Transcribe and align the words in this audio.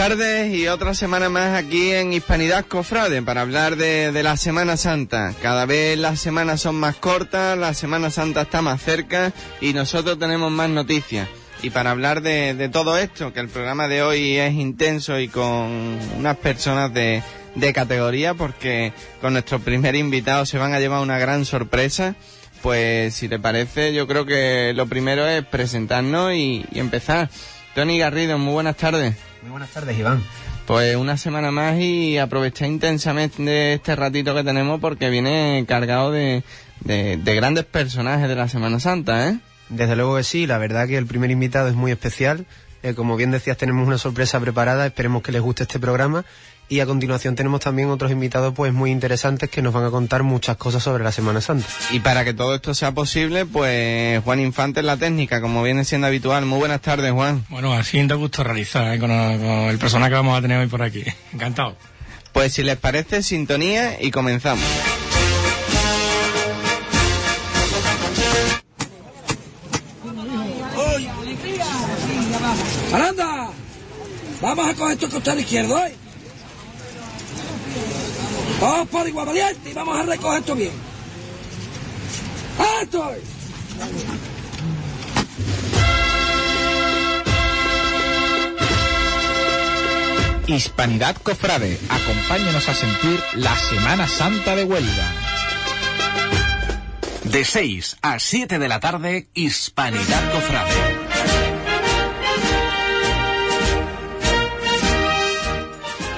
tardes 0.00 0.54
y 0.54 0.66
otra 0.66 0.94
semana 0.94 1.28
más 1.28 1.54
aquí 1.54 1.90
en 1.90 2.14
Hispanidad 2.14 2.64
Cofrade 2.64 3.20
para 3.20 3.42
hablar 3.42 3.76
de, 3.76 4.10
la 4.22 4.38
Semana 4.38 4.78
Santa. 4.78 5.34
Cada 5.42 5.66
vez 5.66 5.98
las 5.98 6.18
semanas 6.18 6.62
son 6.62 6.76
más 6.76 6.96
cortas, 6.96 7.58
la 7.58 7.74
Semana 7.74 8.08
Santa 8.08 8.40
está 8.40 8.62
más 8.62 8.80
cerca 8.80 9.30
y 9.60 9.74
nosotros 9.74 10.18
tenemos 10.18 10.50
más 10.50 10.70
noticias. 10.70 11.28
Y 11.62 11.68
para 11.68 11.90
hablar 11.90 12.22
de, 12.22 12.70
todo 12.72 12.96
esto, 12.96 13.34
que 13.34 13.40
el 13.40 13.50
programa 13.50 13.88
de 13.88 14.00
hoy 14.00 14.38
es 14.38 14.54
intenso 14.54 15.20
y 15.20 15.28
con 15.28 15.98
unas 16.16 16.36
personas 16.38 16.94
de, 16.94 17.22
categoría, 17.74 18.32
porque 18.32 18.94
con 19.20 19.34
nuestro 19.34 19.58
primer 19.58 19.96
invitado 19.96 20.46
se 20.46 20.56
van 20.56 20.72
a 20.72 20.80
llevar 20.80 21.02
una 21.02 21.18
gran 21.18 21.44
sorpresa, 21.44 22.14
pues 22.62 23.14
si 23.14 23.28
te 23.28 23.38
parece, 23.38 23.92
yo 23.92 24.06
creo 24.06 24.24
que 24.24 24.72
lo 24.74 24.86
primero 24.86 25.26
es 25.28 25.44
presentarnos 25.44 26.32
y 26.32 26.64
empezar. 26.72 27.28
Tony 27.74 27.98
Garrido, 27.98 28.38
muy 28.38 28.54
buenas 28.54 28.78
tardes. 28.78 29.29
Muy 29.42 29.50
buenas 29.50 29.70
tardes, 29.70 29.98
Iván. 29.98 30.22
Pues 30.66 30.96
una 30.96 31.16
semana 31.16 31.50
más 31.50 31.78
y 31.78 32.18
aprovechar 32.18 32.68
intensamente 32.68 33.74
este 33.74 33.96
ratito 33.96 34.34
que 34.34 34.44
tenemos 34.44 34.80
porque 34.80 35.08
viene 35.08 35.64
cargado 35.66 36.12
de, 36.12 36.42
grandes 36.84 37.64
personajes 37.64 38.28
de 38.28 38.34
la 38.36 38.48
Semana 38.48 38.80
Santa, 38.80 39.28
¿eh? 39.28 39.38
Desde 39.70 39.96
luego 39.96 40.16
que 40.16 40.24
sí, 40.24 40.46
la 40.46 40.58
verdad 40.58 40.86
que 40.86 40.98
el 40.98 41.06
primer 41.06 41.30
invitado 41.30 41.68
es 41.68 41.74
muy 41.74 41.90
especial. 41.90 42.44
Eh, 42.82 42.94
como 42.94 43.16
bien 43.16 43.30
decías, 43.30 43.56
tenemos 43.56 43.86
una 43.86 43.98
sorpresa 43.98 44.40
preparada, 44.40 44.86
esperemos 44.86 45.22
que 45.22 45.32
les 45.32 45.42
guste 45.42 45.62
este 45.62 45.78
programa 45.78 46.24
y 46.70 46.78
a 46.78 46.86
continuación 46.86 47.34
tenemos 47.34 47.60
también 47.60 47.90
otros 47.90 48.12
invitados 48.12 48.54
pues 48.54 48.72
muy 48.72 48.92
interesantes 48.92 49.50
que 49.50 49.60
nos 49.60 49.74
van 49.74 49.84
a 49.84 49.90
contar 49.90 50.22
muchas 50.22 50.56
cosas 50.56 50.84
sobre 50.84 51.02
la 51.02 51.10
Semana 51.10 51.40
Santa. 51.40 51.66
Y 51.90 51.98
para 51.98 52.24
que 52.24 52.32
todo 52.32 52.54
esto 52.54 52.74
sea 52.74 52.92
posible, 52.92 53.44
pues 53.44 54.22
Juan 54.22 54.38
Infante 54.38 54.78
en 54.78 54.86
la 54.86 54.96
técnica, 54.96 55.40
como 55.40 55.64
viene 55.64 55.84
siendo 55.84 56.06
habitual. 56.06 56.46
Muy 56.46 56.60
buenas 56.60 56.80
tardes, 56.80 57.10
Juan. 57.10 57.44
Bueno, 57.48 57.72
así 57.72 58.00
da 58.06 58.14
gusto 58.14 58.44
realizar 58.44 58.94
¿eh? 58.94 59.00
con, 59.00 59.10
el 59.10 59.78
personaje 59.78 60.10
que 60.10 60.14
vamos 60.14 60.38
a 60.38 60.42
tener 60.42 60.58
hoy 60.58 60.68
por 60.68 60.80
aquí. 60.82 61.02
Encantado. 61.34 61.76
Pues 62.32 62.52
si 62.52 62.62
les 62.62 62.76
parece, 62.76 63.24
sintonía 63.24 64.00
y 64.00 64.12
comenzamos. 64.12 64.64
¡Aranda! 72.92 73.50
Vamos 74.40 74.68
a 74.68 74.74
coger 74.74 74.96
tu 74.98 75.08
costado 75.08 75.40
izquierdo, 75.40 75.76
¿eh? 75.84 75.94
Vamos 78.60 78.88
por 78.88 79.08
igual 79.08 79.26
valiente 79.26 79.70
y 79.70 79.72
vamos 79.72 79.98
a 79.98 80.02
recoger 80.02 80.40
esto 80.40 80.54
bien. 80.54 80.72
¡Alto! 82.80 83.14
Hispanidad 90.46 91.16
Cofrade, 91.22 91.78
acompáñenos 91.88 92.68
a 92.68 92.74
sentir 92.74 93.22
la 93.36 93.56
Semana 93.56 94.08
Santa 94.08 94.56
de 94.56 94.64
Huelva. 94.64 95.12
De 97.24 97.44
6 97.44 97.98
a 98.02 98.18
7 98.18 98.58
de 98.58 98.68
la 98.68 98.80
tarde, 98.80 99.28
Hispanidad 99.34 100.32
Cofrade. 100.32 100.99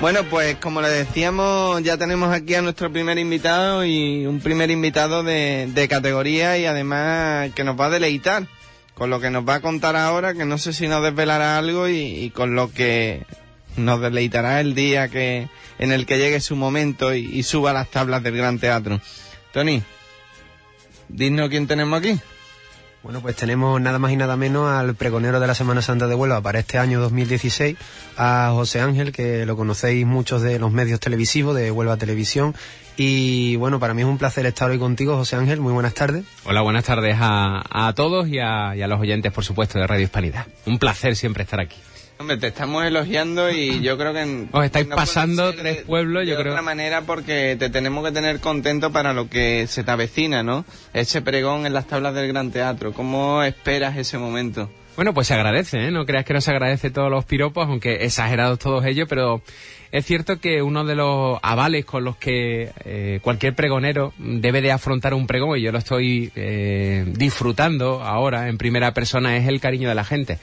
Bueno, 0.03 0.25
pues 0.25 0.57
como 0.57 0.83
le 0.83 0.89
decíamos, 0.89 1.81
ya 1.85 1.97
tenemos 1.97 2.35
aquí 2.35 2.57
a 2.57 2.61
nuestro 2.61 2.93
primer 2.93 3.19
invitado 3.19 3.85
y 3.85 4.27
un 4.27 4.41
primer 4.41 4.69
invitado 4.73 5.23
de, 5.23 5.87
categoría 5.89 6.59
y 6.59 6.67
además 6.67 7.53
que 7.55 7.63
nos 7.63 7.79
va 7.79 7.87
a 7.87 7.91
deleitar 7.91 8.49
con 8.95 9.11
lo 9.11 9.21
que 9.21 9.31
nos 9.31 9.49
va 9.49 9.55
a 9.55 9.61
contar 9.61 9.95
ahora, 9.95 10.35
que 10.35 10.45
no 10.45 10.59
sé 10.59 10.73
si 10.73 10.89
nos 10.89 11.05
desvelará 11.05 11.57
algo 11.57 11.89
y, 11.89 12.33
con 12.35 12.57
lo 12.57 12.73
que 12.73 13.23
nos 13.77 14.01
deleitará 14.01 14.61
el 14.61 14.75
día 14.75 15.07
que 15.07 15.47
en 15.79 15.93
el 15.93 16.05
que 16.05 16.19
llegue 16.19 16.41
su 16.41 16.57
momento 16.57 17.15
y, 17.15 17.41
suba 17.45 17.73
las 17.73 17.89
tablas 17.89 18.25
del 18.25 18.37
Gran 18.37 18.59
Teatro. 18.59 19.01
Tony, 19.53 19.85
dinos 21.09 21.49
quién 21.49 21.69
tenemos 21.69 22.01
aquí. 22.01 22.19
Bueno, 23.03 23.21
pues 23.21 23.35
tenemos 23.35 23.81
nada 23.81 23.99
más 23.99 24.13
y 24.13 24.17
nada 24.17 24.37
menos 24.37 24.71
al 24.71 24.95
pregonero 24.95 25.41
de 25.41 25.47
la 25.49 25.57
Semana 25.57 25.83
Santa 25.83 26.07
de 26.07 26.15
Huelva 26.15 26.41
para 26.41 26.61
este 26.61 26.79
año 26.79 27.01
2016, 27.01 27.77
a 28.17 28.51
José 28.53 28.81
Ángel, 28.81 29.11
que 29.11 29.45
lo 29.45 29.57
conocéis 29.57 30.07
muchos 30.07 30.41
de 30.41 30.61
los 30.61 30.71
medios 30.71 31.01
televisivos 31.01 31.57
de 31.57 31.73
Huelva 31.73 31.97
Televisión. 31.97 32.55
Y 32.97 33.57
bueno, 33.57 33.81
para 33.81 33.93
mí 33.93 34.03
es 34.03 34.09
un 34.09 34.19
placer 34.19 34.47
estar 34.47 34.71
hoy 34.71 34.79
contigo, 34.79 35.17
José 35.17 35.35
Ángel. 35.35 35.61
Muy 35.61 35.73
buenas 35.73 35.95
tardes. 35.95 36.25
Hola, 36.45 36.61
buenas 36.61 36.85
tardes 36.85 37.17
a, 37.19 37.93
todos 37.97 38.29
y 38.29 38.39
a, 38.39 38.77
y 38.77 38.83
a 38.83 38.87
los 38.87 39.01
oyentes, 39.01 39.33
por 39.33 39.45
supuesto, 39.45 39.81
de 39.81 39.87
Radio 39.89 40.05
Hispanidad. 40.05 40.47
Un 40.67 40.79
placer 40.79 41.17
siempre 41.17 41.43
estar 41.43 41.61
aquí. 41.61 41.79
Hombre, 42.23 42.37
te 42.37 42.47
estamos 42.47 42.85
elogiando 42.85 43.51
y 43.51 43.81
yo 43.81 43.99
creo 43.99 44.15
que... 44.15 44.47
Os 44.53 44.65
estáis 44.65 44.87
pasando 44.87 45.53
tres 45.55 45.79
pueblos, 45.79 46.25
yo 46.25 46.35
creo. 46.35 46.45
De 46.45 46.51
otra 46.51 46.63
manera 46.63 47.01
porque 47.01 47.57
te 47.59 47.69
tenemos 47.69 48.05
que 48.05 48.13
tener 48.13 48.39
contento 48.39 48.93
para 48.93 49.13
lo 49.13 49.29
que 49.29 49.67
se 49.67 49.83
te 49.83 49.91
avecina, 49.91 50.45
¿no? 50.45 50.65
Ese 50.95 51.21
pregón 51.21 51.67
en 51.67 51.73
las 51.73 51.89
tablas 51.89 52.15
del 52.15 52.29
Gran 52.29 52.53
Teatro. 52.53 52.93
¿Cómo 52.93 53.43
esperas 53.43 53.97
ese 53.97 54.19
momento? 54.19 54.71
Bueno, 54.95 55.13
pues 55.15 55.27
se 55.27 55.35
agradece, 55.35 55.87
¿eh? 55.87 55.91
No 55.91 56.07
creas 56.07 56.25
que 56.25 56.33
no 56.33 56.41
se 56.41 56.53
agradece 56.53 56.91
todos 56.91 57.11
los 57.11 57.25
piropos, 57.25 57.67
aunque 57.67 58.05
exagerados 58.05 58.61
todos 58.61 58.85
ellos, 58.85 59.09
pero 59.09 59.43
es 59.91 60.07
cierto 60.07 60.39
que 60.39 60.63
uno 60.63 60.85
de 60.85 60.95
los 60.95 61.41
avales 61.43 61.85
con 61.85 62.05
los 62.05 62.17
que 62.19 62.71
eh, 62.85 63.19
cualquier 63.21 63.57
pregonero 63.57 64.13
debe 64.19 64.61
de 64.61 64.71
afrontar 64.71 65.13
un 65.15 65.27
pregón, 65.27 65.59
y 65.59 65.63
yo 65.63 65.73
lo 65.73 65.79
estoy 65.79 66.31
eh, 66.37 67.05
disfrutando 67.09 68.01
ahora 68.03 68.49
en 68.49 68.59
primera 68.59 68.95
persona, 68.95 69.37
es 69.37 69.49
el 69.49 69.61
cariño 69.61 69.89
de 69.89 69.95
la 69.97 70.05
gente. 70.05 70.39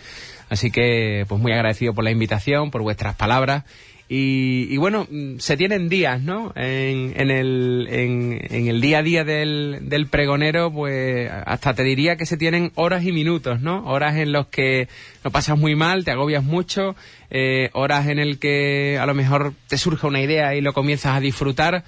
Así 0.49 0.71
que, 0.71 1.25
pues 1.27 1.39
muy 1.39 1.51
agradecido 1.51 1.93
por 1.93 2.03
la 2.03 2.11
invitación, 2.11 2.71
por 2.71 2.81
vuestras 2.81 3.15
palabras. 3.15 3.63
Y, 4.11 4.75
bueno, 4.77 5.07
mm, 5.11 5.37
se 5.37 5.55
tienen 5.55 5.87
días, 5.87 6.19
¿no? 6.19 6.51
En, 6.55 7.13
en, 7.15 7.29
el, 7.29 7.87
en, 7.91 8.67
el 8.67 8.81
día 8.81 8.97
a 8.97 9.03
día 9.03 9.23
del, 9.23 9.81
del, 9.83 10.07
pregonero, 10.07 10.73
pues 10.73 11.29
hasta 11.45 11.75
te 11.75 11.83
diría 11.83 12.15
que 12.15 12.25
se 12.25 12.35
tienen 12.35 12.71
horas 12.73 13.05
y 13.05 13.11
minutos, 13.11 13.61
¿no? 13.61 13.85
Horas 13.85 14.17
en 14.17 14.31
los 14.31 14.47
que 14.47 14.87
lo 15.23 15.29
pasas 15.29 15.59
muy 15.59 15.75
mal, 15.75 16.05
te 16.05 16.09
agobias 16.09 16.43
mucho, 16.43 16.95
eh, 17.29 17.69
horas 17.73 18.07
en 18.07 18.17
el 18.17 18.39
que 18.39 18.97
a 18.99 19.05
lo 19.05 19.13
mejor 19.13 19.53
te 19.67 19.77
surge 19.77 20.07
una 20.07 20.21
idea 20.21 20.55
y 20.55 20.61
lo 20.61 20.73
comienzas 20.73 21.15
a 21.15 21.19
disfrutar, 21.19 21.83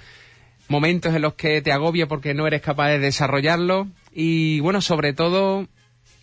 momentos 0.68 1.12
en 1.16 1.22
los 1.22 1.34
que 1.34 1.60
te 1.60 1.72
agobia 1.72 2.06
porque 2.06 2.34
no 2.34 2.46
eres 2.46 2.62
capaz 2.62 2.90
de 2.90 3.00
desarrollarlo 3.00 3.88
y 4.14 4.60
bueno, 4.60 4.80
sobre 4.80 5.12
todo 5.12 5.66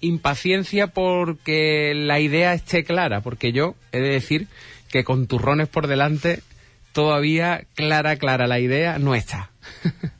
impaciencia 0.01 0.87
porque 0.87 1.93
la 1.95 2.19
idea 2.19 2.53
esté 2.53 2.83
clara, 2.83 3.21
porque 3.21 3.51
yo 3.51 3.75
he 3.91 3.99
de 3.99 4.09
decir 4.09 4.47
que 4.89 5.03
con 5.03 5.27
turrones 5.27 5.67
por 5.67 5.87
delante 5.87 6.41
todavía 6.93 7.65
clara, 7.75 8.15
clara 8.17 8.47
la 8.47 8.59
idea 8.59 8.99
no 8.99 9.15
está. 9.15 9.51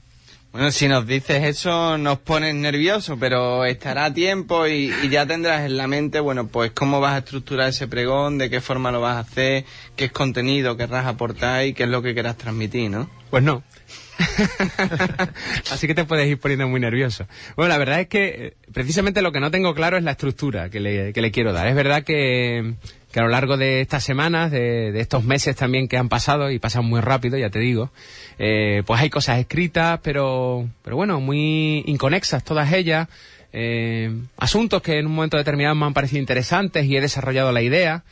Bueno, 0.52 0.72
si 0.72 0.88
nos 0.88 1.06
dices 1.06 1.44
eso 1.44 2.00
nos 2.00 2.18
pones 2.18 2.56
nerviosos, 2.56 3.20
pero 3.20 3.66
estará 3.66 4.06
a 4.06 4.14
tiempo 4.14 4.66
y, 4.66 4.92
ya 5.08 5.28
tendrás 5.28 5.62
en 5.62 5.78
la 5.78 5.88
mente, 5.88 6.20
bueno, 6.20 6.48
pues 6.48 6.72
cómo 6.72 7.00
vas 7.00 7.14
a 7.14 7.18
estructurar 7.20 7.70
ese 7.70 7.88
pregón, 7.88 8.40
de 8.40 8.50
qué 8.50 8.60
forma 8.60 8.92
lo 8.92 9.00
vas 9.00 9.18
a 9.18 9.20
hacer, 9.20 9.66
qué 9.96 10.06
es 10.06 10.12
contenido 10.12 10.76
querrás 10.76 11.06
aportar 11.06 11.68
y 11.68 11.74
qué 11.74 11.84
es 11.84 11.90
lo 11.90 12.02
que 12.02 12.16
quieras 12.16 12.36
transmitir, 12.36 12.90
¿no? 12.90 13.08
Pues 13.30 13.44
no, 13.44 13.62
Así 15.72 15.88
que 15.88 15.96
te 15.96 16.06
puedes 16.06 16.28
ir 16.28 16.40
poniendo 16.40 16.68
muy 16.68 16.80
nervioso. 16.80 17.26
Bueno, 17.56 17.70
la 17.70 17.78
verdad 17.78 18.02
es 18.02 18.08
que 18.08 18.28
eh, 18.28 18.54
precisamente 18.74 19.22
lo 19.22 19.32
que 19.32 19.40
no 19.40 19.52
tengo 19.52 19.74
claro 19.74 19.98
es 19.98 20.04
la 20.04 20.12
estructura 20.12 20.70
que 20.70 20.80
le, 20.80 21.14
que 21.14 21.22
le 21.22 21.32
quiero 21.32 21.54
dar. 21.54 21.68
Es 21.68 21.76
verdad 21.76 22.04
que, 22.04 22.74
a 23.16 23.22
lo 23.22 23.30
largo 23.30 23.58
de 23.58 23.82
estas 23.82 24.04
semanas, 24.04 24.52
de, 24.52 24.92
de, 24.92 25.00
estos 25.00 25.24
meses 25.24 25.56
también 25.56 25.88
que 25.88 25.98
han 25.98 26.10
pasado, 26.10 26.52
y 26.52 26.60
pasan 26.60 26.86
muy 26.86 27.02
rápido, 27.02 27.38
ya 27.38 27.50
te 27.50 27.60
digo, 27.60 27.92
eh, 28.38 28.84
pues 28.86 29.00
hay 29.00 29.10
cosas 29.10 29.40
escritas, 29.40 30.00
pero, 30.04 30.68
pero 30.84 30.96
bueno, 30.96 31.20
muy 31.20 31.84
inconexas 31.88 32.44
todas 32.44 32.72
ellas. 32.74 33.08
Eh, 33.52 34.14
asuntos 34.38 34.82
que 34.82 35.00
en 35.00 35.08
un 35.08 35.16
momento 35.16 35.38
determinado 35.38 35.74
me 35.76 35.86
han 35.86 35.94
parecido 35.94 36.20
interesantes 36.20 36.86
y 36.86 36.96
he 36.96 37.02
desarrollado 37.02 37.52
la 37.52 37.64
idea 37.64 38.04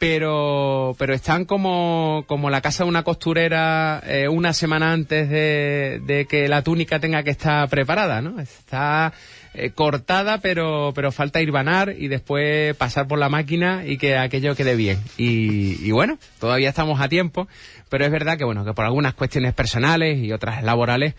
pero, 0.00 0.96
pero 0.98 1.12
están 1.12 1.44
como, 1.44 2.24
como 2.26 2.48
la 2.48 2.62
casa 2.62 2.84
de 2.84 2.88
una 2.88 3.02
costurera 3.02 4.02
eh, 4.06 4.28
una 4.28 4.54
semana 4.54 4.94
antes 4.94 5.28
de, 5.28 6.00
de, 6.02 6.24
que 6.24 6.48
la 6.48 6.62
túnica 6.62 6.98
tenga 7.00 7.22
que 7.22 7.28
estar 7.28 7.68
preparada, 7.68 8.22
¿no? 8.22 8.40
Está 8.40 9.12
eh, 9.52 9.72
cortada, 9.72 10.38
pero, 10.38 10.92
pero 10.94 11.12
falta 11.12 11.42
irbanar 11.42 11.94
y 11.98 12.08
después 12.08 12.74
pasar 12.76 13.08
por 13.08 13.18
la 13.18 13.28
máquina 13.28 13.84
y 13.84 13.98
que 13.98 14.16
aquello 14.16 14.56
quede 14.56 14.74
bien. 14.74 14.98
Y, 15.18 15.86
y 15.86 15.90
bueno, 15.90 16.18
todavía 16.38 16.70
estamos 16.70 16.98
a 16.98 17.10
tiempo, 17.10 17.46
pero 17.90 18.06
es 18.06 18.10
verdad 18.10 18.38
que 18.38 18.44
bueno, 18.44 18.64
que 18.64 18.72
por 18.72 18.86
algunas 18.86 19.12
cuestiones 19.12 19.52
personales 19.52 20.16
y 20.16 20.32
otras 20.32 20.64
laborales, 20.64 21.14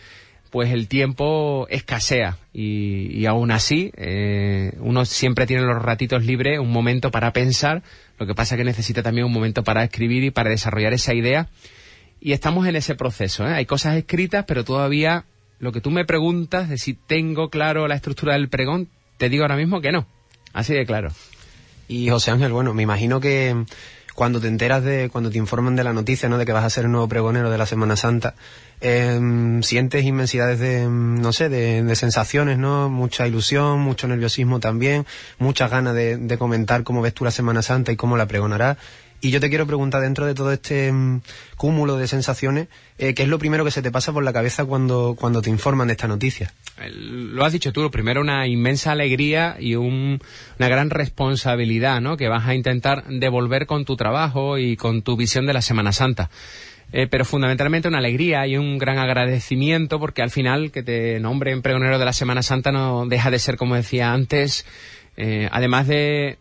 pues 0.52 0.72
el 0.72 0.88
tiempo 0.88 1.66
escasea 1.70 2.38
y, 2.54 3.18
y 3.18 3.26
aún 3.26 3.52
así 3.52 3.92
eh, 3.96 4.74
uno 4.80 5.06
siempre 5.06 5.48
tiene 5.48 5.64
los 5.64 5.82
ratitos 5.82 6.26
libres, 6.26 6.60
un 6.60 6.72
momento 6.72 7.10
para 7.10 7.34
pensar, 7.34 7.82
lo 8.20 8.28
que 8.28 8.36
pasa 8.36 8.56
es 8.56 8.60
que 8.60 8.66
necesita 8.66 9.02
también 9.02 9.26
un 9.26 9.34
momento 9.34 9.64
para 9.64 9.84
escribir 9.84 10.24
y 10.24 10.32
para 10.32 10.50
desarrollar 10.50 10.94
esa 10.94 11.14
idea 11.14 11.50
y 12.20 12.34
estamos 12.34 12.68
en 12.68 12.76
ese 12.76 12.96
proceso. 12.96 13.48
¿eh? 13.48 13.54
Hay 13.54 13.66
cosas 13.66 13.96
escritas, 13.96 14.46
pero 14.48 14.64
todavía 14.64 15.26
lo 15.60 15.72
que 15.72 15.82
tú 15.82 15.90
me 15.90 16.06
preguntas 16.06 16.70
de 16.70 16.78
si 16.78 16.94
tengo 16.94 17.50
claro 17.50 17.88
la 17.88 17.96
estructura 17.96 18.34
del 18.34 18.50
pregón, 18.50 18.90
te 19.18 19.30
digo 19.30 19.44
ahora 19.44 19.56
mismo 19.56 19.80
que 19.82 19.92
no, 19.92 20.06
así 20.54 20.74
de 20.74 20.86
claro. 20.86 21.10
Y 21.88 22.10
José 22.10 22.32
Ángel, 22.32 22.52
bueno, 22.52 22.74
me 22.74 22.84
imagino 22.84 23.20
que 23.20 23.66
cuando 24.16 24.40
te 24.40 24.48
enteras 24.48 24.84
de, 24.84 25.10
cuando 25.12 25.30
te 25.30 25.38
informan 25.38 25.76
de 25.76 25.84
la 25.84 25.94
noticia, 25.94 26.30
¿no? 26.30 26.38
De 26.38 26.46
que 26.46 26.52
vas 26.52 26.66
a 26.66 26.70
ser 26.70 26.86
el 26.86 26.92
nuevo 26.92 27.08
pregonero 27.08 27.50
de 27.50 27.58
la 27.58 27.66
Semana 27.66 27.96
Santa, 27.96 28.36
em, 28.80 29.62
sientes 29.64 30.04
inmensidades 30.06 30.60
de, 30.60 30.84
em, 30.84 31.22
no 31.22 31.34
sé, 31.34 31.50
de, 31.50 31.96
sensaciones, 31.96 32.58
¿no? 32.58 32.90
Mucha 32.90 33.28
ilusión, 33.28 33.80
mucho 33.80 34.08
nerviosismo 34.08 34.60
también, 34.60 35.06
muchas 35.40 35.70
ganas 35.70 35.94
de, 35.94 36.18
de 36.18 36.38
comentar 36.38 36.84
cómo 36.84 37.02
ves 37.02 37.14
tú 37.14 37.26
la 37.26 37.32
Semana 37.32 37.62
Santa 37.62 37.92
y 37.92 37.96
cómo 37.96 38.18
la 38.18 38.28
pregonarás. 38.28 38.78
Y 39.24 39.30
yo 39.30 39.40
te 39.40 39.50
quiero 39.50 39.68
preguntar, 39.68 40.02
dentro 40.02 40.26
de 40.26 40.34
todo 40.34 40.52
este 40.52 40.92
mm, 40.92 41.22
cúmulo 41.56 41.98
de 41.98 42.08
sensaciones, 42.08 42.70
eh, 42.98 43.14
¿qué 43.14 43.22
es 43.22 43.30
lo 43.30 43.38
primero 43.38 43.64
que 43.64 43.70
se 43.70 43.84
te 43.84 43.92
pasa 43.92 44.12
por 44.12 44.24
la 44.24 44.34
cabeza 44.34 44.66
cuando, 44.66 45.16
cuando 45.18 45.44
te 45.44 45.52
informan 45.52 45.88
de 45.88 45.94
esta 45.94 46.08
noticia? 46.08 46.54
Lo 46.90 47.46
has 47.46 47.54
dicho 47.54 47.72
tú, 47.72 47.84
lo 47.84 47.92
primero 47.92 48.22
una 48.22 48.48
inmensa 48.48 48.92
alegría 48.92 49.58
y 49.60 49.76
una 49.76 50.18
gran 50.58 50.90
responsabilidad, 50.90 52.02
¿no? 52.02 52.18
Que 52.18 52.30
vas 52.30 52.48
a 52.48 52.56
intentar 52.56 53.06
devolver 53.08 53.68
con 53.68 53.86
tu 53.86 53.96
trabajo 53.96 54.58
y 54.58 54.76
con 54.76 55.04
tu 55.04 55.16
visión 55.16 55.46
de 55.46 55.54
la 55.54 55.62
Semana 55.62 55.92
Santa. 55.92 56.32
Eh, 56.94 57.08
pero 57.08 57.24
fundamentalmente 57.24 57.88
una 57.88 58.00
alegría 58.00 58.48
y 58.48 58.58
un 58.58 58.78
gran 58.78 58.98
agradecimiento 58.98 60.00
porque 60.00 60.24
al 60.24 60.30
final 60.30 60.72
que 60.72 60.84
te 60.84 61.20
nombren 61.20 61.62
pregonero 61.62 62.00
de 62.00 62.06
la 62.06 62.12
Semana 62.12 62.42
Santa 62.42 62.72
no 62.72 63.06
deja 63.06 63.30
de 63.32 63.40
ser, 63.40 63.56
como 63.56 63.76
decía 63.76 64.12
antes, 64.12 64.66
eh, 65.16 65.48
además 65.52 65.88
de 65.88 66.38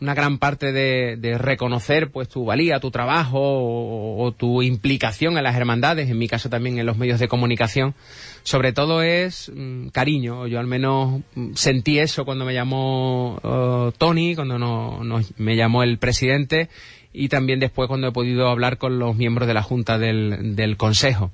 una 0.00 0.14
gran 0.14 0.38
parte 0.38 0.72
de, 0.72 1.38
reconocer 1.38 2.10
pues 2.10 2.28
tu 2.28 2.44
valía, 2.44 2.80
tu 2.80 2.90
trabajo 2.90 3.40
o, 3.40 4.32
tu 4.32 4.62
implicación 4.62 5.38
en 5.38 5.44
las 5.44 5.56
hermandades, 5.56 6.10
en 6.10 6.18
mi 6.18 6.28
caso 6.28 6.50
también 6.50 6.78
en 6.78 6.86
los 6.86 6.98
medios 6.98 7.18
de 7.18 7.28
comunicación, 7.28 7.94
sobre 8.42 8.72
todo 8.72 9.02
es 9.02 9.50
mm, 9.54 9.88
cariño. 9.88 10.46
Yo 10.46 10.60
al 10.60 10.66
menos 10.66 11.22
mm, 11.34 11.54
sentí 11.54 11.98
eso 11.98 12.24
cuando 12.24 12.44
me 12.44 12.52
llamó 12.52 13.38
oh, 13.42 13.92
Tony, 13.96 14.34
cuando 14.34 14.58
no, 14.58 15.00
me 15.38 15.56
llamó 15.56 15.82
el 15.82 15.98
presidente 15.98 16.68
y 17.12 17.28
también 17.28 17.60
después 17.60 17.88
cuando 17.88 18.08
he 18.08 18.12
podido 18.12 18.48
hablar 18.48 18.76
con 18.76 18.98
los 18.98 19.16
miembros 19.16 19.48
de 19.48 19.54
la 19.54 19.62
Junta 19.62 19.96
del, 19.96 20.76
Consejo 20.76 21.30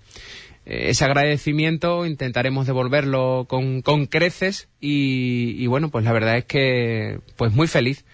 eh, 0.64 0.90
ese 0.90 1.04
agradecimiento 1.04 2.06
intentaremos 2.06 2.68
devolverlo 2.68 3.46
con, 3.48 3.82
con 3.82 4.06
creces 4.06 4.68
y, 4.80 5.56
y, 5.58 5.66
bueno 5.66 5.90
pues 5.90 6.04
la 6.04 6.12
verdad 6.12 6.36
es 6.36 6.44
que 6.44 7.18
pues 7.36 7.52
muy 7.52 7.66
feliz 7.66 8.04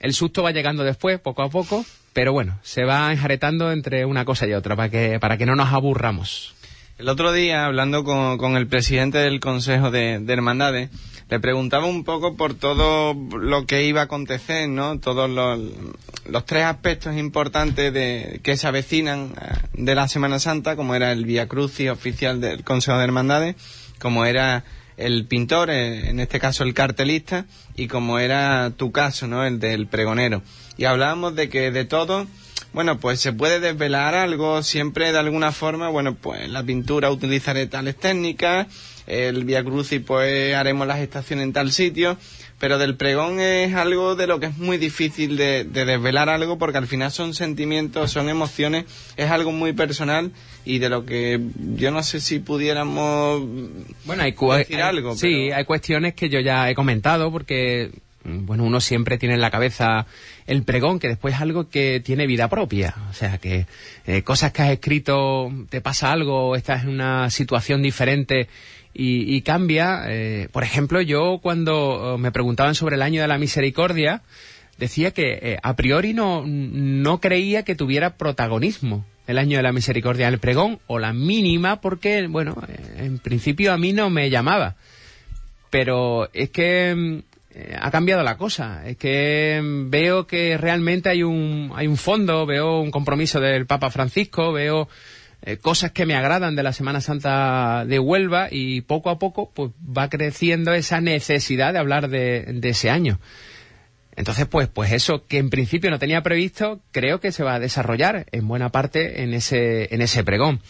el 0.00 0.14
susto 0.14 0.42
va 0.42 0.50
llegando 0.50 0.82
después, 0.82 1.20
poco 1.20 1.42
a 1.42 1.50
poco, 1.50 1.84
pero 2.12 2.32
bueno, 2.32 2.58
se 2.62 2.84
va 2.84 3.12
enjaretando 3.12 3.70
entre 3.70 4.04
una 4.04 4.24
cosa 4.24 4.46
y 4.46 4.54
otra 4.54 4.74
para 4.74 4.88
que, 4.88 5.20
para 5.20 5.36
que 5.36 5.46
no 5.46 5.54
nos 5.54 5.72
aburramos. 5.72 6.54
El 6.98 7.08
otro 7.08 7.32
día, 7.32 7.64
hablando 7.64 8.04
con, 8.04 8.56
el 8.56 8.66
presidente 8.66 9.18
del 9.18 9.40
Consejo 9.40 9.90
de, 9.90 10.22
Hermandades, 10.28 10.90
le 11.30 11.40
preguntaba 11.40 11.86
un 11.86 12.04
poco 12.04 12.36
por 12.36 12.54
todo 12.54 13.14
lo 13.14 13.64
que 13.64 13.84
iba 13.84 14.02
a 14.02 14.04
acontecer, 14.04 14.68
¿no? 14.68 14.98
Todos 14.98 15.30
los, 15.30 15.58
los 16.26 16.44
tres 16.44 16.64
aspectos 16.64 17.16
importantes 17.16 17.94
de, 17.94 18.40
que 18.42 18.56
se 18.58 18.66
avecinan 18.66 19.32
eh, 19.40 19.54
de 19.74 19.94
la 19.94 20.08
Semana 20.08 20.38
Santa, 20.38 20.76
como 20.76 20.94
era 20.94 21.12
el 21.12 21.24
Via 21.24 21.46
Crucis 21.46 21.88
oficial 21.88 22.40
del 22.40 22.64
Consejo 22.64 22.98
de 22.98 23.04
Hermandades, 23.04 23.56
como 23.98 24.26
era 24.26 24.64
el 25.00 25.26
pintor, 25.26 25.70
eh, 25.70 26.10
en 26.10 26.20
este 26.20 26.38
caso 26.38 26.62
el 26.62 26.74
cartelista, 26.74 27.46
y 27.76 27.88
como 27.88 28.18
era 28.18 28.70
tu 28.70 28.92
caso, 28.92 29.26
¿no? 29.26 29.44
El 29.44 29.58
del 29.58 29.86
pregonero. 29.86 30.42
Y 30.76 30.84
hablábamos 30.84 31.34
de 31.34 31.48
que 31.48 31.70
de 31.70 31.84
todo, 31.84 32.26
bueno, 32.72 33.00
pues 33.00 33.20
se 33.20 33.32
puede 33.32 33.60
desvelar 33.60 34.14
algo, 34.14 34.62
siempre 34.62 35.12
de 35.12 35.18
alguna 35.18 35.52
forma, 35.52 35.88
bueno, 35.88 36.14
pues 36.14 36.48
la 36.48 36.62
pintura 36.62 37.10
utilizaré 37.10 37.66
tales 37.66 37.96
técnicas, 37.96 38.66
el 39.06 39.44
Via 39.44 39.64
Crucis 39.64 40.00
pues 40.06 40.54
haremos 40.54 40.86
las 40.86 41.00
estaciones 41.00 41.44
en 41.44 41.52
tal 41.52 41.72
sitio, 41.72 42.16
pero 42.60 42.76
del 42.76 42.94
pregón 42.94 43.40
es 43.40 43.74
algo 43.74 44.14
de 44.14 44.26
lo 44.26 44.38
que 44.38 44.46
es 44.46 44.58
muy 44.58 44.76
difícil 44.76 45.38
de, 45.38 45.64
desvelar 45.64 46.28
algo 46.28 46.58
porque 46.58 46.76
al 46.76 46.86
final 46.86 47.10
son 47.10 47.32
sentimientos, 47.32 48.12
son 48.12 48.28
emociones, 48.28 48.84
es 49.16 49.30
algo 49.30 49.50
muy 49.50 49.72
personal 49.72 50.30
y 50.66 50.78
de 50.78 50.90
lo 50.90 51.06
que 51.06 51.40
yo 51.74 51.90
no 51.90 52.02
sé 52.02 52.20
si 52.20 52.38
pudiéramos 52.38 53.42
bueno, 54.04 54.22
hay 54.22 54.34
decir 54.58 54.82
algo. 54.82 55.16
Sí, 55.16 55.50
hay 55.50 55.64
cuestiones 55.64 56.12
que 56.12 56.28
yo 56.28 56.38
ya 56.40 56.68
he 56.68 56.74
comentado 56.74 57.32
porque 57.32 57.90
bueno, 58.24 58.64
uno 58.64 58.80
siempre 58.80 59.16
tiene 59.16 59.36
en 59.36 59.40
la 59.40 59.50
cabeza 59.50 60.06
el 60.46 60.62
pregón, 60.62 60.98
que 60.98 61.08
después 61.08 61.34
es 61.34 61.40
algo 61.40 61.70
que 61.70 62.00
tiene 62.04 62.26
vida 62.26 62.48
propia. 62.48 62.94
O 63.08 63.14
sea, 63.14 63.38
que 63.38 63.66
eh, 64.06 64.22
cosas 64.22 64.52
que 64.52 64.60
has 64.60 64.70
escrito, 64.70 65.50
te 65.70 65.80
pasa 65.80 66.12
algo, 66.12 66.54
estás 66.54 66.82
en 66.82 66.90
una 66.90 67.30
situación 67.30 67.80
diferente 67.80 68.48
y, 68.92 69.40
cambia. 69.42 70.04
Eh, 70.08 70.48
por 70.52 70.62
ejemplo, 70.62 71.00
yo 71.00 71.38
cuando 71.42 72.14
eh, 72.14 72.18
me 72.18 72.32
preguntaban 72.32 72.74
sobre 72.74 72.96
el 72.96 73.02
año 73.02 73.22
de 73.22 73.28
la 73.28 73.38
misericordia, 73.38 74.22
decía 74.78 75.12
que 75.12 75.38
eh, 75.42 75.58
a 75.62 75.76
priori 75.76 76.12
no, 76.12 76.44
no 76.46 77.20
creía 77.20 77.64
que 77.64 77.74
tuviera 77.74 78.16
protagonismo 78.16 79.04
el 79.26 79.38
año 79.38 79.58
de 79.58 79.62
la 79.62 79.72
misericordia 79.72 80.26
el 80.26 80.40
pregón 80.40 80.80
o 80.88 80.98
la 80.98 81.12
mínima 81.12 81.80
porque, 81.80 82.26
bueno, 82.26 82.56
en 82.96 83.18
principio 83.18 83.72
a 83.72 83.78
mí 83.78 83.92
no 83.92 84.10
me 84.10 84.28
llamaba. 84.28 84.74
Pero 85.70 86.28
es 86.32 86.50
que 86.50 86.94
mm, 86.96 87.18
ha 87.80 87.90
cambiado 87.92 88.24
la 88.24 88.36
cosa. 88.36 88.82
Es 88.86 88.96
que 88.96 89.60
mm, 89.62 89.90
veo 89.90 90.26
que 90.26 90.58
realmente 90.58 91.08
hay 91.08 91.22
un, 91.22 91.72
hay 91.76 91.86
un 91.86 91.96
fondo, 91.96 92.44
veo 92.44 92.80
un 92.80 92.90
compromiso 92.90 93.38
del 93.38 93.66
Papa 93.66 93.90
Francisco, 93.90 94.52
veo 94.52 94.88
eh, 95.42 95.56
cosas 95.56 95.92
que 95.92 96.04
me 96.04 96.14
agradan 96.14 96.54
de 96.54 96.62
la 96.62 96.72
Semana 96.72 97.00
Santa 97.00 97.84
de 97.86 97.98
Huelva 97.98 98.48
y 98.50 98.82
poco 98.82 99.08
a 99.08 99.18
poco 99.18 99.50
pues 99.54 99.70
va 99.80 100.10
creciendo 100.10 100.74
esa 100.74 101.00
necesidad 101.00 101.72
de 101.72 101.78
hablar 101.78 102.08
de, 102.08 102.60
ese 102.62 102.90
año. 102.90 103.18
Entonces, 104.16 104.46
pues, 104.46 104.68
pues 104.68 104.92
eso 104.92 105.26
que 105.26 105.38
en 105.38 105.48
principio 105.48 105.90
no 105.90 105.98
tenía 105.98 106.22
previsto, 106.22 106.82
creo 106.90 107.20
que 107.20 107.32
se 107.32 107.42
va 107.42 107.54
a 107.54 107.58
desarrollar 107.58 108.26
en 108.32 108.48
buena 108.48 108.68
parte 108.68 109.22
en 109.22 109.32
ese, 109.32 109.94
en 109.94 110.02
ese 110.02 110.24
pregón. 110.24 110.60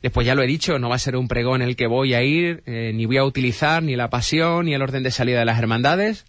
Después 0.00 0.24
ya 0.26 0.36
lo 0.36 0.42
he 0.42 0.46
dicho, 0.46 0.78
no 0.78 0.88
va 0.88 0.94
a 0.94 1.00
ser 1.00 1.16
un 1.16 1.26
pregón 1.26 1.60
el 1.60 1.74
que 1.74 1.88
voy 1.88 2.14
a 2.14 2.22
ir, 2.22 2.62
eh, 2.66 2.92
ni 2.94 3.06
voy 3.06 3.16
a 3.16 3.24
utilizar 3.24 3.82
ni 3.82 3.96
la 3.96 4.10
pasión 4.10 4.66
ni 4.66 4.74
el 4.74 4.82
orden 4.82 5.02
de 5.02 5.10
salida 5.10 5.40
de 5.40 5.44
las 5.44 5.58
hermandades, 5.58 6.24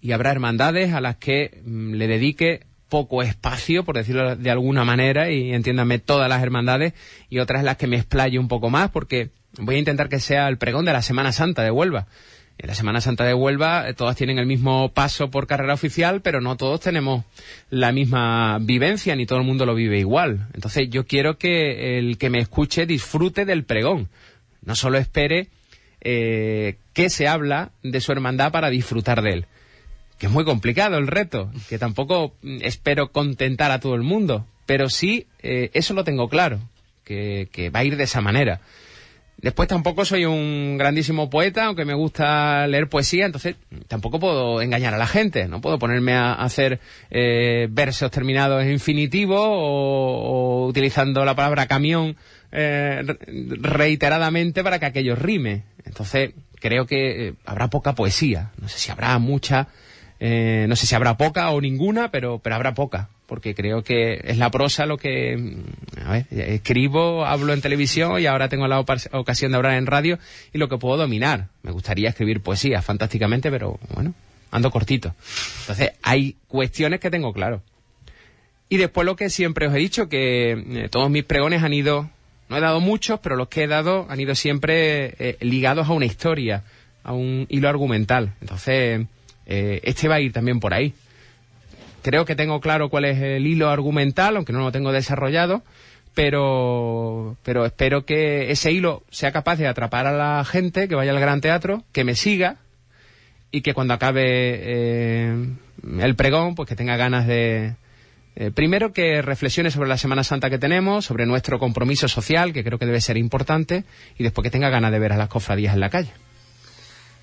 y 0.00 0.10
habrá 0.10 0.32
hermandades 0.32 0.92
a 0.92 1.00
las 1.00 1.16
que 1.16 1.62
mm, 1.64 1.92
le 1.92 2.08
dedique 2.08 2.66
poco 2.94 3.24
espacio, 3.24 3.82
por 3.82 3.96
decirlo 3.96 4.36
de 4.36 4.50
alguna 4.52 4.84
manera, 4.84 5.28
y 5.28 5.52
entiéndame 5.52 5.98
todas 5.98 6.28
las 6.28 6.40
hermandades, 6.40 6.92
y 7.28 7.40
otras 7.40 7.64
las 7.64 7.76
que 7.76 7.88
me 7.88 7.96
explaye 7.96 8.38
un 8.38 8.46
poco 8.46 8.70
más, 8.70 8.88
porque 8.92 9.30
voy 9.58 9.74
a 9.74 9.78
intentar 9.80 10.08
que 10.08 10.20
sea 10.20 10.46
el 10.46 10.58
pregón 10.58 10.84
de 10.84 10.92
la 10.92 11.02
Semana 11.02 11.32
Santa 11.32 11.64
de 11.64 11.72
Huelva. 11.72 12.06
En 12.56 12.68
la 12.68 12.76
Semana 12.76 13.00
Santa 13.00 13.24
de 13.24 13.34
Huelva 13.34 13.88
eh, 13.88 13.94
todas 13.94 14.14
tienen 14.14 14.38
el 14.38 14.46
mismo 14.46 14.90
paso 14.90 15.28
por 15.28 15.48
carrera 15.48 15.74
oficial, 15.74 16.20
pero 16.20 16.40
no 16.40 16.56
todos 16.56 16.82
tenemos 16.82 17.24
la 17.68 17.90
misma 17.90 18.60
vivencia, 18.60 19.16
ni 19.16 19.26
todo 19.26 19.40
el 19.40 19.44
mundo 19.44 19.66
lo 19.66 19.74
vive 19.74 19.98
igual. 19.98 20.46
Entonces 20.54 20.88
yo 20.88 21.04
quiero 21.04 21.36
que 21.36 21.98
el 21.98 22.16
que 22.16 22.30
me 22.30 22.38
escuche 22.38 22.86
disfrute 22.86 23.44
del 23.44 23.64
pregón. 23.64 24.08
No 24.62 24.76
solo 24.76 24.98
espere 24.98 25.48
eh, 26.00 26.76
que 26.92 27.10
se 27.10 27.26
habla 27.26 27.72
de 27.82 28.00
su 28.00 28.12
hermandad 28.12 28.52
para 28.52 28.70
disfrutar 28.70 29.20
de 29.20 29.30
él 29.30 29.46
que 30.18 30.26
es 30.26 30.32
muy 30.32 30.44
complicado 30.44 30.96
el 30.96 31.06
reto, 31.06 31.50
que 31.68 31.78
tampoco 31.78 32.34
mm, 32.42 32.58
espero 32.62 33.10
contentar 33.10 33.70
a 33.70 33.80
todo 33.80 33.94
el 33.94 34.02
mundo, 34.02 34.46
pero 34.66 34.88
sí, 34.88 35.26
eh, 35.42 35.70
eso 35.74 35.94
lo 35.94 36.04
tengo 36.04 36.28
claro, 36.28 36.60
que, 37.04 37.70
va 37.74 37.80
a 37.80 37.84
ir 37.84 37.96
de 37.96 38.04
esa 38.04 38.20
manera. 38.20 38.60
Después 39.36 39.68
tampoco 39.68 40.04
soy 40.04 40.24
un 40.24 40.78
grandísimo 40.78 41.28
poeta, 41.28 41.66
aunque 41.66 41.84
me 41.84 41.92
gusta 41.92 42.66
leer 42.66 42.88
poesía, 42.88 43.26
entonces 43.26 43.56
tampoco 43.88 44.18
puedo 44.18 44.62
engañar 44.62 44.94
a 44.94 44.98
la 44.98 45.08
gente, 45.08 45.48
no 45.48 45.60
puedo 45.60 45.78
ponerme 45.78 46.14
a 46.14 46.32
hacer 46.32 46.80
eh, 47.10 47.66
versos 47.68 48.10
terminados 48.10 48.62
en 48.62 48.70
infinitivo 48.70 49.36
o, 49.38 50.66
utilizando 50.66 51.24
la 51.24 51.34
palabra 51.34 51.66
camión 51.66 52.16
eh, 52.52 53.02
reiteradamente 53.60 54.62
para 54.62 54.78
que 54.78 54.86
aquello 54.86 55.16
rime. 55.16 55.64
Entonces 55.84 56.32
creo 56.60 56.86
que 56.86 57.34
habrá 57.44 57.68
poca 57.68 57.94
poesía, 57.94 58.52
no 58.62 58.68
sé 58.68 58.78
si 58.78 58.90
habrá 58.90 59.18
mucha, 59.18 59.68
eh, 60.26 60.64
no 60.70 60.74
sé 60.74 60.86
si 60.86 60.94
habrá 60.94 61.18
poca 61.18 61.50
o 61.50 61.60
ninguna, 61.60 62.10
pero, 62.10 62.38
pero 62.38 62.56
habrá 62.56 62.72
poca, 62.72 63.10
porque 63.26 63.54
creo 63.54 63.84
que 63.84 64.22
es 64.24 64.38
la 64.38 64.50
prosa 64.50 64.86
lo 64.86 64.96
que, 64.96 65.36
mm, 65.36 66.00
a 66.02 66.12
ver, 66.12 66.26
escribo, 66.30 67.26
hablo 67.26 67.52
en 67.52 67.60
televisión 67.60 68.18
y 68.18 68.24
ahora 68.24 68.48
tengo 68.48 68.66
la 68.66 68.80
ocasión 68.80 69.52
de 69.52 69.56
hablar 69.58 69.74
en 69.74 69.84
radio 69.84 70.18
y 70.54 70.56
lo 70.56 70.70
que 70.70 70.78
puedo 70.78 70.96
dominar. 70.96 71.48
Me 71.62 71.72
gustaría 71.72 72.08
escribir 72.08 72.40
poesía, 72.40 72.80
fantásticamente, 72.80 73.50
pero 73.50 73.78
bueno, 73.94 74.14
ando 74.50 74.70
cortito. 74.70 75.14
Entonces, 75.60 75.92
hay 76.02 76.36
cuestiones 76.48 77.00
que 77.00 77.10
tengo 77.10 77.34
claro. 77.34 77.60
Y 78.70 78.78
después 78.78 79.04
lo 79.04 79.16
que 79.16 79.28
siempre 79.28 79.66
os 79.66 79.74
he 79.74 79.78
dicho, 79.78 80.08
que 80.08 80.52
eh, 80.52 80.88
todos 80.90 81.10
mis 81.10 81.24
pregones 81.24 81.62
han 81.62 81.74
ido, 81.74 82.08
no 82.48 82.56
he 82.56 82.62
dado 82.62 82.80
muchos, 82.80 83.20
pero 83.20 83.36
los 83.36 83.48
que 83.48 83.64
he 83.64 83.66
dado 83.66 84.06
han 84.08 84.18
ido 84.20 84.34
siempre 84.34 85.16
eh, 85.18 85.36
ligados 85.40 85.86
a 85.86 85.92
una 85.92 86.06
historia, 86.06 86.64
a 87.02 87.12
un 87.12 87.46
hilo 87.50 87.68
argumental. 87.68 88.32
Entonces, 88.40 89.06
eh, 89.46 89.80
este 89.84 90.08
va 90.08 90.16
a 90.16 90.20
ir 90.20 90.32
también 90.32 90.60
por 90.60 90.74
ahí. 90.74 90.94
Creo 92.02 92.24
que 92.24 92.36
tengo 92.36 92.60
claro 92.60 92.90
cuál 92.90 93.06
es 93.06 93.20
el 93.20 93.46
hilo 93.46 93.70
argumental, 93.70 94.36
aunque 94.36 94.52
no 94.52 94.60
lo 94.60 94.72
tengo 94.72 94.92
desarrollado, 94.92 95.62
pero, 96.14 97.36
pero 97.42 97.64
espero 97.64 98.04
que 98.04 98.50
ese 98.50 98.72
hilo 98.72 99.02
sea 99.10 99.32
capaz 99.32 99.56
de 99.56 99.66
atrapar 99.66 100.06
a 100.06 100.12
la 100.12 100.44
gente 100.44 100.86
que 100.88 100.94
vaya 100.94 101.12
al 101.12 101.20
gran 101.20 101.40
teatro, 101.40 101.82
que 101.92 102.04
me 102.04 102.14
siga 102.14 102.56
y 103.50 103.62
que 103.62 103.74
cuando 103.74 103.94
acabe 103.94 104.22
eh, 104.26 105.46
el 106.00 106.14
pregón, 106.14 106.54
pues 106.54 106.68
que 106.68 106.76
tenga 106.76 106.96
ganas 106.96 107.26
de, 107.26 107.74
Eh, 108.36 108.50
primero 108.50 108.92
que 108.92 109.22
reflexione 109.22 109.70
sobre 109.70 109.88
la 109.88 109.96
Semana 109.96 110.24
Santa 110.24 110.50
que 110.50 110.58
tenemos, 110.58 111.04
sobre 111.04 111.24
nuestro 111.24 111.58
compromiso 111.58 112.08
social, 112.08 112.52
que 112.52 112.64
creo 112.64 112.78
que 112.78 112.86
debe 112.86 113.00
ser 113.00 113.16
importante, 113.16 113.84
y 114.18 114.24
después 114.24 114.42
que 114.42 114.50
tenga 114.50 114.70
ganas 114.70 114.90
de 114.90 114.98
ver 114.98 115.12
a 115.12 115.16
las 115.16 115.28
cofradías 115.28 115.74
en 115.74 115.80
la 115.80 115.90
calle. 115.90 116.10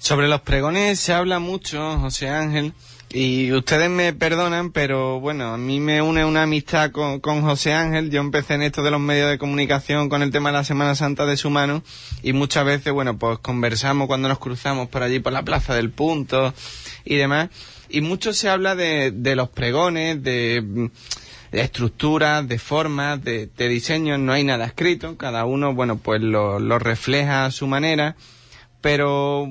Sobre 0.02 0.28
los 0.28 0.42
pregones 0.42 1.00
se 1.00 1.14
habla 1.14 1.38
mucho, 1.38 2.00
José 2.00 2.28
Ángel, 2.28 2.74
y 3.12 3.52
ustedes 3.54 3.88
me 3.88 4.14
perdonan, 4.14 4.72
pero 4.72 5.20
bueno, 5.20 5.54
a 5.54 5.60
mí 5.60 5.80
me 5.80 6.02
une 6.02 6.26
una 6.26 6.42
amistad 6.42 6.90
con, 6.90 7.20
con, 7.20 7.44
José 7.44 7.74
Ángel. 7.74 8.10
Yo 8.10 8.20
empecé 8.20 8.56
en 8.56 8.64
esto 8.64 8.82
de 8.82 8.90
los 8.90 9.00
medios 9.00 9.30
de 9.30 9.38
comunicación 9.38 10.10
con 10.10 10.24
el 10.24 10.32
tema 10.32 10.50
de 10.50 10.58
la 10.58 10.64
Semana 10.64 10.96
Santa 10.96 11.28
de 11.28 11.38
su 11.38 11.52
mano 11.52 11.84
y 12.24 12.34
muchas 12.34 12.66
veces, 12.66 12.92
bueno, 12.92 13.20
pues 13.20 13.38
conversamos 13.38 14.08
cuando 14.08 14.28
nos 14.28 14.40
cruzamos 14.40 14.90
por 14.90 15.04
allí 15.04 15.20
por 15.20 15.34
la 15.34 15.44
Plaza 15.44 15.76
del 15.76 15.92
Punto 15.92 16.52
y 17.06 17.18
demás. 17.18 17.50
Y 17.88 18.02
mucho 18.02 18.34
se 18.34 18.50
habla 18.50 18.74
de, 18.74 19.12
de 19.12 19.36
los 19.36 19.50
pregones, 19.50 20.24
de, 20.24 20.90
estructuras, 21.52 22.48
de 22.48 22.58
formas, 22.58 23.24
de, 23.24 23.52
diseños. 23.56 24.18
No 24.18 24.34
hay 24.34 24.46
nada 24.46 24.66
escrito. 24.66 25.16
Cada 25.16 25.46
uno, 25.46 25.76
bueno, 25.76 25.98
pues 25.98 26.24
lo 26.24 26.80
refleja 26.80 27.46
a 27.46 27.52
su 27.52 27.68
manera 27.68 28.16
pero 28.82 29.48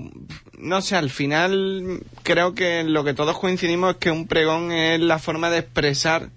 no 0.59 0.83
sé, 0.83 0.97
al 0.97 1.11
final 1.11 2.03
creo 2.23 2.55
que 2.55 2.85
lo 2.85 3.05
que 3.05 3.15
todos 3.15 3.39
coincidimos 3.39 3.93
es 3.93 3.97
que 3.97 4.11
un 4.11 4.27
pregón 4.27 4.73
es 4.73 5.01
la 5.01 5.19
forma 5.19 5.51
de 5.51 5.59
expresar 5.59 6.29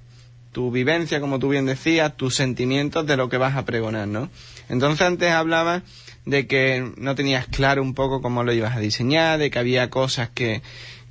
tu 0.52 0.72
vivencia, 0.72 1.20
como 1.20 1.40
tú 1.40 1.50
bien 1.50 1.66
decías, 1.66 2.16
tus 2.16 2.36
sentimientos 2.36 3.06
de 3.06 3.18
lo 3.18 3.28
que 3.28 3.38
vas 3.38 3.56
a 3.56 3.66
pregonar, 3.66 4.08
¿no? 4.08 4.30
Entonces 4.70 5.06
antes 5.06 5.32
hablabas 5.32 5.82
de 6.26 6.48
que 6.48 6.94
no 6.96 7.16
tenías 7.16 7.48
claro 7.48 7.82
un 7.82 7.96
poco 7.96 8.22
cómo 8.22 8.44
lo 8.44 8.54
ibas 8.54 8.78
a 8.78 8.80
diseñar, 8.80 9.40
de 9.40 9.50
que 9.50 9.60
había 9.60 9.90
cosas 9.90 10.30
que, 10.30 10.62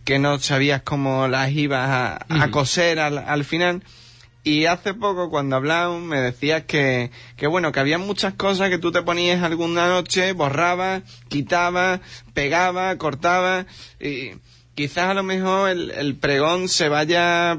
que 0.04 0.18
no 0.18 0.38
sabías 0.38 0.82
cómo 0.82 1.28
las 1.28 1.50
ibas 1.50 1.88
a, 1.88 2.26
a 2.28 2.50
coser 2.50 2.98
al, 3.00 3.18
al 3.18 3.44
final. 3.44 3.82
Y 4.44 4.66
hace 4.66 4.94
poco, 4.94 5.30
cuando 5.30 5.56
hablábamos, 5.56 6.02
me 6.02 6.20
decías 6.20 6.64
que, 6.64 7.10
que 7.36 7.46
bueno, 7.46 7.70
que 7.70 7.80
había 7.80 7.98
muchas 7.98 8.34
cosas 8.34 8.70
que 8.70 8.78
tú 8.78 8.90
te 8.90 9.02
ponías 9.02 9.42
alguna 9.42 9.88
noche, 9.88 10.32
borrabas, 10.32 11.02
quitabas, 11.28 12.00
pegabas, 12.34 12.96
cortabas, 12.96 13.66
y 14.00 14.32
quizás 14.74 15.10
a 15.10 15.14
lo 15.14 15.22
mejor 15.22 15.70
el, 15.70 15.90
el 15.92 16.16
pregón 16.16 16.68
se 16.68 16.88
vaya 16.88 17.56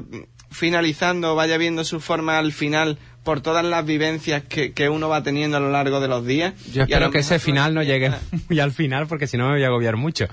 finalizando, 0.50 1.34
vaya 1.34 1.56
viendo 1.56 1.84
su 1.84 2.00
forma 2.00 2.38
al 2.38 2.52
final 2.52 2.98
por 3.24 3.40
todas 3.40 3.64
las 3.64 3.84
vivencias 3.84 4.42
que, 4.42 4.72
que 4.72 4.88
uno 4.88 5.08
va 5.08 5.22
teniendo 5.22 5.56
a 5.56 5.60
lo 5.60 5.70
largo 5.70 5.98
de 5.98 6.08
los 6.08 6.24
días. 6.24 6.54
Yo 6.72 6.82
espero 6.82 7.10
que 7.10 7.18
ese 7.18 7.38
final 7.38 7.74
no 7.74 7.82
llegue 7.82 8.12
muy 8.48 8.60
al 8.60 8.72
final, 8.72 9.06
porque 9.06 9.26
si 9.26 9.36
no 9.36 9.46
me 9.46 9.54
voy 9.54 9.64
a 9.64 9.68
agobiar 9.68 9.96
mucho. 9.96 10.26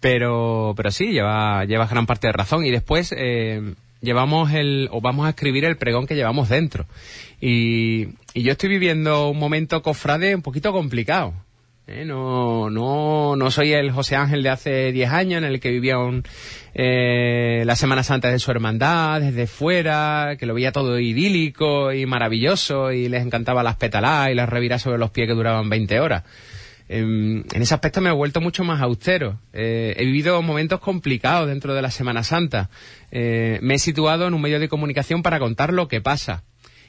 Pero, 0.00 0.74
pero 0.76 0.90
sí, 0.90 1.12
lleva, 1.12 1.64
lleva 1.64 1.86
gran 1.86 2.06
parte 2.06 2.26
de 2.26 2.34
razón. 2.34 2.64
Y 2.64 2.70
después, 2.70 3.12
eh, 3.16 3.74
llevamos 4.06 4.52
el, 4.52 4.88
o 4.90 5.02
vamos 5.02 5.26
a 5.26 5.30
escribir 5.30 5.66
el 5.66 5.76
pregón 5.76 6.06
que 6.06 6.14
llevamos 6.14 6.48
dentro. 6.48 6.86
Y, 7.40 8.08
y 8.32 8.42
yo 8.42 8.52
estoy 8.52 8.70
viviendo 8.70 9.28
un 9.28 9.38
momento 9.38 9.82
cofrade 9.82 10.34
un 10.34 10.40
poquito 10.40 10.72
complicado. 10.72 11.34
¿eh? 11.86 12.04
No, 12.04 12.70
no, 12.70 13.36
no 13.36 13.50
soy 13.50 13.72
el 13.72 13.90
José 13.90 14.16
Ángel 14.16 14.42
de 14.42 14.48
hace 14.48 14.92
10 14.92 15.10
años 15.10 15.38
en 15.38 15.44
el 15.44 15.60
que 15.60 15.70
vivía 15.70 15.98
un, 15.98 16.24
eh, 16.74 17.62
la 17.66 17.76
Semana 17.76 18.02
Santa 18.02 18.30
de 18.30 18.38
su 18.38 18.50
hermandad, 18.50 19.20
desde 19.20 19.46
fuera, 19.46 20.36
que 20.38 20.46
lo 20.46 20.54
veía 20.54 20.72
todo 20.72 20.98
idílico 20.98 21.92
y 21.92 22.06
maravilloso 22.06 22.92
y 22.92 23.08
les 23.08 23.24
encantaba 23.24 23.62
las 23.62 23.76
petaladas 23.76 24.30
y 24.30 24.34
las 24.34 24.48
reviras 24.48 24.82
sobre 24.82 24.98
los 24.98 25.10
pies 25.10 25.28
que 25.28 25.34
duraban 25.34 25.68
20 25.68 26.00
horas. 26.00 26.24
En, 26.88 27.44
en, 27.52 27.62
ese 27.62 27.74
aspecto 27.74 28.00
me 28.00 28.10
he 28.10 28.12
vuelto 28.12 28.40
mucho 28.40 28.64
más 28.64 28.80
austero. 28.80 29.40
Eh, 29.52 29.94
he 29.96 30.04
vivido 30.04 30.40
momentos 30.42 30.80
complicados 30.80 31.48
dentro 31.48 31.74
de 31.74 31.82
la 31.82 31.90
Semana 31.90 32.22
Santa. 32.22 32.70
Eh, 33.10 33.58
me 33.62 33.74
he 33.74 33.78
situado 33.78 34.26
en 34.26 34.34
un 34.34 34.42
medio 34.42 34.60
de 34.60 34.68
comunicación 34.68 35.22
para 35.22 35.38
contar 35.38 35.72
lo 35.72 35.88
que 35.88 36.00
pasa. 36.00 36.44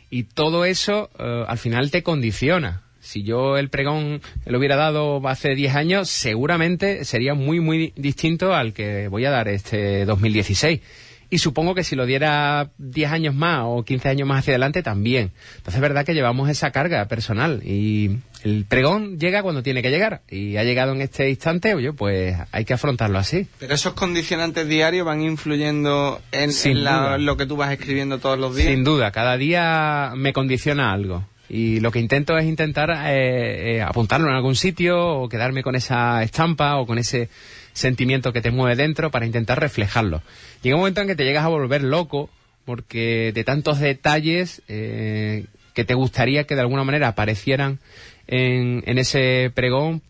Y 0.10 0.24
todo 0.24 0.66
eso 0.66 1.10
eh, 1.20 1.46
al 1.48 1.58
final 1.58 1.92
te 1.92 2.04
condiciona. 2.04 2.84
Si 3.00 3.24
yo 3.24 3.58
el 3.58 3.70
pregón 3.70 4.22
lo 4.46 4.58
hubiera 4.58 4.76
dado 4.76 5.26
hace 5.28 5.56
10 5.56 5.76
años, 5.76 6.10
seguramente 6.10 7.06
sería 7.06 7.34
muy, 7.34 7.60
muy 7.60 7.94
distinto 7.96 8.54
al 8.54 8.74
que 8.74 9.08
voy 9.08 9.26
a 9.26 9.32
dar 9.32 9.48
este 9.48 10.06
2016 10.06 10.82
y 11.30 11.40
supongo 11.40 11.76
que 11.76 11.84
si 11.84 11.96
lo 11.96 12.06
diera 12.06 12.72
10 12.78 13.12
años 13.12 13.36
más 13.36 13.64
o 13.66 13.84
15 13.84 14.10
años 14.10 14.28
más 14.28 14.40
hacia 14.40 14.54
adelante 14.54 14.84
también. 14.84 15.32
Entonces 15.58 15.76
es 15.76 15.82
verdad 15.82 16.06
que 16.06 16.14
llevamos 16.14 16.50
esa 16.50 16.72
carga 16.72 17.06
personal 17.08 17.62
y 17.64 18.18
el 18.44 18.66
pregón 18.66 19.20
llega 19.20 19.44
cuando 19.44 19.64
tiene 19.64 19.82
que 19.82 19.90
llegar 19.90 20.22
y 20.30 20.58
ha 20.58 20.64
llegado 20.64 20.94
en 20.94 21.02
este 21.02 21.30
instante, 21.30 21.74
oye, 21.74 21.94
pues 21.94 22.38
hay 22.52 22.66
que 22.66 22.74
afrontarlo 22.74 23.20
así. 23.20 23.48
Pero 23.60 23.76
esos 23.76 23.94
condicionantes 23.94 24.68
diarios 24.68 25.06
van 25.06 25.22
influyendo 25.22 26.22
en, 26.32 26.52
en 26.64 26.84
la, 26.84 27.18
lo 27.18 27.36
que 27.36 27.46
tú 27.46 27.58
vas 27.58 27.72
escribiendo 27.72 28.20
todos 28.20 28.40
los 28.40 28.56
días. 28.56 28.70
Sin 28.70 28.84
duda, 28.84 29.12
cada 29.12 29.38
día 29.38 30.14
me 30.16 30.34
condiciona 30.34 30.94
algo. 30.94 31.26
Y 31.50 31.80
lo 31.80 31.92
que 31.92 32.00
intento 32.00 32.38
es 32.38 32.46
intentar 32.46 32.90
eh, 32.90 33.78
eh, 33.78 33.82
apuntarlo 33.82 34.28
en 34.28 34.36
algún 34.36 34.56
sitio 34.56 35.00
o 35.00 35.30
quedarme 35.30 35.64
con 35.64 35.76
esa 35.76 36.22
estampa 36.24 36.76
o 36.78 36.86
con 36.86 36.98
ese 36.98 37.30
sentimiento 37.78 38.34
que 38.34 38.42
te 38.42 38.52
mueve 38.52 38.76
dentro 38.76 39.12
para 39.12 39.26
intentar 39.26 39.60
reflejarlo. 39.60 40.22
Llega 40.62 40.76
un 40.76 40.82
momento 40.82 41.02
en 41.02 41.08
que 41.08 41.16
te 41.16 41.24
llegas 41.24 41.46
a 41.46 41.50
volver 41.50 41.84
loco 41.84 42.30
porque 42.66 43.32
de 43.34 43.44
tantos 43.44 43.80
detalles 43.80 44.62
eh, 44.68 45.46
que 45.74 45.86
te 45.86 45.94
gustaría 45.94 46.46
que 46.46 46.56
de 46.56 46.62
alguna 46.62 46.84
manera 46.84 47.08
aparecieran 47.08 47.80
en, 48.28 48.84
en 48.86 48.98
ese 48.98 49.52
pregón, 49.54 50.02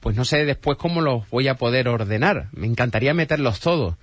pues 0.00 0.16
no 0.16 0.24
sé 0.24 0.44
después 0.44 0.76
cómo 0.76 1.00
los 1.00 1.28
voy 1.30 1.48
a 1.48 1.54
poder 1.54 1.88
ordenar. 1.88 2.48
Me 2.52 2.66
encantaría 2.66 3.14
meterlos 3.14 3.60
todos. 3.60 3.94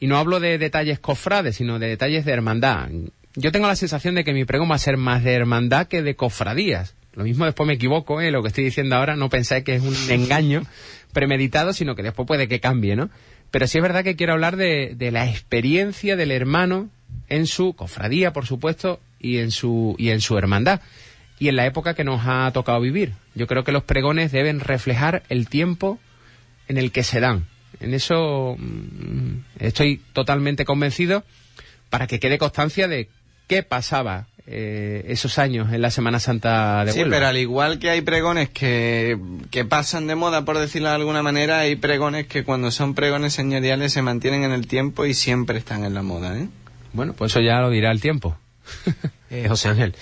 Y 0.00 0.06
no 0.06 0.16
hablo 0.16 0.40
de 0.40 0.58
detalles 0.58 1.00
cofrades, 1.00 1.56
sino 1.56 1.78
de 1.78 1.88
detalles 1.88 2.24
de 2.24 2.32
hermandad. 2.32 2.88
Yo 3.34 3.52
tengo 3.52 3.66
la 3.66 3.76
sensación 3.76 4.14
de 4.14 4.24
que 4.24 4.32
mi 4.32 4.44
pregón 4.44 4.70
va 4.70 4.76
a 4.76 4.78
ser 4.78 4.96
más 4.96 5.24
de 5.24 5.34
hermandad 5.34 5.86
que 5.86 6.02
de 6.02 6.16
cofradías. 6.16 6.94
Lo 7.18 7.24
mismo 7.24 7.44
después 7.44 7.66
me 7.66 7.74
equivoco, 7.74 8.20
¿eh? 8.20 8.30
lo 8.30 8.42
que 8.42 8.48
estoy 8.48 8.62
diciendo 8.62 8.94
ahora, 8.94 9.16
no 9.16 9.28
pensáis 9.28 9.64
que 9.64 9.74
es 9.74 9.82
un 9.82 9.96
engaño 10.08 10.62
premeditado, 11.12 11.72
sino 11.72 11.96
que 11.96 12.04
después 12.04 12.28
puede 12.28 12.46
que 12.46 12.60
cambie, 12.60 12.94
¿no? 12.94 13.10
Pero 13.50 13.66
sí 13.66 13.78
es 13.78 13.82
verdad 13.82 14.04
que 14.04 14.14
quiero 14.14 14.34
hablar 14.34 14.56
de, 14.56 14.94
de 14.94 15.10
la 15.10 15.28
experiencia 15.28 16.14
del 16.14 16.30
hermano 16.30 16.90
en 17.28 17.48
su 17.48 17.74
cofradía, 17.74 18.32
por 18.32 18.46
supuesto, 18.46 19.00
y 19.18 19.38
en 19.38 19.50
su, 19.50 19.96
y 19.98 20.10
en 20.10 20.20
su 20.20 20.38
hermandad. 20.38 20.80
Y 21.40 21.48
en 21.48 21.56
la 21.56 21.66
época 21.66 21.94
que 21.94 22.04
nos 22.04 22.22
ha 22.24 22.48
tocado 22.52 22.80
vivir. 22.80 23.14
Yo 23.34 23.48
creo 23.48 23.64
que 23.64 23.72
los 23.72 23.82
pregones 23.82 24.30
deben 24.30 24.60
reflejar 24.60 25.24
el 25.28 25.48
tiempo 25.48 25.98
en 26.68 26.78
el 26.78 26.92
que 26.92 27.02
se 27.02 27.18
dan. 27.18 27.46
En 27.80 27.94
eso 27.94 28.54
mmm, 28.56 29.40
estoy 29.58 30.00
totalmente 30.12 30.64
convencido 30.64 31.24
para 31.90 32.06
que 32.06 32.20
quede 32.20 32.38
constancia 32.38 32.86
de 32.86 33.08
qué 33.48 33.64
pasaba 33.64 34.28
eh, 34.50 35.04
esos 35.08 35.38
años 35.38 35.72
en 35.74 35.82
la 35.82 35.90
Semana 35.90 36.20
Santa 36.20 36.82
de 36.86 36.92
Sí, 36.92 37.00
Huelva. 37.00 37.16
pero 37.16 37.26
al 37.26 37.36
igual 37.36 37.78
que 37.78 37.90
hay 37.90 38.00
pregones 38.00 38.48
que, 38.48 39.18
que 39.50 39.64
pasan 39.66 40.06
de 40.06 40.14
moda, 40.14 40.44
por 40.46 40.56
decirlo 40.58 40.88
de 40.88 40.94
alguna 40.94 41.22
manera, 41.22 41.58
hay 41.60 41.76
pregones 41.76 42.26
que 42.26 42.44
cuando 42.44 42.70
son 42.70 42.94
pregones 42.94 43.34
señoriales 43.34 43.92
se 43.92 44.00
mantienen 44.00 44.44
en 44.44 44.52
el 44.52 44.66
tiempo 44.66 45.04
y 45.04 45.12
siempre 45.12 45.58
están 45.58 45.84
en 45.84 45.92
la 45.92 46.02
moda, 46.02 46.38
¿eh? 46.38 46.48
Bueno, 46.94 47.12
pues 47.12 47.32
eso 47.32 47.40
ya 47.40 47.60
lo 47.60 47.68
dirá 47.68 47.90
el 47.92 48.00
tiempo. 48.00 48.38
eh, 49.30 49.44
José 49.48 49.68
Ángel, 49.68 49.94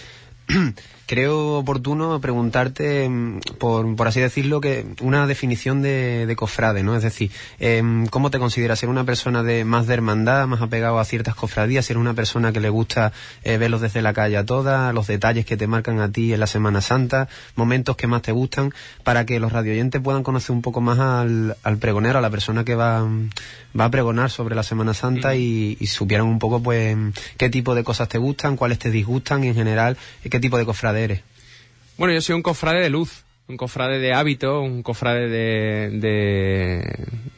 creo 1.06 1.58
oportuno 1.58 2.20
preguntarte, 2.20 3.08
por, 3.58 3.94
por, 3.96 4.08
así 4.08 4.20
decirlo, 4.20 4.60
que 4.60 4.86
una 5.00 5.26
definición 5.26 5.80
de, 5.80 6.26
de 6.26 6.36
cofrade, 6.36 6.82
¿no? 6.82 6.96
Es 6.96 7.02
decir, 7.02 7.30
eh, 7.60 7.82
¿cómo 8.10 8.30
te 8.30 8.38
consideras? 8.38 8.80
¿Ser 8.80 8.88
una 8.88 9.04
persona 9.04 9.42
de 9.42 9.64
más 9.64 9.86
de 9.86 9.94
hermandad, 9.94 10.46
más 10.46 10.60
apegado 10.60 10.98
a 10.98 11.04
ciertas 11.04 11.36
cofradías? 11.36 11.86
¿Ser 11.86 11.96
una 11.96 12.14
persona 12.14 12.52
que 12.52 12.60
le 12.60 12.70
gusta 12.70 13.12
eh, 13.44 13.56
verlos 13.56 13.80
desde 13.80 14.02
la 14.02 14.12
calle 14.12 14.36
a 14.36 14.44
todas? 14.44 14.92
¿Los 14.92 15.06
detalles 15.06 15.46
que 15.46 15.56
te 15.56 15.66
marcan 15.66 16.00
a 16.00 16.10
ti 16.10 16.32
en 16.32 16.40
la 16.40 16.48
Semana 16.48 16.80
Santa? 16.80 17.28
¿Momentos 17.54 17.96
que 17.96 18.08
más 18.08 18.22
te 18.22 18.32
gustan? 18.32 18.72
Para 19.04 19.25
que 19.25 19.38
los 19.38 19.52
radioyentes 19.52 20.00
puedan 20.02 20.25
conocer 20.25 20.54
un 20.54 20.62
poco 20.62 20.80
más 20.80 20.98
al, 20.98 21.56
al 21.62 21.78
pregonero, 21.78 22.18
a 22.18 22.22
la 22.22 22.30
persona 22.30 22.64
que 22.64 22.75
va, 22.75 23.06
va 23.78 23.84
a 23.84 23.90
pregonar 23.90 24.30
sobre 24.30 24.56
la 24.56 24.64
Semana 24.64 24.92
Santa 24.92 25.36
y, 25.36 25.76
y 25.78 25.86
supieran 25.86 26.26
un 26.26 26.40
poco, 26.40 26.60
pues, 26.60 26.96
qué 27.36 27.48
tipo 27.48 27.76
de 27.76 27.84
cosas 27.84 28.08
te 28.08 28.18
gustan, 28.18 28.56
cuáles 28.56 28.80
te 28.80 28.90
disgustan 28.90 29.44
y 29.44 29.48
en 29.48 29.54
general, 29.54 29.96
qué 30.28 30.40
tipo 30.40 30.58
de 30.58 30.64
cofrade 30.64 30.96
eres? 31.05 31.23
Bueno, 31.99 32.12
yo 32.12 32.21
soy 32.21 32.35
un 32.35 32.43
cofrade 32.43 32.81
de 32.81 32.91
luz, 32.91 33.25
un 33.49 33.57
cofrade 33.57 33.99
de 34.00 34.12
hábito, 34.12 34.61
un 34.61 34.83
cofrade 34.83 35.29
de, 35.29 35.91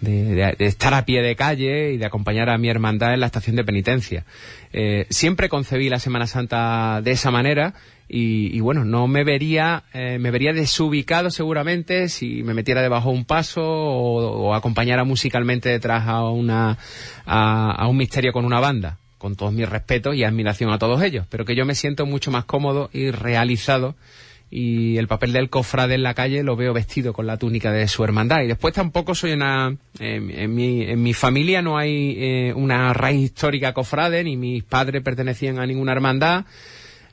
de, 0.00 0.56
estar 0.58 0.94
a 0.94 1.04
pie 1.04 1.22
de 1.22 1.36
calle 1.36 1.92
y 1.92 1.98
de 1.98 2.06
acompañar 2.06 2.48
a 2.48 2.58
mi 2.58 2.68
hermandad 2.70 3.14
en 3.14 3.20
la 3.20 3.26
estación 3.26 3.56
de 3.56 3.64
penitencia. 3.64 4.24
Eh, 4.72 5.06
siempre 5.10 5.48
concebí 5.48 5.88
la 5.88 5.98
Semana 5.98 6.26
Santa 6.26 7.02
de 7.02 7.10
esa 7.10 7.30
manera 7.30 7.74
y, 8.08 8.58
bueno, 8.60 8.86
no 8.86 9.06
me 9.06 9.22
vería, 9.22 9.84
eh, 9.92 10.18
me 10.18 10.30
vería 10.30 10.54
desubicado 10.54 11.30
seguramente 11.30 12.08
si 12.08 12.42
me 12.42 12.54
metiera 12.54 12.80
debajo 12.80 13.10
de 13.10 13.18
un 13.18 13.24
paso 13.26 13.62
o, 13.62 14.54
acompañara 14.54 15.04
musicalmente 15.04 15.68
detrás 15.68 16.08
a, 16.08 16.24
una, 16.24 16.78
a 17.26 17.86
un 17.86 17.96
misterio 17.98 18.32
con 18.32 18.46
una 18.46 18.60
banda 18.60 18.98
con 19.18 19.36
todos 19.36 19.52
mis 19.52 19.68
respetos 19.68 20.14
y 20.14 20.24
admiración 20.24 20.70
a 20.70 20.78
todos 20.78 21.02
ellos, 21.02 21.26
pero 21.28 21.44
que 21.44 21.54
yo 21.54 21.64
me 21.64 21.74
siento 21.74 22.06
mucho 22.06 22.30
más 22.30 22.44
cómodo 22.44 22.88
y 22.92 23.10
realizado 23.10 23.94
y 24.50 24.96
el 24.96 25.08
papel 25.08 25.32
del 25.32 25.50
cofrade 25.50 25.94
en 25.94 26.02
la 26.02 26.14
calle 26.14 26.42
lo 26.42 26.56
veo 26.56 26.72
vestido 26.72 27.12
con 27.12 27.26
la 27.26 27.36
túnica 27.36 27.70
de 27.70 27.86
su 27.86 28.02
hermandad. 28.02 28.42
Y 28.42 28.46
después 28.46 28.72
tampoco 28.72 29.14
soy 29.14 29.32
una... 29.32 29.76
en, 29.98 30.54
mi, 30.54 30.82
en 30.82 31.02
mi 31.02 31.12
familia 31.12 31.60
no 31.60 31.76
hay 31.76 32.16
eh, 32.18 32.52
una 32.56 32.94
raíz 32.94 33.24
histórica 33.24 33.74
cofrade, 33.74 34.24
ni 34.24 34.36
mis 34.36 34.64
padres 34.64 35.02
pertenecían 35.02 35.58
a 35.58 35.66
ninguna 35.66 35.92
hermandad 35.92 36.46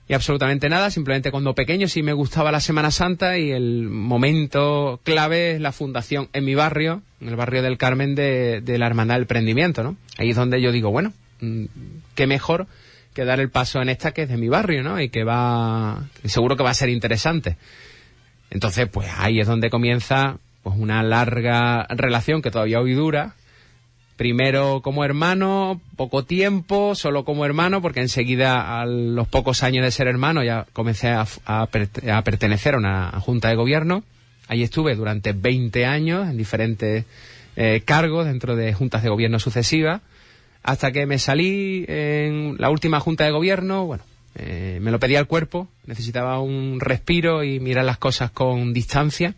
y 0.07 0.13
absolutamente 0.13 0.69
nada, 0.69 0.91
simplemente 0.91 1.31
cuando 1.31 1.55
pequeño 1.55 1.87
sí 1.87 2.03
me 2.03 2.13
gustaba 2.13 2.51
la 2.51 2.59
Semana 2.59 2.91
Santa 2.91 3.39
y 3.39 3.51
el 3.51 3.89
momento 3.89 4.99
clave 5.03 5.55
es 5.55 5.61
la 5.61 5.71
fundación 5.71 6.29
en 6.31 6.45
mi 6.45 6.53
barrio, 6.53 7.01
en 7.19 7.29
el 7.29 7.35
barrio 7.35 7.63
del 7.63 7.79
Carmen 7.79 8.13
de, 8.13 8.61
de 8.61 8.77
la 8.77 8.85
Hermandad 8.85 9.15
del 9.15 9.25
Prendimiento, 9.25 9.83
¿no? 9.83 9.97
Ahí 10.19 10.29
es 10.29 10.35
donde 10.35 10.61
yo 10.61 10.71
digo, 10.71 10.91
bueno, 10.91 11.11
qué 12.15 12.27
mejor 12.27 12.67
que 13.15 13.25
dar 13.25 13.39
el 13.39 13.49
paso 13.49 13.81
en 13.81 13.89
esta 13.89 14.11
que 14.11 14.23
es 14.23 14.29
de 14.29 14.37
mi 14.37 14.49
barrio, 14.49 14.83
¿no? 14.83 14.99
Y 14.99 15.09
que 15.09 15.23
va, 15.23 16.03
seguro 16.25 16.57
que 16.57 16.63
va 16.63 16.71
a 16.71 16.75
ser 16.75 16.89
interesante. 16.89 17.55
Entonces, 18.51 18.87
pues 18.89 19.09
ahí 19.17 19.39
es 19.39 19.47
donde 19.47 19.69
comienza 19.69 20.37
pues 20.63 20.75
una 20.77 21.01
larga 21.01 21.87
relación 21.89 22.41
que 22.41 22.51
todavía 22.51 22.81
hoy 22.81 22.93
dura. 22.93 23.35
Primero 24.17 24.81
como 24.81 25.05
hermano, 25.05 25.79
poco 25.95 26.25
tiempo, 26.25 26.93
solo 26.93 27.23
como 27.23 27.45
hermano, 27.45 27.81
porque 27.81 28.01
enseguida 28.01 28.81
a 28.81 28.85
los 28.85 29.27
pocos 29.29 29.63
años 29.63 29.85
de 29.85 29.91
ser 29.91 30.07
hermano 30.07 30.43
ya 30.43 30.65
comencé 30.73 31.09
a, 31.09 31.25
a, 31.45 31.67
pertenecer 31.67 32.75
a 32.75 32.77
una 32.77 33.11
junta 33.21 33.49
de 33.49 33.55
gobierno. 33.55 34.03
Ahí 34.47 34.61
estuve 34.61 34.95
durante 34.95 35.31
20 35.31 35.85
años 35.85 36.29
en 36.29 36.37
diferentes 36.37 37.05
eh, 37.55 37.81
cargos 37.85 38.25
dentro 38.25 38.57
de 38.57 38.73
juntas 38.73 39.03
de 39.03 39.09
gobierno 39.09 39.39
sucesivas 39.39 40.01
hasta 40.65 40.91
que 40.91 41.05
me 41.05 41.19
salí 41.19 41.85
en 41.87 42.55
la 42.57 42.71
última 42.71 42.99
junta 42.99 43.23
de 43.23 43.29
gobierno, 43.29 43.85
bueno, 43.85 44.03
eh, 44.33 44.79
me 44.81 44.89
lo 44.89 44.99
pedía 44.99 45.19
el 45.19 45.27
cuerpo, 45.27 45.67
necesitaba 45.85 46.39
un 46.39 46.79
respiro 46.79 47.43
y 47.43 47.59
mirar 47.59 47.85
las 47.85 47.99
cosas 47.99 48.31
con 48.31 48.73
distancia. 48.73 49.35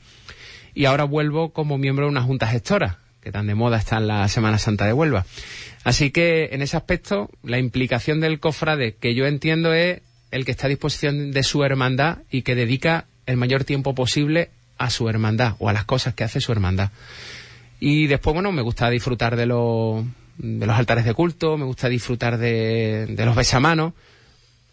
Y 0.73 0.85
ahora 0.85 1.03
vuelvo 1.03 1.49
como 1.49 1.77
miembro 1.77 2.05
de 2.05 2.11
una 2.11 2.21
junta 2.21 2.47
gestora, 2.47 2.99
que 3.21 3.33
tan 3.33 3.45
de 3.45 3.55
moda 3.55 3.77
está 3.77 3.97
en 3.97 4.07
la 4.07 4.25
Semana 4.29 4.57
Santa 4.57 4.85
de 4.85 4.93
Huelva. 4.93 5.25
Así 5.83 6.11
que 6.11 6.47
en 6.53 6.61
ese 6.61 6.77
aspecto, 6.77 7.29
la 7.43 7.59
implicación 7.59 8.21
del 8.21 8.39
cofrade 8.39 8.95
que 8.95 9.13
yo 9.13 9.25
entiendo 9.25 9.73
es 9.73 9.99
el 10.31 10.45
que 10.45 10.51
está 10.51 10.67
a 10.67 10.69
disposición 10.69 11.31
de 11.31 11.43
su 11.43 11.61
hermandad 11.65 12.19
y 12.31 12.43
que 12.43 12.55
dedica 12.55 13.03
el 13.25 13.35
mayor 13.35 13.65
tiempo 13.65 13.93
posible 13.93 14.49
a 14.77 14.89
su 14.89 15.09
hermandad 15.09 15.55
o 15.59 15.67
a 15.67 15.73
las 15.73 15.83
cosas 15.83 16.13
que 16.13 16.23
hace 16.23 16.39
su 16.39 16.53
hermandad. 16.53 16.91
Y 17.81 18.07
después, 18.07 18.33
bueno, 18.33 18.53
me 18.53 18.61
gusta 18.61 18.89
disfrutar 18.89 19.35
de 19.35 19.45
los 19.45 20.05
de 20.37 20.65
los 20.65 20.77
altares 20.77 21.05
de 21.05 21.13
culto, 21.13 21.57
me 21.57 21.65
gusta 21.65 21.89
disfrutar 21.89 22.37
de, 22.37 23.07
de 23.07 23.25
los 23.25 23.35
besamanos, 23.35 23.93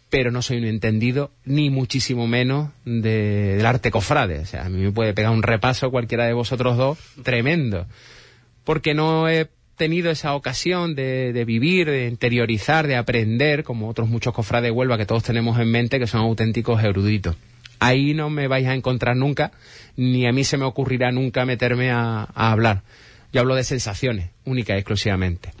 pero 0.09 0.31
no 0.31 0.41
soy 0.41 0.57
un 0.57 0.65
entendido, 0.65 1.31
ni 1.45 1.69
muchísimo 1.69 2.27
menos 2.27 2.69
de, 2.85 3.55
del 3.55 3.65
arte 3.65 3.91
cofrade. 3.91 4.39
O 4.39 4.45
sea, 4.45 4.65
a 4.65 4.69
mí 4.69 4.79
me 4.79 4.91
puede 4.91 5.13
pegar 5.13 5.31
un 5.31 5.43
repaso 5.43 5.91
cualquiera 5.91 6.25
de 6.25 6.33
vosotros 6.33 6.77
dos 6.77 6.97
tremendo, 7.23 7.85
porque 8.63 8.93
no 8.93 9.27
he 9.27 9.49
tenido 9.75 10.11
esa 10.11 10.33
ocasión 10.35 10.95
de, 10.95 11.33
de, 11.33 11.45
vivir, 11.45 11.89
de 11.89 12.07
interiorizar, 12.07 12.87
de 12.87 12.95
aprender, 12.95 13.63
como 13.63 13.89
otros 13.89 14.07
muchos 14.07 14.33
cofrades 14.33 14.69
de 14.69 14.71
Huelva 14.71 14.97
que 14.97 15.05
todos 15.05 15.23
tenemos 15.23 15.59
en 15.59 15.69
mente, 15.69 15.99
que 15.99 16.07
son 16.07 16.21
auténticos 16.21 16.81
eruditos. 16.83 17.35
Ahí 17.79 18.13
no 18.13 18.29
me 18.29 18.47
vais 18.47 18.67
a 18.67 18.73
encontrar 18.73 19.17
nunca, 19.17 19.51
ni 19.97 20.27
a 20.27 20.31
mí 20.31 20.45
se 20.45 20.57
me 20.57 20.63
ocurrirá 20.63 21.11
nunca 21.11 21.45
meterme 21.45 21.91
a, 21.91 22.27
a 22.33 22.51
hablar. 22.51 22.83
Yo 23.35 23.41
hablo 23.41 23.55
de 23.55 23.65
sensaciones, 23.65 24.29
única 24.45 24.75
y 24.75 24.77
exclusivamente. 24.77 25.51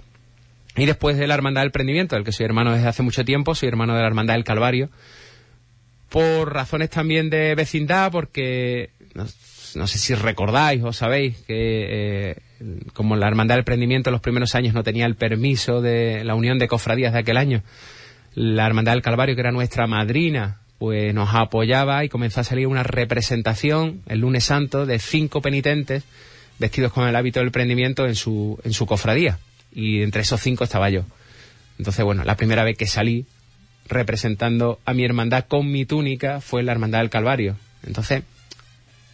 Y 0.77 0.85
después 0.85 1.17
de 1.17 1.27
la 1.27 1.33
Hermandad 1.33 1.63
del 1.63 1.71
Prendimiento, 1.71 2.15
del 2.15 2.23
que 2.23 2.31
soy 2.31 2.45
hermano 2.45 2.71
desde 2.71 2.87
hace 2.87 3.03
mucho 3.03 3.25
tiempo, 3.25 3.53
soy 3.53 3.67
hermano 3.67 3.93
de 3.95 3.99
la 3.99 4.07
Hermandad 4.07 4.35
del 4.35 4.45
Calvario, 4.45 4.89
por 6.07 6.53
razones 6.53 6.89
también 6.89 7.29
de 7.29 7.53
vecindad, 7.53 8.13
porque 8.13 8.91
no, 9.13 9.87
sé 9.87 9.97
si 9.97 10.15
recordáis 10.15 10.83
o 10.85 10.93
sabéis 10.93 11.35
que 11.47 12.29
eh, 12.29 12.37
como 12.93 13.17
la 13.17 13.27
Hermandad 13.27 13.55
del 13.55 13.65
Prendimiento 13.65 14.09
en 14.09 14.13
los 14.13 14.21
primeros 14.21 14.55
años 14.55 14.73
no 14.73 14.83
tenía 14.83 15.05
el 15.05 15.15
permiso 15.15 15.81
de 15.81 16.23
la 16.23 16.35
Unión 16.35 16.57
de 16.59 16.69
Cofradías 16.69 17.11
de 17.11 17.19
aquel 17.19 17.35
año, 17.35 17.61
la 18.35 18.67
Hermandad 18.67 18.93
del 18.93 19.01
Calvario, 19.01 19.35
que 19.35 19.41
era 19.41 19.51
nuestra 19.51 19.85
madrina, 19.85 20.61
pues 20.77 21.13
nos 21.13 21.35
apoyaba 21.35 22.05
y 22.05 22.09
comenzó 22.09 22.39
a 22.39 22.45
salir 22.45 22.67
una 22.67 22.83
representación 22.83 24.01
el 24.07 24.19
lunes 24.19 24.45
santo 24.45 24.85
de 24.85 24.97
cinco 24.97 25.41
penitentes 25.41 26.05
vestidos 26.59 26.91
con 26.93 27.07
el 27.07 27.15
hábito 27.15 27.39
del 27.39 27.51
prendimiento 27.51 28.05
en 28.05 28.15
su, 28.15 28.59
en 28.63 28.73
su 28.73 28.85
cofradía. 28.85 29.39
Y 29.71 30.01
entre 30.01 30.21
esos 30.21 30.41
cinco 30.41 30.63
estaba 30.63 30.89
yo. 30.89 31.03
Entonces, 31.77 32.05
bueno, 32.05 32.23
la 32.23 32.37
primera 32.37 32.63
vez 32.63 32.77
que 32.77 32.87
salí 32.87 33.25
representando 33.87 34.79
a 34.85 34.93
mi 34.93 35.05
hermandad 35.05 35.45
con 35.47 35.71
mi 35.71 35.85
túnica 35.85 36.41
fue 36.41 36.63
la 36.63 36.71
Hermandad 36.71 36.99
del 36.99 37.09
Calvario. 37.09 37.57
Entonces, 37.85 38.23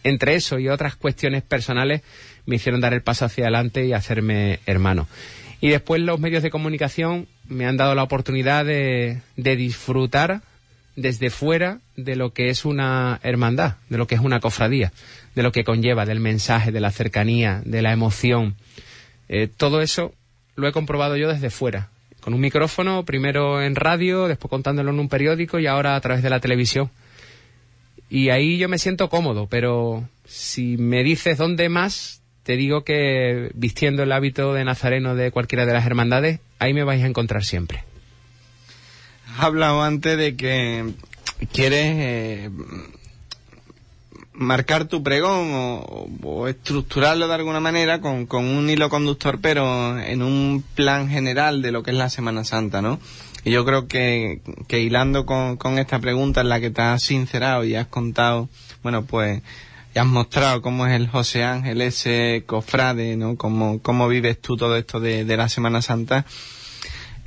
entre 0.04 0.34
eso 0.34 0.58
y 0.58 0.68
otras 0.68 0.96
cuestiones 0.96 1.42
personales 1.42 2.02
me 2.46 2.56
hicieron 2.56 2.80
dar 2.80 2.94
el 2.94 3.02
paso 3.02 3.24
hacia 3.24 3.44
adelante 3.44 3.86
y 3.86 3.92
hacerme 3.92 4.60
hermano. 4.66 5.08
Y 5.60 5.68
después 5.68 6.00
los 6.00 6.18
medios 6.18 6.42
de 6.42 6.50
comunicación 6.50 7.28
me 7.48 7.66
han 7.66 7.76
dado 7.76 7.94
la 7.94 8.02
oportunidad 8.02 8.64
de, 8.64 9.20
de 9.36 9.56
disfrutar 9.56 10.42
desde 10.96 11.30
fuera 11.30 11.80
de 11.96 12.16
lo 12.16 12.32
que 12.32 12.48
es 12.48 12.64
una 12.64 13.18
hermandad, 13.22 13.76
de 13.88 13.98
lo 13.98 14.06
que 14.06 14.14
es 14.14 14.20
una 14.20 14.40
cofradía 14.40 14.92
de 15.34 15.42
lo 15.42 15.52
que 15.52 15.64
conlleva, 15.64 16.06
del 16.06 16.20
mensaje, 16.20 16.72
de 16.72 16.80
la 16.80 16.90
cercanía, 16.90 17.62
de 17.64 17.82
la 17.82 17.92
emoción. 17.92 18.56
Eh, 19.28 19.48
todo 19.54 19.80
eso 19.80 20.14
lo 20.56 20.68
he 20.68 20.72
comprobado 20.72 21.16
yo 21.16 21.28
desde 21.28 21.50
fuera, 21.50 21.88
con 22.20 22.34
un 22.34 22.40
micrófono, 22.40 23.04
primero 23.04 23.62
en 23.62 23.74
radio, 23.74 24.28
después 24.28 24.50
contándolo 24.50 24.90
en 24.90 24.98
un 24.98 25.08
periódico 25.08 25.58
y 25.58 25.66
ahora 25.66 25.96
a 25.96 26.00
través 26.00 26.22
de 26.22 26.30
la 26.30 26.40
televisión. 26.40 26.90
Y 28.10 28.28
ahí 28.28 28.58
yo 28.58 28.68
me 28.68 28.78
siento 28.78 29.08
cómodo, 29.08 29.46
pero 29.48 30.06
si 30.26 30.76
me 30.76 31.02
dices 31.02 31.38
dónde 31.38 31.70
más, 31.70 32.20
te 32.42 32.56
digo 32.56 32.84
que 32.84 33.50
vistiendo 33.54 34.02
el 34.02 34.12
hábito 34.12 34.52
de 34.52 34.64
nazareno 34.64 35.14
de 35.14 35.30
cualquiera 35.30 35.64
de 35.64 35.72
las 35.72 35.86
hermandades, 35.86 36.40
ahí 36.58 36.74
me 36.74 36.84
vais 36.84 37.02
a 37.02 37.06
encontrar 37.06 37.44
siempre. 37.44 37.84
Hablado 39.38 39.82
antes 39.82 40.18
de 40.18 40.36
que 40.36 40.92
quieres 41.52 41.96
eh, 41.98 42.50
marcar 44.32 44.86
tu 44.86 45.02
pregón 45.02 45.50
o, 46.22 46.48
estructurarlo 46.48 47.28
de 47.28 47.34
alguna 47.34 47.60
manera 47.60 48.00
con, 48.00 48.26
un 48.30 48.68
hilo 48.70 48.88
conductor, 48.88 49.38
pero 49.40 49.98
en 49.98 50.22
un 50.22 50.64
plan 50.74 51.08
general 51.08 51.62
de 51.62 51.72
lo 51.72 51.82
que 51.82 51.92
es 51.92 51.96
la 51.96 52.10
Semana 52.10 52.44
Santa, 52.44 52.82
¿no? 52.82 52.98
Y 53.44 53.50
yo 53.50 53.64
creo 53.64 53.88
que, 53.88 54.40
que 54.68 54.80
hilando 54.80 55.26
con, 55.26 55.56
con 55.56 55.78
esta 55.78 55.98
pregunta 55.98 56.42
en 56.42 56.48
la 56.48 56.60
que 56.60 56.70
te 56.70 56.82
has 56.82 57.02
sincerado 57.02 57.64
y 57.64 57.74
has 57.74 57.88
contado, 57.88 58.48
bueno, 58.82 59.04
pues, 59.04 59.42
y 59.94 59.98
has 59.98 60.06
mostrado 60.06 60.62
cómo 60.62 60.86
es 60.86 60.94
el 60.94 61.08
José 61.08 61.44
Ángel, 61.44 61.80
ese 61.80 62.44
cofrade, 62.46 63.16
¿no? 63.16 63.36
Cómo, 63.36 63.80
cómo 63.80 64.08
vives 64.08 64.40
tú 64.40 64.56
todo 64.56 64.76
esto 64.76 65.00
de, 65.00 65.24
de 65.24 65.36
la 65.36 65.48
Semana 65.48 65.82
Santa 65.82 66.24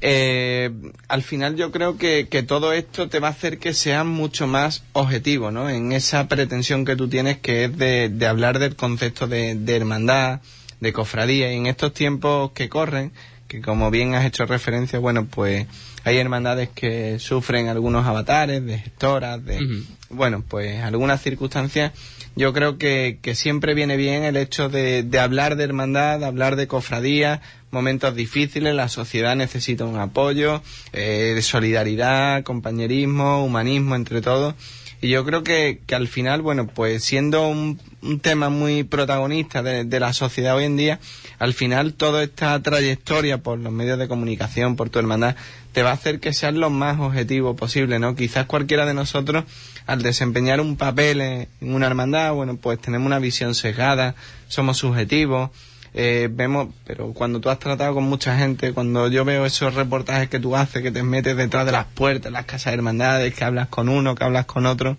eh, 0.02 0.72
al 1.08 1.24
final 1.24 1.56
yo 1.56 1.72
creo 1.72 1.98
que, 1.98 2.28
que, 2.30 2.44
todo 2.44 2.74
esto 2.74 3.08
te 3.08 3.20
va 3.20 3.30
a 3.30 3.32
hacer 3.32 3.58
que 3.58 3.74
seas 3.74 4.06
mucho 4.06 4.46
más 4.46 4.84
objetivo, 4.94 5.52
¿no? 5.52 5.70
En 5.70 5.92
esa 5.94 6.28
pretensión 6.28 6.86
que 6.86 6.96
tú 6.96 7.08
tienes 7.08 7.38
que 7.40 7.66
es 7.66 7.78
de, 7.78 8.10
de 8.10 8.28
hablar 8.28 8.60
del 8.60 8.76
concepto 8.76 9.28
de, 9.28 9.56
de, 9.56 9.76
hermandad, 9.76 10.42
de 10.80 10.94
cofradía. 10.94 11.52
Y 11.52 11.58
en 11.58 11.66
estos 11.66 11.94
tiempos 11.94 12.52
que 12.52 12.70
corren, 12.70 13.14
que 13.48 13.62
como 13.62 13.90
bien 13.90 14.16
has 14.16 14.26
hecho 14.26 14.46
referencia, 14.46 15.00
bueno, 15.00 15.26
pues 15.26 15.66
hay 16.04 16.18
hermandades 16.18 16.70
que 16.70 17.18
sufren 17.20 17.68
algunos 17.68 18.06
avatares, 18.06 18.64
de 18.66 18.78
gestoras, 18.78 19.44
de, 19.44 19.84
bueno, 20.10 20.44
pues 20.48 20.84
algunas 20.84 21.22
circunstancias. 21.22 21.94
Yo 22.36 22.52
creo 22.52 22.78
que, 22.78 23.20
que 23.22 23.34
siempre 23.34 23.74
viene 23.74 23.96
bien 23.96 24.24
el 24.24 24.36
hecho 24.36 24.68
de, 24.68 25.04
de 25.04 25.20
hablar 25.20 25.56
de 25.56 25.64
hermandad, 25.64 26.20
de 26.20 26.26
hablar 26.26 26.58
de 26.58 26.68
cofradía, 26.68 27.42
momentos 27.72 28.14
difíciles, 28.14 28.76
la 28.76 28.90
sociedad 28.90 29.36
necesita 29.36 29.86
un 29.86 29.98
apoyo, 30.00 30.62
eh, 30.92 31.34
de 31.36 31.42
solidaridad, 31.42 32.44
compañerismo, 32.44 33.46
humanismo 33.46 33.96
entre 33.96 34.22
todos. 34.22 34.56
Y 35.02 35.10
yo 35.10 35.26
creo 35.26 35.44
que, 35.44 35.82
que 35.86 35.94
al 35.94 36.08
final, 36.08 36.42
bueno, 36.42 36.68
pues 36.68 37.04
siendo 37.04 37.48
un, 37.48 37.80
un 38.02 38.20
tema 38.20 38.50
muy 38.50 38.84
protagonista 38.84 39.62
de, 39.62 39.84
de, 39.84 40.00
la 40.00 40.14
sociedad 40.14 40.56
hoy 40.56 40.64
en 40.64 40.78
día, 40.78 41.00
al 41.38 41.54
final 41.54 41.94
toda 41.94 42.24
esta 42.24 42.60
trayectoria 42.62 43.40
por 43.40 43.60
los 43.60 43.72
medios 43.72 44.00
de 44.00 44.08
comunicación, 44.08 44.76
por 44.76 44.90
tu 44.90 45.00
hermandad, 45.00 45.36
te 45.74 45.84
va 45.84 45.92
a 45.92 45.94
hacer 45.94 46.20
que 46.20 46.34
seas 46.34 46.54
lo 46.54 46.70
más 46.70 47.00
objetivo 47.00 47.56
posible, 47.56 48.00
¿no? 48.00 48.16
Quizás 48.16 48.46
cualquiera 48.46 48.86
de 48.86 48.94
nosotros, 48.94 49.44
al 49.86 50.02
desempeñar 50.02 50.62
un 50.62 50.78
papel 50.78 51.22
en 51.22 51.48
una 51.62 51.88
hermandad, 51.88 52.34
bueno, 52.34 52.58
pues 52.58 52.80
tenemos 52.80 53.06
una 53.06 53.20
visión 53.20 53.54
sesgada, 53.56 54.16
somos 54.48 54.78
subjetivos, 54.78 55.52
eh, 55.94 56.28
vemos, 56.30 56.68
pero 56.86 57.14
cuando 57.14 57.40
tú 57.40 57.50
has 57.50 57.60
tratado 57.60 57.94
con 57.94 58.04
mucha 58.04 58.38
gente, 58.38 58.74
cuando 58.74 59.08
yo 59.08 59.24
veo 59.24 59.46
esos 59.46 59.76
reportajes 59.76 60.28
que 60.28 60.40
tú 60.40 60.56
haces, 60.56 60.82
que 60.82 60.92
te 60.92 61.04
metes 61.04 61.38
detrás 61.38 61.66
de 61.66 61.72
las 61.72 61.86
puertas, 61.86 62.32
las 62.34 62.46
casas 62.46 62.72
de 62.72 62.78
hermandades, 62.78 63.34
que 63.34 63.46
hablas 63.46 63.70
con 63.70 63.88
uno, 63.88 64.14
que 64.14 64.26
hablas 64.26 64.46
con 64.46 64.66
otro, 64.66 64.98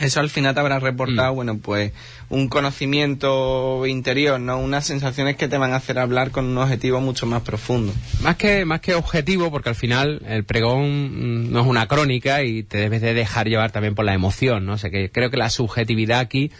eso 0.00 0.20
al 0.20 0.30
final 0.30 0.54
te 0.54 0.60
habrá 0.60 0.78
reportado, 0.78 1.32
Mm. 1.32 1.36
bueno, 1.36 1.58
pues 1.58 1.92
un 2.30 2.48
conocimiento 2.48 3.86
interior, 3.86 4.40
¿no? 4.40 4.58
Unas 4.58 4.86
sensaciones 4.86 5.36
que 5.36 5.48
te 5.48 5.58
van 5.58 5.72
a 5.72 5.76
hacer 5.76 5.98
hablar 5.98 6.30
con 6.30 6.46
un 6.46 6.58
objetivo 6.58 7.00
mucho 7.00 7.26
más 7.26 7.42
profundo. 7.42 7.92
Más 8.22 8.36
que, 8.36 8.64
más 8.64 8.80
que 8.80 8.94
objetivo, 8.94 9.50
porque 9.50 9.68
al 9.68 9.74
final 9.74 10.22
el 10.26 10.44
pregón 10.44 11.46
mm, 11.48 11.52
no 11.52 11.60
es 11.60 11.66
una 11.66 11.86
crónica 11.86 12.42
y 12.42 12.62
te 12.62 12.78
debes 12.78 13.02
de 13.02 13.14
dejar 13.14 13.48
llevar 13.48 13.70
también 13.70 13.94
por 13.94 14.04
la 14.04 14.14
emoción, 14.14 14.64
¿no? 14.64 14.74
O 14.74 14.78
sea 14.78 14.90
que 14.90 15.10
creo 15.10 15.30
que 15.30 15.36
la 15.36 15.50
subjetividad 15.50 16.20
aquí 16.20 16.50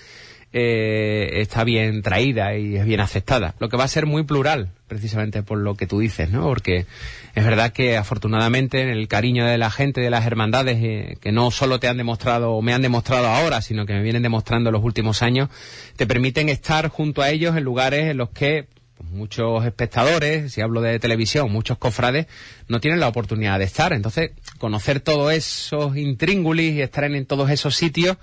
eh, 0.54 1.40
está 1.40 1.64
bien 1.64 2.02
traída 2.02 2.56
y 2.56 2.76
es 2.76 2.84
bien 2.84 3.00
aceptada. 3.00 3.54
Lo 3.58 3.68
que 3.68 3.76
va 3.78 3.84
a 3.84 3.88
ser 3.88 4.04
muy 4.04 4.22
plural, 4.24 4.70
precisamente 4.86 5.42
por 5.42 5.58
lo 5.58 5.76
que 5.76 5.86
tú 5.86 6.00
dices, 6.00 6.30
¿no? 6.30 6.42
Porque 6.42 6.84
es 7.34 7.44
verdad 7.44 7.72
que 7.72 7.96
afortunadamente 7.96 8.82
en 8.82 8.90
el 8.90 9.08
cariño 9.08 9.46
de 9.46 9.56
la 9.56 9.70
gente, 9.70 10.02
de 10.02 10.10
las 10.10 10.26
hermandades, 10.26 10.78
eh, 10.82 11.16
que 11.20 11.32
no 11.32 11.50
solo 11.50 11.80
te 11.80 11.88
han 11.88 11.96
demostrado 11.96 12.52
o 12.52 12.60
me 12.60 12.74
han 12.74 12.82
demostrado 12.82 13.28
ahora, 13.28 13.62
sino 13.62 13.86
que 13.86 13.94
me 13.94 14.02
vienen 14.02 14.22
demostrando 14.22 14.68
en 14.68 14.74
los 14.74 14.84
últimos 14.84 15.22
años, 15.22 15.48
te 15.96 16.06
permiten 16.06 16.50
estar 16.50 16.88
junto 16.88 17.22
a 17.22 17.30
ellos 17.30 17.56
en 17.56 17.64
lugares 17.64 18.10
en 18.10 18.18
los 18.18 18.28
que 18.28 18.66
pues, 18.98 19.08
muchos 19.10 19.64
espectadores, 19.64 20.52
si 20.52 20.60
hablo 20.60 20.82
de 20.82 20.98
televisión, 20.98 21.50
muchos 21.50 21.78
cofrades, 21.78 22.26
no 22.68 22.78
tienen 22.78 23.00
la 23.00 23.08
oportunidad 23.08 23.58
de 23.58 23.64
estar. 23.64 23.94
Entonces, 23.94 24.32
conocer 24.58 25.00
todos 25.00 25.32
esos 25.32 25.96
intríngulis 25.96 26.74
y 26.74 26.82
estar 26.82 27.04
en 27.04 27.24
todos 27.24 27.50
esos 27.50 27.74
sitios 27.74 28.18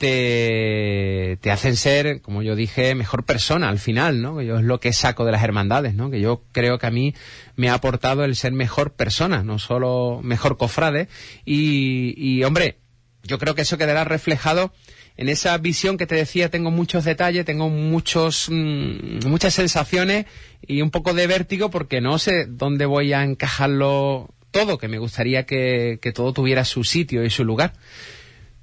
te, 0.00 1.50
hacen 1.50 1.76
ser, 1.76 2.22
como 2.22 2.42
yo 2.42 2.56
dije, 2.56 2.94
mejor 2.94 3.24
persona 3.24 3.68
al 3.68 3.78
final, 3.78 4.22
¿no? 4.22 4.40
Yo 4.40 4.56
es 4.56 4.64
lo 4.64 4.80
que 4.80 4.94
saco 4.94 5.26
de 5.26 5.32
las 5.32 5.44
hermandades, 5.44 5.94
¿no? 5.94 6.10
Que 6.10 6.20
yo 6.20 6.42
creo 6.52 6.78
que 6.78 6.86
a 6.86 6.90
mí 6.90 7.14
me 7.54 7.68
ha 7.68 7.74
aportado 7.74 8.24
el 8.24 8.34
ser 8.34 8.52
mejor 8.52 8.94
persona, 8.94 9.42
no 9.42 9.58
solo 9.58 10.20
mejor 10.22 10.56
cofrade. 10.56 11.08
Y, 11.44 12.14
y 12.16 12.42
hombre, 12.44 12.78
yo 13.24 13.38
creo 13.38 13.54
que 13.54 13.60
eso 13.60 13.76
quedará 13.76 14.04
reflejado 14.04 14.72
en 15.18 15.28
esa 15.28 15.58
visión 15.58 15.98
que 15.98 16.06
te 16.06 16.14
decía, 16.14 16.48
tengo 16.48 16.70
muchos 16.70 17.04
detalles, 17.04 17.44
tengo 17.44 17.68
muchos, 17.68 18.48
mm, 18.48 19.28
muchas 19.28 19.52
sensaciones 19.52 20.24
y 20.66 20.80
un 20.80 20.90
poco 20.90 21.12
de 21.12 21.26
vértigo 21.26 21.70
porque 21.70 22.00
no 22.00 22.18
sé 22.18 22.46
dónde 22.46 22.86
voy 22.86 23.12
a 23.12 23.22
encajarlo 23.22 24.30
todo, 24.50 24.78
que 24.78 24.88
me 24.88 24.96
gustaría 24.96 25.44
que, 25.44 25.98
que 26.00 26.12
todo 26.12 26.32
tuviera 26.32 26.64
su 26.64 26.84
sitio 26.84 27.22
y 27.22 27.28
su 27.28 27.44
lugar. 27.44 27.74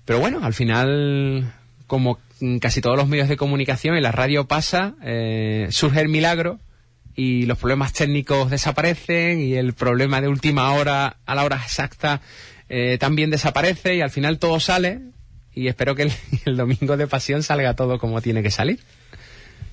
Pero 0.07 0.21
bueno, 0.21 0.39
al 0.41 0.53
final, 0.53 1.53
como 1.85 2.17
en 2.39 2.59
casi 2.59 2.79
todos 2.79 2.95
los 2.95 3.09
medios 3.09 3.27
de 3.27 3.35
comunicación 3.35 3.97
y 3.97 4.01
la 4.01 4.13
radio 4.13 4.47
pasa, 4.47 4.95
eh, 5.03 5.67
surge 5.69 5.99
el 5.99 6.07
milagro 6.07 6.61
y 7.13 7.45
los 7.45 7.57
problemas 7.57 7.91
técnicos 7.91 8.49
desaparecen 8.49 9.41
y 9.41 9.55
el 9.55 9.73
problema 9.73 10.21
de 10.21 10.29
última 10.29 10.71
hora 10.71 11.17
a 11.25 11.35
la 11.35 11.43
hora 11.43 11.57
exacta 11.57 12.21
eh, 12.69 12.97
también 12.97 13.31
desaparece 13.31 13.95
y 13.97 14.01
al 14.01 14.09
final 14.09 14.39
todo 14.39 14.61
sale 14.61 15.01
y 15.53 15.67
espero 15.67 15.93
que 15.93 16.03
el, 16.03 16.13
el 16.45 16.55
domingo 16.55 16.95
de 16.95 17.07
pasión 17.07 17.43
salga 17.43 17.75
todo 17.75 17.99
como 17.99 18.21
tiene 18.21 18.41
que 18.41 18.51
salir. 18.51 18.79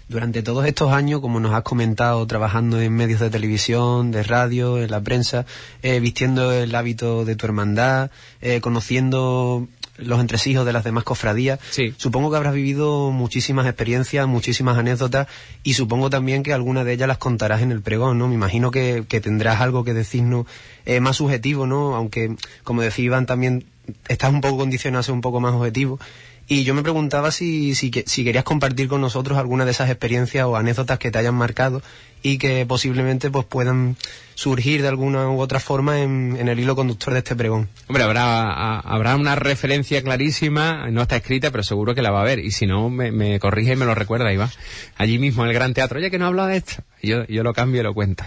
Durante 0.08 0.42
todos 0.42 0.66
estos 0.66 0.92
años, 0.92 1.20
como 1.20 1.38
nos 1.38 1.54
has 1.54 1.62
comentado, 1.62 2.26
trabajando 2.26 2.80
en 2.80 2.92
medios 2.92 3.20
de 3.20 3.30
televisión, 3.30 4.10
de 4.10 4.24
radio, 4.24 4.82
en 4.82 4.90
la 4.90 5.00
prensa, 5.00 5.46
eh, 5.82 6.00
vistiendo 6.00 6.52
el 6.52 6.74
hábito 6.74 7.24
de 7.24 7.36
tu 7.36 7.46
hermandad, 7.46 8.10
eh, 8.42 8.60
conociendo 8.60 9.68
los 9.98 10.20
entresijos 10.20 10.66
de 10.66 10.72
las 10.72 10.84
demás 10.84 11.04
cofradías, 11.04 11.60
Sí. 11.70 11.94
supongo 11.96 12.30
que 12.30 12.36
habrás 12.36 12.54
vivido 12.54 13.10
muchísimas 13.10 13.66
experiencias, 13.66 14.26
muchísimas 14.26 14.76
anécdotas 14.76 15.28
y 15.62 15.74
supongo 15.74 16.10
también 16.10 16.42
que 16.42 16.52
algunas 16.52 16.84
de 16.84 16.92
ellas 16.94 17.08
las 17.08 17.18
contarás 17.18 17.62
en 17.62 17.70
el 17.72 17.80
pregón, 17.80 18.18
¿no? 18.18 18.26
Me 18.28 18.34
imagino 18.34 18.70
que, 18.70 19.04
que 19.08 19.20
tendrás 19.20 19.60
algo 19.60 19.84
que 19.84 19.94
decirnos 19.94 20.46
eh, 20.84 21.00
más 21.00 21.16
subjetivo, 21.16 21.66
¿no? 21.66 21.94
Aunque, 21.94 22.34
como 22.64 22.82
decía 22.82 23.04
Iván, 23.04 23.26
también 23.26 23.64
estás 24.08 24.32
un 24.32 24.40
poco 24.40 24.56
condicionado 24.58 25.00
a 25.00 25.02
ser 25.04 25.14
un 25.14 25.20
poco 25.20 25.40
más 25.40 25.52
objetivo. 25.54 25.98
Y 26.46 26.64
yo 26.64 26.74
me 26.74 26.82
preguntaba 26.82 27.30
si, 27.30 27.74
si, 27.74 27.90
si 28.04 28.24
querías 28.24 28.44
compartir 28.44 28.86
con 28.88 29.00
nosotros 29.00 29.38
alguna 29.38 29.64
de 29.64 29.70
esas 29.70 29.88
experiencias 29.88 30.44
o 30.44 30.56
anécdotas 30.56 30.98
que 30.98 31.10
te 31.10 31.18
hayan 31.18 31.34
marcado 31.34 31.80
y 32.22 32.36
que 32.38 32.64
posiblemente 32.66 33.30
pues 33.30 33.46
puedan 33.46 33.96
surgir 34.34 34.82
de 34.82 34.88
alguna 34.88 35.28
u 35.30 35.40
otra 35.40 35.60
forma 35.60 36.00
en, 36.02 36.36
el 36.48 36.58
hilo 36.58 36.74
conductor 36.76 37.12
de 37.12 37.20
este 37.20 37.36
pregón. 37.36 37.68
Hombre, 37.86 38.02
habrá, 38.02 38.42
a- 38.42 38.80
habrá 38.80 39.16
una 39.16 39.36
referencia 39.36 40.02
clarísima, 40.02 40.90
no 40.90 41.02
está 41.02 41.16
escrita, 41.16 41.50
pero 41.50 41.62
seguro 41.62 41.94
que 41.94 42.02
la 42.02 42.10
va 42.10 42.18
a 42.18 42.22
haber. 42.22 42.40
Y 42.40 42.50
si 42.50 42.66
no, 42.66 42.90
me, 42.90 43.38
corrige 43.40 43.72
y 43.72 43.76
me 43.76 43.84
lo 43.86 43.94
recuerda, 43.94 44.32
Iván. 44.32 44.50
Allí 44.96 45.18
mismo 45.18 45.44
en 45.44 45.48
el 45.50 45.54
Gran 45.54 45.72
Teatro, 45.74 45.98
oye, 45.98 46.10
que 46.10 46.18
no 46.18 46.26
habla 46.26 46.46
de 46.46 46.56
esto. 46.58 46.82
Y 47.00 47.08
yo, 47.08 47.24
yo 47.26 47.42
lo 47.42 47.52
cambio 47.54 47.80
y 47.80 47.84
lo 47.84 47.94
cuento. 47.94 48.24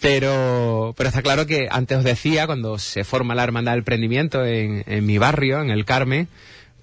Pero, 0.00 0.94
pero 0.96 1.08
está 1.08 1.22
claro 1.22 1.46
que 1.46 1.68
antes 1.70 1.98
os 1.98 2.04
decía, 2.04 2.46
cuando 2.46 2.78
se 2.78 3.02
forma 3.04 3.34
la 3.34 3.44
Hermandad 3.44 3.72
del 3.72 3.82
Prendimiento 3.84 4.44
en, 4.44 4.84
en 4.86 5.06
mi 5.06 5.18
barrio, 5.18 5.60
en 5.62 5.70
el 5.70 5.84
Carmen, 5.84 6.28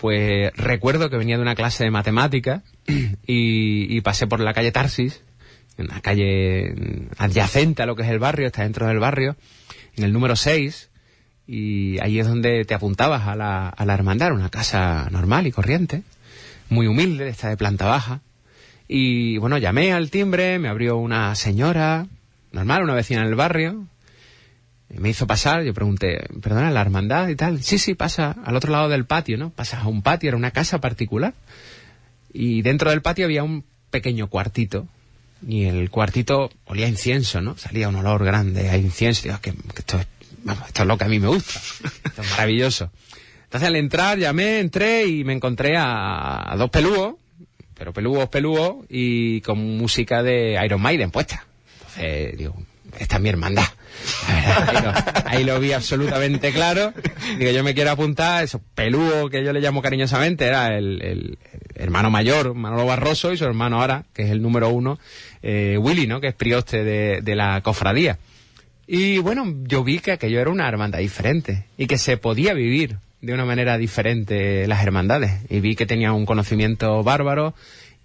pues 0.03 0.51
recuerdo 0.57 1.09
que 1.09 1.15
venía 1.15 1.37
de 1.37 1.41
una 1.41 1.55
clase 1.55 1.85
de 1.85 1.89
matemáticas 1.89 2.61
y, 3.25 4.01
pasé 4.01 4.27
por 4.27 4.41
la 4.41 4.53
calle 4.53 4.73
Tarsis, 4.73 5.21
una 5.77 6.01
calle 6.01 6.73
mm, 6.75 7.13
adyacente 7.19 7.83
a 7.83 7.85
lo 7.85 7.95
que 7.95 8.01
es 8.03 8.09
el 8.09 8.19
barrio, 8.19 8.47
está 8.47 8.63
dentro 8.63 8.85
del 8.85 8.99
barrio, 8.99 9.37
en 9.95 10.03
el 10.03 10.11
número 10.11 10.35
6, 10.35 10.89
y 11.47 12.01
ahí 12.01 12.19
es 12.19 12.27
donde 12.27 12.65
te 12.65 12.73
apuntabas 12.73 13.29
a 13.29 13.37
la, 13.37 13.69
a 13.69 13.85
la 13.85 13.93
hermandad, 13.93 14.33
una 14.33 14.49
casa 14.49 15.07
normal 15.09 15.47
y 15.47 15.53
corriente, 15.53 16.03
muy 16.67 16.85
humilde, 16.87 17.29
esta 17.29 17.47
de 17.47 17.55
planta 17.55 17.85
baja. 17.85 18.19
Y 18.89 19.37
bueno, 19.37 19.57
llamé 19.57 19.93
al 19.93 20.09
timbre, 20.09 20.59
me 20.59 20.67
abrió 20.67 20.97
una 20.97 21.33
señora, 21.35 22.07
normal, 22.51 22.83
una 22.83 22.93
vecina 22.93 23.23
del 23.23 23.35
barrio, 23.35 23.87
me 24.97 25.09
hizo 25.09 25.27
pasar, 25.27 25.63
yo 25.63 25.73
pregunté, 25.73 26.27
perdona, 26.41 26.71
la 26.71 26.81
hermandad 26.81 27.29
y 27.29 27.35
tal. 27.35 27.63
Sí, 27.63 27.77
sí, 27.77 27.93
pasa 27.95 28.35
al 28.43 28.55
otro 28.55 28.71
lado 28.71 28.89
del 28.89 29.05
patio, 29.05 29.37
¿no? 29.37 29.49
Pasas 29.49 29.83
a 29.83 29.87
un 29.87 30.01
patio, 30.01 30.29
era 30.29 30.37
una 30.37 30.51
casa 30.51 30.79
particular. 30.79 31.33
Y 32.31 32.61
dentro 32.61 32.89
del 32.89 33.01
patio 33.01 33.25
había 33.25 33.43
un 33.43 33.63
pequeño 33.89 34.27
cuartito. 34.27 34.87
Y 35.47 35.65
el 35.65 35.89
cuartito 35.89 36.49
olía 36.65 36.85
a 36.85 36.89
incienso, 36.89 37.41
¿no? 37.41 37.57
Salía 37.57 37.89
un 37.89 37.95
olor 37.95 38.23
grande 38.23 38.69
a 38.69 38.77
incienso. 38.77 39.23
Digo, 39.23 39.39
que, 39.41 39.51
que 39.51 39.79
esto, 39.79 39.99
es, 39.99 40.07
vamos, 40.43 40.67
esto 40.67 40.83
es 40.83 40.87
lo 40.87 40.97
que 40.97 41.03
a 41.03 41.07
mí 41.07 41.19
me 41.19 41.27
gusta. 41.27 41.59
Esto 42.05 42.21
es 42.21 42.31
maravilloso. 42.31 42.91
Entonces 43.43 43.67
al 43.67 43.75
entrar, 43.75 44.17
llamé, 44.17 44.59
entré 44.59 45.05
y 45.05 45.23
me 45.23 45.33
encontré 45.33 45.77
a, 45.77 46.51
a 46.51 46.55
dos 46.57 46.69
pelúos, 46.71 47.15
pero 47.75 47.93
pelúos, 47.93 48.29
pelúos, 48.29 48.85
y 48.89 49.41
con 49.41 49.59
música 49.77 50.23
de 50.23 50.59
Iron 50.65 50.81
Maiden 50.81 51.11
puesta. 51.11 51.45
Entonces, 51.79 52.37
digo, 52.37 52.55
esta 52.97 53.17
es 53.17 53.21
mi 53.21 53.29
hermandad. 53.29 53.65
Ahí, 55.25 55.43
lo, 55.43 55.59
vi 55.59 55.71
absolutamente 55.71 56.51
claro. 56.51 56.93
Digo, 57.37 57.51
yo 57.51 57.63
me 57.63 57.73
quiero 57.73 57.91
apuntar, 57.91 58.43
eso, 58.43 58.61
pelúo 58.75 59.29
que 59.29 59.43
yo 59.43 59.53
le 59.53 59.61
llamo 59.61 59.81
cariñosamente, 59.81 60.45
era 60.45 60.77
el, 60.77 61.01
el 61.01 61.37
hermano 61.75 62.09
mayor, 62.09 62.53
Manolo 62.53 62.85
Barroso, 62.85 63.33
y 63.33 63.37
su 63.37 63.45
hermano 63.45 63.81
ahora, 63.81 64.05
que 64.13 64.23
es 64.23 64.31
el 64.31 64.41
número 64.41 64.69
uno, 64.69 64.99
eh, 65.41 65.77
Willy, 65.79 66.07
¿no? 66.07 66.21
Que 66.21 66.29
es 66.29 66.35
prioste 66.35 66.83
de, 66.83 67.21
de 67.21 67.35
la 67.35 67.61
cofradía. 67.61 68.17
Y 68.87 69.19
bueno, 69.19 69.45
yo 69.63 69.83
vi 69.83 69.99
que 69.99 70.11
aquello 70.11 70.39
era 70.39 70.49
una 70.49 70.67
hermandad 70.67 70.99
diferente 70.99 71.65
y 71.77 71.87
que 71.87 71.97
se 71.97 72.17
podía 72.17 72.53
vivir 72.53 72.97
de 73.21 73.33
una 73.33 73.45
manera 73.45 73.77
diferente 73.77 74.67
las 74.67 74.83
hermandades. 74.83 75.31
Y 75.49 75.61
vi 75.61 75.75
que 75.75 75.85
tenía 75.85 76.11
un 76.11 76.25
conocimiento 76.25 77.01
bárbaro 77.03 77.53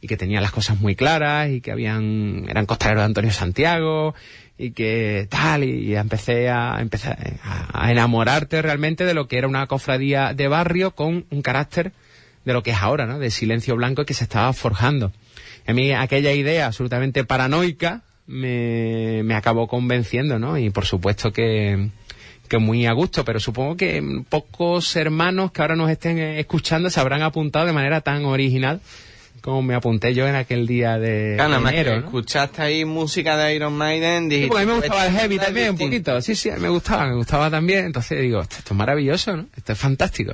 y 0.00 0.06
que 0.06 0.16
tenía 0.16 0.40
las 0.40 0.52
cosas 0.52 0.80
muy 0.80 0.94
claras 0.94 1.50
y 1.50 1.60
que 1.60 1.72
habían 1.72 2.46
eran 2.48 2.66
costaleros 2.66 3.02
de 3.02 3.06
Antonio 3.06 3.32
Santiago 3.32 4.14
y 4.58 4.72
que 4.72 5.28
tal 5.30 5.64
y, 5.64 5.94
empecé 5.94 6.50
a 6.50 6.78
empezar 6.80 7.16
a, 7.42 7.90
enamorarte 7.90 8.60
realmente 8.60 9.04
de 9.04 9.14
lo 9.14 9.28
que 9.28 9.38
era 9.38 9.46
una 9.46 9.66
cofradía 9.66 10.34
de 10.34 10.48
barrio 10.48 10.90
con 10.90 11.24
un 11.30 11.42
carácter 11.42 11.92
de 12.44 12.52
lo 12.52 12.62
que 12.62 12.72
es 12.72 12.78
ahora, 12.78 13.06
¿no? 13.06 13.18
De 13.18 13.30
silencio 13.30 13.76
blanco 13.76 14.04
que 14.04 14.14
se 14.14 14.24
estaba 14.24 14.52
forjando. 14.52 15.12
A 15.66 15.72
mí 15.72 15.92
aquella 15.92 16.32
idea 16.32 16.66
absolutamente 16.66 17.24
paranoica 17.24 18.02
me, 18.26 19.22
me 19.22 19.34
acabó 19.34 19.68
convenciendo, 19.68 20.38
¿no? 20.38 20.58
Y 20.58 20.70
por 20.70 20.86
supuesto 20.86 21.32
que, 21.32 21.90
que 22.48 22.58
muy 22.58 22.86
a 22.86 22.92
gusto, 22.92 23.24
pero 23.24 23.38
supongo 23.38 23.76
que 23.76 24.02
pocos 24.28 24.96
hermanos 24.96 25.52
que 25.52 25.62
ahora 25.62 25.76
nos 25.76 25.90
estén 25.90 26.18
escuchando 26.18 26.90
se 26.90 26.98
habrán 26.98 27.22
apuntado 27.22 27.66
de 27.66 27.72
manera 27.72 28.00
tan 28.00 28.24
original 28.24 28.80
como 29.48 29.62
me 29.62 29.74
apunté 29.74 30.12
yo 30.14 30.28
en 30.28 30.34
aquel 30.34 30.66
día 30.66 30.98
de, 30.98 31.34
Claro, 31.36 31.60
más 31.60 31.72
enero, 31.72 31.90
que 31.92 31.98
¿no? 32.00 32.04
escuchaste 32.06 32.62
ahí 32.62 32.84
música 32.84 33.36
de 33.36 33.54
Iron 33.54 33.72
Maiden, 33.76 34.24
Sí, 34.24 34.28
dijiste, 34.36 34.48
porque 34.48 34.62
a 34.62 34.66
mí 34.66 34.72
me 34.72 34.78
gustaba 34.78 35.06
el 35.06 35.12
heavy 35.14 35.38
también, 35.38 35.70
un 35.70 35.78
poquito. 35.78 36.20
Sí, 36.20 36.34
sí, 36.34 36.50
me 36.58 36.68
gustaba, 36.68 37.06
me 37.06 37.14
gustaba 37.14 37.50
también. 37.50 37.86
Entonces 37.86 38.20
digo, 38.20 38.40
esto, 38.42 38.56
esto 38.58 38.74
es 38.74 38.78
maravilloso, 38.78 39.36
¿no? 39.36 39.46
Esto 39.56 39.72
es 39.72 39.78
fantástico. 39.78 40.32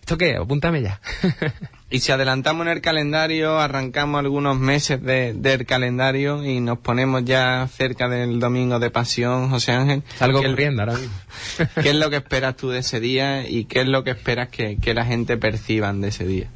¿Esto 0.00 0.18
qué? 0.18 0.36
Apúntame 0.36 0.82
ya. 0.82 1.00
Y 1.88 2.00
si 2.00 2.10
adelantamos 2.10 2.66
en 2.66 2.72
el 2.72 2.80
calendario, 2.80 3.60
arrancamos 3.60 4.18
algunos 4.18 4.58
meses 4.58 5.00
de- 5.00 5.34
del 5.34 5.64
calendario 5.66 6.44
y 6.44 6.58
nos 6.58 6.78
ponemos 6.78 7.24
ya 7.24 7.68
cerca 7.72 8.08
del 8.08 8.40
domingo 8.40 8.80
de 8.80 8.90
pasión, 8.90 9.50
José 9.50 9.70
Ángel. 9.70 10.02
Salgo 10.16 10.40
¿qué, 10.40 10.48
corriendo 10.48 10.82
ahora 10.82 10.94
mismo. 10.94 11.14
¿Qué 11.80 11.90
es 11.90 11.94
lo 11.94 12.10
que 12.10 12.16
esperas 12.16 12.56
tú 12.56 12.70
de 12.70 12.80
ese 12.80 12.98
día 12.98 13.48
y 13.48 13.66
qué 13.66 13.82
es 13.82 13.86
lo 13.86 14.02
que 14.02 14.10
esperas 14.10 14.48
que, 14.48 14.78
que 14.78 14.94
la 14.94 15.04
gente 15.04 15.36
perciban 15.36 16.00
de 16.00 16.08
ese 16.08 16.24
día? 16.24 16.48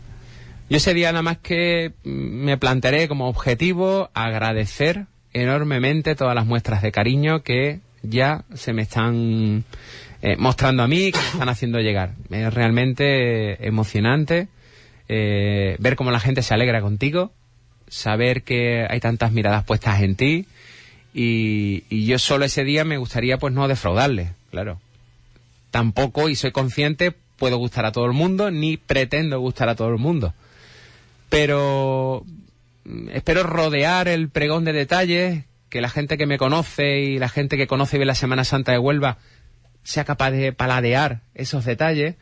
Yo 0.71 0.77
ese 0.77 0.95
día 0.95 1.11
nada 1.11 1.23
más 1.23 1.39
que 1.39 1.93
mm, 2.05 2.09
me 2.09 2.57
plantearé 2.57 3.09
como 3.09 3.29
objetivo 3.29 4.09
agradecer 4.15 5.07
enormemente 5.33 6.15
todas 6.15 6.37
las 6.37 6.47
muestras 6.47 6.81
de 6.81 6.93
cariño 6.93 7.43
que 7.43 7.81
ya 8.03 8.45
se 8.55 8.73
me 8.73 8.83
están 8.83 9.65
eh, 10.23 10.37
mostrando 10.39 10.85
a 10.85 10.89
mí, 10.89 11.11
que 11.11 11.19
me 11.19 11.27
están 11.27 11.49
haciendo 11.49 11.81
llegar. 11.81 12.15
Es 12.31 12.55
realmente 12.55 13.67
emocionante 13.67 14.47
eh, 15.09 15.75
ver 15.81 15.97
cómo 15.97 16.13
la 16.13 16.21
gente 16.21 16.43
se 16.43 16.55
alegra 16.55 16.81
contigo, 16.81 17.33
saber 17.89 18.45
que 18.45 18.87
hay 18.89 19.01
tantas 19.01 19.33
miradas 19.33 19.65
puestas 19.65 20.01
en 20.03 20.15
ti 20.15 20.47
y, 21.13 21.83
y 21.91 22.07
yo 22.07 22.21
solo 22.21 22.45
ese 22.45 22.63
día 22.63 22.85
me 22.85 22.97
gustaría 22.97 23.39
pues 23.39 23.53
no 23.53 23.67
defraudarle, 23.67 24.35
claro. 24.53 24.81
Tampoco, 25.73 26.29
y 26.29 26.37
soy 26.37 26.53
consciente, 26.53 27.13
puedo 27.37 27.57
gustar 27.57 27.87
a 27.87 27.93
todo 27.93 28.07
el 28.07 28.13
mundo, 28.13 28.53
ni 28.53 28.77
pretendo 28.77 29.41
gustar 29.41 29.69
a 29.69 29.75
todo 29.75 29.89
el 29.89 29.99
mundo. 29.99 30.33
Pero 31.31 32.27
mm, 32.85 33.09
espero 33.15 33.43
rodear 33.45 34.09
el 34.09 34.29
pregón 34.29 34.65
de 34.67 34.75
detalles, 34.75 35.45
que 35.71 35.81
la 35.81 35.89
gente 35.89 36.19
que 36.19 36.27
me 36.27 36.37
conoce 36.37 37.01
y 37.01 37.19
la 37.19 37.31
gente 37.31 37.57
que 37.57 37.67
conoce 37.67 37.97
bien 37.97 38.09
la 38.09 38.15
Semana 38.15 38.45
Santa 38.45 38.73
de 38.73 38.79
Huelva 38.79 39.17
sea 39.83 40.05
capaz 40.05 40.33
de 40.33 40.53
paladear 40.53 41.23
esos 41.35 41.65
detalles 41.65 42.17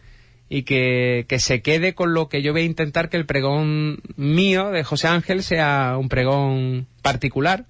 y 0.49 0.63
que, 0.63 1.27
que, 1.29 1.41
se 1.41 1.61
quede 1.61 1.95
con 1.95 2.15
lo 2.15 2.29
que 2.29 2.43
yo 2.43 2.53
voy 2.53 2.63
a 2.63 2.67
intentar 2.67 3.09
que 3.09 3.17
el 3.17 3.27
pregón 3.27 4.01
mío 4.17 4.71
de 4.71 4.85
José 4.85 5.09
Ángel 5.09 5.43
sea 5.43 5.97
un 5.99 6.09
pregón 6.09 6.87
particular, 7.03 7.67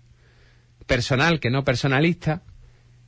personal, 0.87 1.40
que 1.40 1.51
no 1.51 1.64
personalista, 1.64 2.42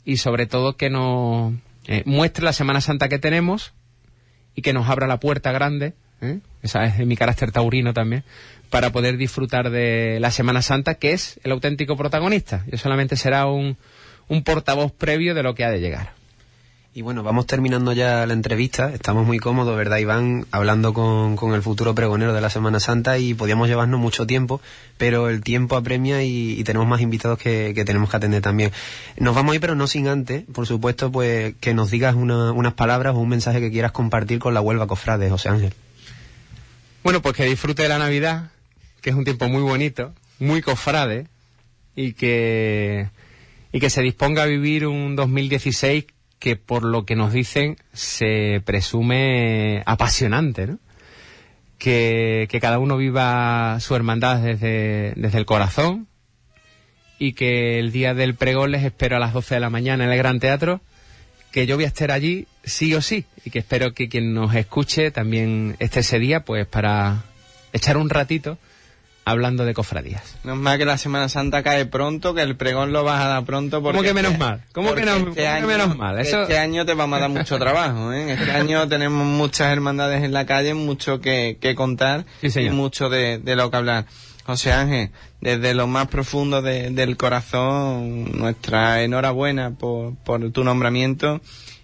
y 0.05 0.17
sobre 0.17 0.47
todo 0.47 0.77
que 0.77 0.91
nos 0.91 1.55
eh, 1.87 2.03
muestre 2.05 2.45
la 2.45 2.53
Semana 2.53 2.81
Santa 2.81 3.09
que 3.09 3.19
tenemos 3.19 3.73
y 4.55 4.63
que 4.63 4.73
nos 4.73 4.89
abra 4.89 5.07
la 5.07 5.21
puerta 5.21 5.53
grande, 5.53 5.95
¿eh? 6.21 6.41
esa 6.63 6.85
es 6.85 7.07
mi 7.07 7.17
carácter 7.17 7.53
taurino 7.53 7.93
también, 7.93 8.25
para 8.71 8.91
poder 8.91 9.17
disfrutar 9.17 9.71
de 9.71 10.19
la 10.21 10.31
Semana 10.31 10.63
Santa, 10.63 10.95
que 10.95 11.13
es 11.13 11.41
el 11.43 11.53
auténtico 11.53 11.97
protagonista. 11.97 12.65
Yo 12.71 12.79
solamente 12.79 13.17
será 13.17 13.47
un, 13.47 13.77
un 14.29 14.45
portavoz 14.45 14.93
previo 14.93 15.35
de 15.35 15.43
lo 15.43 15.55
que 15.55 15.65
ha 15.65 15.71
de 15.71 15.81
llegar. 15.81 16.21
Y 16.93 17.03
bueno, 17.03 17.23
vamos 17.23 17.47
terminando 17.47 17.93
ya 17.93 18.27
la 18.27 18.33
entrevista. 18.33 18.93
Estamos 18.93 19.25
muy 19.25 19.39
cómodos, 19.39 19.77
¿verdad, 19.77 19.99
Iván? 19.99 20.47
Hablando 20.51 20.93
con, 20.93 21.37
con, 21.37 21.55
el 21.55 21.63
futuro 21.63 21.95
pregonero 21.95 22.33
de 22.33 22.41
la 22.41 22.51
Semana 22.51 22.81
Santa 22.81 23.17
y 23.17 23.33
podíamos 23.33 23.69
llevarnos 23.69 24.01
mucho 24.01 24.27
tiempo, 24.27 24.61
pero 24.99 25.29
el 25.29 25.41
tiempo 25.41 25.77
apremia 25.77 26.25
y, 26.25 26.65
tenemos 26.65 26.89
más 26.89 27.01
invitados 27.01 27.39
que, 27.39 27.75
que, 27.77 27.85
tenemos 27.85 28.11
que 28.11 28.17
atender 28.17 28.43
también. 28.43 28.73
Nos 29.19 29.37
vamos 29.37 29.53
a 29.53 29.55
ir, 29.55 29.61
pero 29.61 29.77
no 29.77 29.87
sin 29.87 30.09
antes, 30.09 30.43
por 30.53 30.67
supuesto, 30.67 31.13
pues 31.13 31.55
que 31.61 31.75
nos 31.75 31.93
digas 31.93 32.17
una, 32.17 32.51
unas 32.51 32.75
palabras 32.75 33.15
o 33.15 33.19
un 33.19 33.29
mensaje 33.29 33.61
que 33.61 33.71
quieras 33.71 33.93
compartir 33.93 34.41
con 34.41 34.53
la 34.53 34.61
Huelva 34.61 34.89
Cofrade, 34.89 35.31
José 35.31 35.49
Ángel. 35.49 35.73
Bueno, 37.03 37.23
pues 37.23 37.35
que 37.35 37.45
disfrute 37.45 37.83
de 37.83 37.89
la 37.89 37.99
Navidad, 37.99 38.51
que 39.01 39.11
es 39.11 39.17
un 39.17 39.25
tiempo 39.25 39.49
muy 39.49 39.63
bonito, 39.63 40.15
muy 40.39 40.61
cofrade, 40.61 41.29
y 41.97 42.13
que, 42.13 43.09
y 43.73 43.81
que 43.81 43.89
se 43.89 44.03
disponga 44.03 44.43
a 44.43 44.47
vivir 44.47 44.87
un 44.87 45.17
2016 45.17 46.05
que 46.39 46.57
por 46.57 46.85
lo 46.85 47.05
que 47.07 47.17
nos 47.17 47.33
dicen 47.33 47.77
se 47.95 48.61
presume 48.65 49.83
apasionante, 49.87 50.67
¿no? 50.67 50.79
Que, 51.79 52.47
que 52.51 52.61
cada 52.61 52.79
uno 52.79 52.99
viva 52.99 53.79
su 53.81 53.95
hermandad 53.95 54.43
desde, 54.43 55.15
desde 55.17 55.39
el 55.39 55.47
corazón 55.47 56.07
y 57.19 57.33
que 57.33 57.79
el 57.79 57.93
día 57.93 58.13
del 58.13 58.35
pregón 58.35 58.73
les 58.73 58.85
espero 58.85 59.17
a 59.17 59.21
las 59.21 59.33
12 59.33 59.55
de 59.55 59.61
la 59.61 59.71
mañana 59.71 60.05
en 60.05 60.11
el 60.11 60.19
Gran 60.19 60.39
Teatro, 60.39 60.83
que 61.51 61.67
yo 61.67 61.77
voy 61.77 61.85
a 61.85 61.89
estar 61.89 62.11
allí 62.11 62.47
sí 62.65 62.95
o 62.95 63.03
sí 63.03 63.25
y 63.45 63.51
que 63.51 63.61
espero 63.61 63.95
que 63.95 64.09
quien 64.09 64.35
nos 64.35 64.55
escuche 64.55 65.11
también 65.11 65.77
esté 65.79 66.01
ese 66.01 66.19
día 66.19 66.45
pues 66.45 66.67
para 66.67 67.25
echar 67.73 67.97
un 67.97 68.11
ratito 68.11 68.59
hablando 69.25 69.65
de 69.65 69.75
cofradías. 69.75 70.37
No 70.45 70.55
es 70.55 70.59
más 70.59 70.79
que 70.79 70.85
la 70.85 70.99
Semana 70.99 71.29
Santa 71.29 71.63
cae 71.63 71.87
pronto, 71.87 72.35
que 72.35 72.43
el 72.43 72.57
pregón 72.57 72.93
lo 72.93 73.05
vas 73.05 73.21
a 73.23 73.29
dar 73.29 73.45
pronto. 73.45 73.83
Porque 73.83 73.99
¿Cómo 73.99 74.09
que 74.09 74.15
menos 74.15 74.39
mal? 74.39 74.63
¿Cómo 74.73 74.95
que, 74.95 75.03
no, 75.03 75.13
este, 75.13 75.25
¿cómo 75.25 75.35
que 75.35 75.47
año, 75.47 75.67
menos 75.67 75.97
mal? 75.97 76.19
Eso... 76.19 76.43
Este 76.43 76.59
año 76.59 76.85
te 76.85 76.95
vamos 76.95 77.19
a 77.19 77.21
dar 77.21 77.31
mucho 77.31 77.59
trabajo. 77.59 78.13
¿eh? 78.13 78.33
Este 78.33 78.51
año 78.51 78.89
tenemos 78.89 79.27
muchas 79.27 79.73
hermandades 79.73 80.25
en 80.25 80.33
la 80.33 80.47
calle, 80.47 80.75
mucho 80.75 81.21
que, 81.21 81.59
que 81.61 81.75
contar 81.75 82.25
sí, 82.43 82.61
y 82.61 82.71
mucho 82.71 83.09
de, 83.09 83.39
de, 83.39 83.57
lo 83.57 83.71
que 83.71 83.77
hablar. 83.77 84.07
José 84.45 84.73
Ángel, 84.73 85.11
desde 85.41 85.75
lo 85.75 85.87
más 85.87 86.09
profundo 86.09 86.61
de, 86.61 86.91
del 86.91 87.17
corazón, 87.17 88.33
nuestra 88.37 89.03
enhorabuena 89.03 89.73
por, 89.73 90.17
por 90.17 90.51
tu 90.51 90.65
nombramiento 90.65 91.41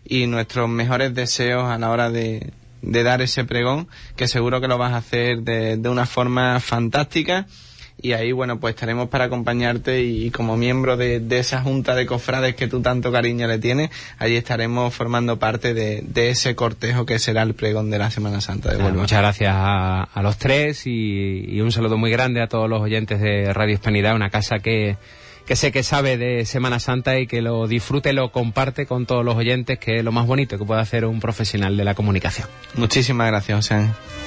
y 0.08 0.26
nuestros 0.26 0.68
mejores 0.68 1.14
deseos 1.14 1.68
a 1.68 1.78
la 1.78 1.90
hora 1.90 2.10
de, 2.10 2.52
de 2.82 3.02
dar 3.02 3.22
ese 3.22 3.44
pregón, 3.44 3.88
que 4.16 4.28
seguro 4.28 4.60
que 4.60 4.68
lo 4.68 4.78
vas 4.78 4.92
a 4.92 4.98
hacer 4.98 5.42
de, 5.42 5.76
de, 5.76 5.88
una 5.88 6.06
forma 6.06 6.60
fantástica. 6.60 7.46
Y 8.00 8.12
ahí, 8.12 8.30
bueno, 8.30 8.60
pues 8.60 8.74
estaremos 8.74 9.08
para 9.08 9.24
acompañarte 9.24 10.02
y, 10.02 10.26
y 10.26 10.30
como 10.30 10.58
miembro 10.58 10.98
de, 10.98 11.18
de, 11.18 11.38
esa 11.38 11.62
junta 11.62 11.94
de 11.94 12.04
cofrades 12.04 12.54
que 12.54 12.68
tú 12.68 12.82
tanto 12.82 13.10
cariño 13.10 13.46
le 13.46 13.58
tienes, 13.58 13.90
allí 14.18 14.36
estaremos 14.36 14.92
formando 14.92 15.38
parte 15.38 15.72
de, 15.72 16.02
de 16.06 16.28
ese 16.28 16.54
cortejo 16.54 17.06
que 17.06 17.18
será 17.18 17.42
el 17.42 17.54
pregón 17.54 17.90
de 17.90 17.98
la 17.98 18.10
Semana 18.10 18.42
Santa 18.42 18.70
de 18.70 18.76
Huelva. 18.76 19.00
Muchas 19.00 19.20
gracias 19.20 19.54
a, 19.56 20.02
a 20.02 20.22
los 20.22 20.36
tres 20.36 20.86
y, 20.86 21.46
y, 21.48 21.60
un 21.62 21.72
saludo 21.72 21.96
muy 21.96 22.10
grande 22.10 22.42
a 22.42 22.48
todos 22.48 22.68
los 22.68 22.82
oyentes 22.82 23.18
de 23.18 23.50
Radio 23.54 23.72
Hispanidad, 23.72 24.14
una 24.14 24.28
casa 24.28 24.58
que, 24.58 24.98
que 25.46 25.56
sé 25.56 25.70
que 25.72 25.82
sabe 25.82 26.18
de 26.18 26.44
Semana 26.44 26.80
Santa 26.80 27.18
y 27.18 27.26
que 27.26 27.40
lo 27.40 27.68
disfrute, 27.68 28.12
lo 28.12 28.32
comparte 28.32 28.84
con 28.86 29.06
todos 29.06 29.24
los 29.24 29.36
oyentes, 29.36 29.78
que 29.78 29.98
es 29.98 30.04
lo 30.04 30.12
más 30.12 30.26
bonito 30.26 30.58
que 30.58 30.64
puede 30.64 30.80
hacer 30.80 31.04
un 31.04 31.20
profesional 31.20 31.76
de 31.76 31.84
la 31.84 31.94
comunicación. 31.94 32.48
Muchísimas 32.74 33.28
gracias, 33.28 33.56
José. 33.56 34.25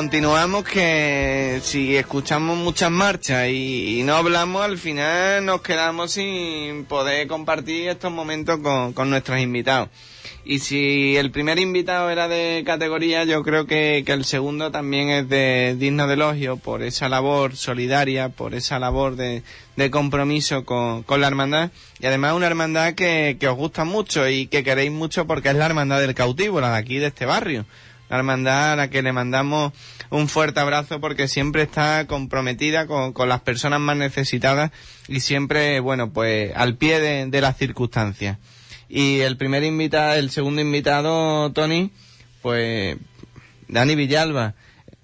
Continuamos 0.00 0.64
que 0.64 1.60
si 1.62 1.94
escuchamos 1.94 2.56
muchas 2.56 2.90
marchas 2.90 3.50
y, 3.50 4.00
no 4.02 4.14
hablamos, 4.14 4.62
al 4.62 4.78
final 4.78 5.44
nos 5.44 5.60
quedamos 5.60 6.12
sin 6.12 6.86
poder 6.86 7.26
compartir 7.26 7.90
estos 7.90 8.10
momentos 8.10 8.60
con, 8.60 8.94
con 8.94 9.10
nuestros 9.10 9.38
invitados. 9.40 9.90
Y 10.42 10.60
si 10.60 11.18
el 11.18 11.30
primer 11.30 11.58
invitado 11.58 12.08
era 12.08 12.28
de 12.28 12.62
categoría, 12.64 13.24
yo 13.24 13.42
creo 13.42 13.66
que, 13.66 14.02
que 14.06 14.12
el 14.12 14.24
segundo 14.24 14.70
también 14.70 15.10
es 15.10 15.28
de 15.28 15.76
digno 15.78 16.06
de 16.06 16.14
elogio 16.14 16.56
por 16.56 16.82
esa 16.82 17.10
labor 17.10 17.54
solidaria, 17.54 18.30
por 18.30 18.54
esa 18.54 18.78
labor 18.78 19.16
de, 19.16 19.42
de 19.76 19.90
compromiso 19.90 20.64
con, 20.64 21.02
con 21.02 21.20
la 21.20 21.26
hermandad. 21.26 21.72
Y 21.98 22.06
además 22.06 22.32
una 22.32 22.46
hermandad 22.46 22.94
que, 22.94 23.36
que 23.38 23.48
os 23.48 23.56
gusta 23.56 23.84
mucho 23.84 24.26
y 24.26 24.46
que 24.46 24.64
queréis 24.64 24.92
mucho 24.92 25.26
porque 25.26 25.50
es 25.50 25.56
la 25.56 25.66
hermandad 25.66 26.00
del 26.00 26.14
cautivo, 26.14 26.58
la 26.62 26.70
de 26.70 26.78
aquí 26.78 26.98
de 26.98 27.08
este 27.08 27.26
barrio 27.26 27.66
la 28.10 28.18
hermandad 28.18 28.72
a 28.72 28.76
la 28.76 28.90
que 28.90 29.02
le 29.02 29.12
mandamos 29.12 29.72
un 30.10 30.28
fuerte 30.28 30.60
abrazo 30.60 31.00
porque 31.00 31.28
siempre 31.28 31.62
está 31.62 32.06
comprometida 32.06 32.86
con, 32.86 33.12
con 33.12 33.28
las 33.28 33.40
personas 33.40 33.80
más 33.80 33.96
necesitadas 33.96 34.72
y 35.08 35.20
siempre, 35.20 35.80
bueno, 35.80 36.12
pues 36.12 36.52
al 36.56 36.76
pie 36.76 37.00
de, 37.00 37.26
de 37.26 37.40
las 37.40 37.56
circunstancias. 37.56 38.38
Y 38.88 39.20
el 39.20 39.36
primer 39.36 39.62
invitado, 39.62 40.14
el 40.14 40.30
segundo 40.30 40.60
invitado, 40.60 41.52
Tony, 41.52 41.92
pues 42.42 42.96
Dani 43.68 43.94
Villalba, 43.94 44.54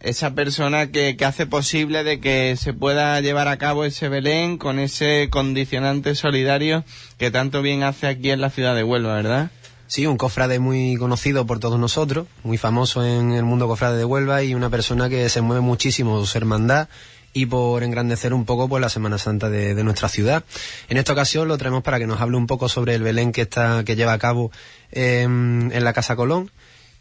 esa 0.01 0.35
persona 0.35 0.90
que, 0.90 1.16
que 1.16 1.25
hace 1.25 1.47
posible 1.47 2.03
de 2.03 2.19
que 2.19 2.57
se 2.57 2.73
pueda 2.73 3.21
llevar 3.21 3.47
a 3.47 3.59
cabo 3.59 3.85
ese 3.85 4.09
Belén 4.09 4.59
con 4.59 4.81
ese 4.81 5.29
condicionante 5.31 6.16
solidario 6.16 6.85
que 7.19 7.31
tanto 7.31 7.62
bien 7.62 7.85
hace 7.85 8.09
aquí 8.09 8.31
en 8.31 8.40
la 8.40 8.51
ciudad 8.51 8.75
de 8.75 8.83
Huelva, 8.83 9.14
¿verdad? 9.14 9.51
Sí, 9.88 10.07
un 10.07 10.16
cofrade 10.16 10.59
muy 10.59 10.96
conocido 10.96 11.46
por 11.46 11.61
todos 11.61 11.79
nosotros, 11.79 12.27
muy 12.42 12.59
famoso 12.59 13.05
en 13.05 13.33
el 13.33 13.44
mundo 13.44 13.68
cofrade 13.68 13.99
de 13.99 14.05
Huelva 14.05 14.42
y 14.42 14.55
una 14.55 14.68
persona 14.68 15.09
que 15.09 15.29
se 15.29 15.40
mueve 15.40 15.61
muchísimo 15.61 16.25
su 16.27 16.38
hermandad 16.38 16.88
y 17.33 17.46
por 17.46 17.83
engrandecer 17.83 18.33
un 18.33 18.46
poco 18.46 18.66
pues 18.66 18.81
la 18.81 18.88
Semana 18.88 19.18
Santa 19.18 19.51
de, 19.51 19.75
de, 19.75 19.85
nuestra 19.85 20.09
ciudad. 20.09 20.42
En 20.88 20.96
esta 20.96 21.12
ocasión 21.12 21.46
lo 21.49 21.59
traemos 21.59 21.83
para 21.83 21.99
que 21.99 22.07
nos 22.07 22.20
hable 22.20 22.37
un 22.37 22.46
poco 22.46 22.68
sobre 22.68 22.94
el 22.94 23.03
Belén 23.03 23.31
que 23.31 23.42
está 23.42 23.85
que 23.85 23.94
lleva 23.94 24.14
a 24.14 24.18
cabo 24.18 24.51
eh, 24.90 25.22
en 25.22 25.85
la 25.85 25.92
Casa 25.92 26.16
Colón. 26.16 26.51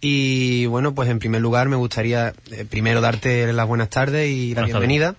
Y 0.01 0.65
bueno, 0.65 0.93
pues 0.93 1.09
en 1.09 1.19
primer 1.19 1.41
lugar 1.41 1.69
me 1.69 1.77
gustaría 1.77 2.33
eh, 2.51 2.65
primero 2.69 2.99
darte 3.01 3.51
las 3.53 3.67
buenas 3.67 3.89
tardes 3.89 4.29
y 4.29 4.53
la 4.53 4.63
bienvenida. 4.63 5.15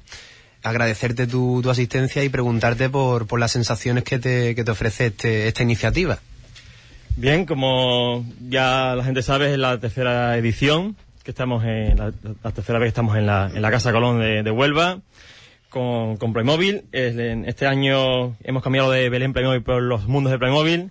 Agradecerte 0.62 1.26
tu, 1.26 1.62
tu, 1.62 1.70
asistencia 1.70 2.22
y 2.22 2.28
preguntarte 2.28 2.90
por, 2.90 3.26
por 3.26 3.40
las 3.40 3.52
sensaciones 3.52 4.04
que 4.04 4.18
te, 4.18 4.54
que 4.54 4.64
te 4.64 4.70
ofrece 4.70 5.06
este, 5.06 5.48
esta 5.48 5.62
iniciativa. 5.62 6.20
Bien, 7.18 7.46
como 7.46 8.26
ya 8.46 8.94
la 8.94 9.02
gente 9.02 9.22
sabe, 9.22 9.50
es 9.50 9.58
la 9.58 9.80
tercera 9.80 10.36
edición, 10.36 10.96
que 11.24 11.30
estamos 11.30 11.64
en 11.64 11.96
la, 11.96 12.12
tercera 12.52 12.78
vez 12.78 12.88
que 12.88 12.88
estamos 12.88 13.16
en 13.16 13.24
la, 13.24 13.50
en 13.54 13.62
la 13.62 13.70
Casa 13.70 13.90
Colón 13.90 14.20
de, 14.20 14.50
Huelva, 14.50 15.00
con, 15.70 16.18
con 16.18 16.34
Playmobil. 16.34 16.84
Este 16.92 17.66
año 17.66 18.36
hemos 18.44 18.62
cambiado 18.62 18.90
de 18.90 19.08
Belén 19.08 19.32
Playmobil 19.32 19.62
por 19.62 19.80
los 19.80 20.06
mundos 20.08 20.30
de 20.30 20.38
Playmobil. 20.38 20.90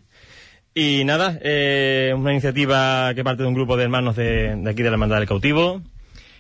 Y 0.73 1.03
nada, 1.05 1.37
eh, 1.43 2.11
una 2.17 2.31
iniciativa 2.31 3.13
que 3.13 3.23
parte 3.23 3.43
de 3.43 3.47
un 3.47 3.53
grupo 3.53 3.77
de 3.77 3.83
hermanos 3.83 4.15
de, 4.15 4.55
de 4.55 4.69
aquí 4.71 4.81
de 4.81 4.89
la 4.89 4.95
Hermandad 4.95 5.19
del 5.19 5.27
Cautivo, 5.27 5.83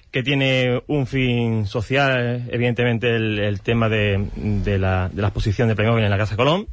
que 0.09 0.23
tiene 0.23 0.81
un 0.87 1.05
fin 1.05 1.67
social, 1.67 2.47
evidentemente 2.49 3.15
el, 3.15 3.37
el 3.37 3.61
tema 3.61 3.87
de, 3.87 4.29
de, 4.35 4.79
la, 4.79 5.09
de 5.13 5.21
la 5.21 5.27
exposición 5.27 5.67
de 5.67 5.75
Playmobil 5.75 6.03
en 6.03 6.09
la 6.09 6.17
Casa 6.17 6.35
Colón 6.35 6.65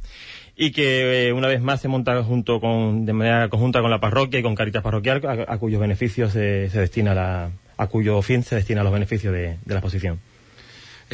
y 0.55 0.71
que 0.71 1.27
eh, 1.27 1.33
una 1.33 1.47
vez 1.47 1.61
más 1.61 1.81
se 1.81 1.87
monta 1.87 2.23
junto 2.23 2.59
con, 2.59 3.05
de 3.05 3.13
manera 3.13 3.49
conjunta 3.49 3.81
con 3.81 3.89
la 3.89 3.99
parroquia 3.99 4.39
y 4.39 4.43
con 4.43 4.55
Caritas 4.55 4.83
Parroquial, 4.83 5.21
a, 5.47 5.57
cuyos 5.57 5.81
beneficios 5.81 6.31
se, 6.31 6.69
se 6.69 6.79
destina 6.79 7.13
la, 7.15 7.51
a 7.77 7.87
cuyo 7.87 8.21
fin 8.21 8.43
se 8.43 8.55
destina 8.55 8.83
los 8.83 8.93
beneficios 8.93 9.33
de, 9.33 9.57
de 9.63 9.73
la 9.73 9.75
exposición. 9.75 10.19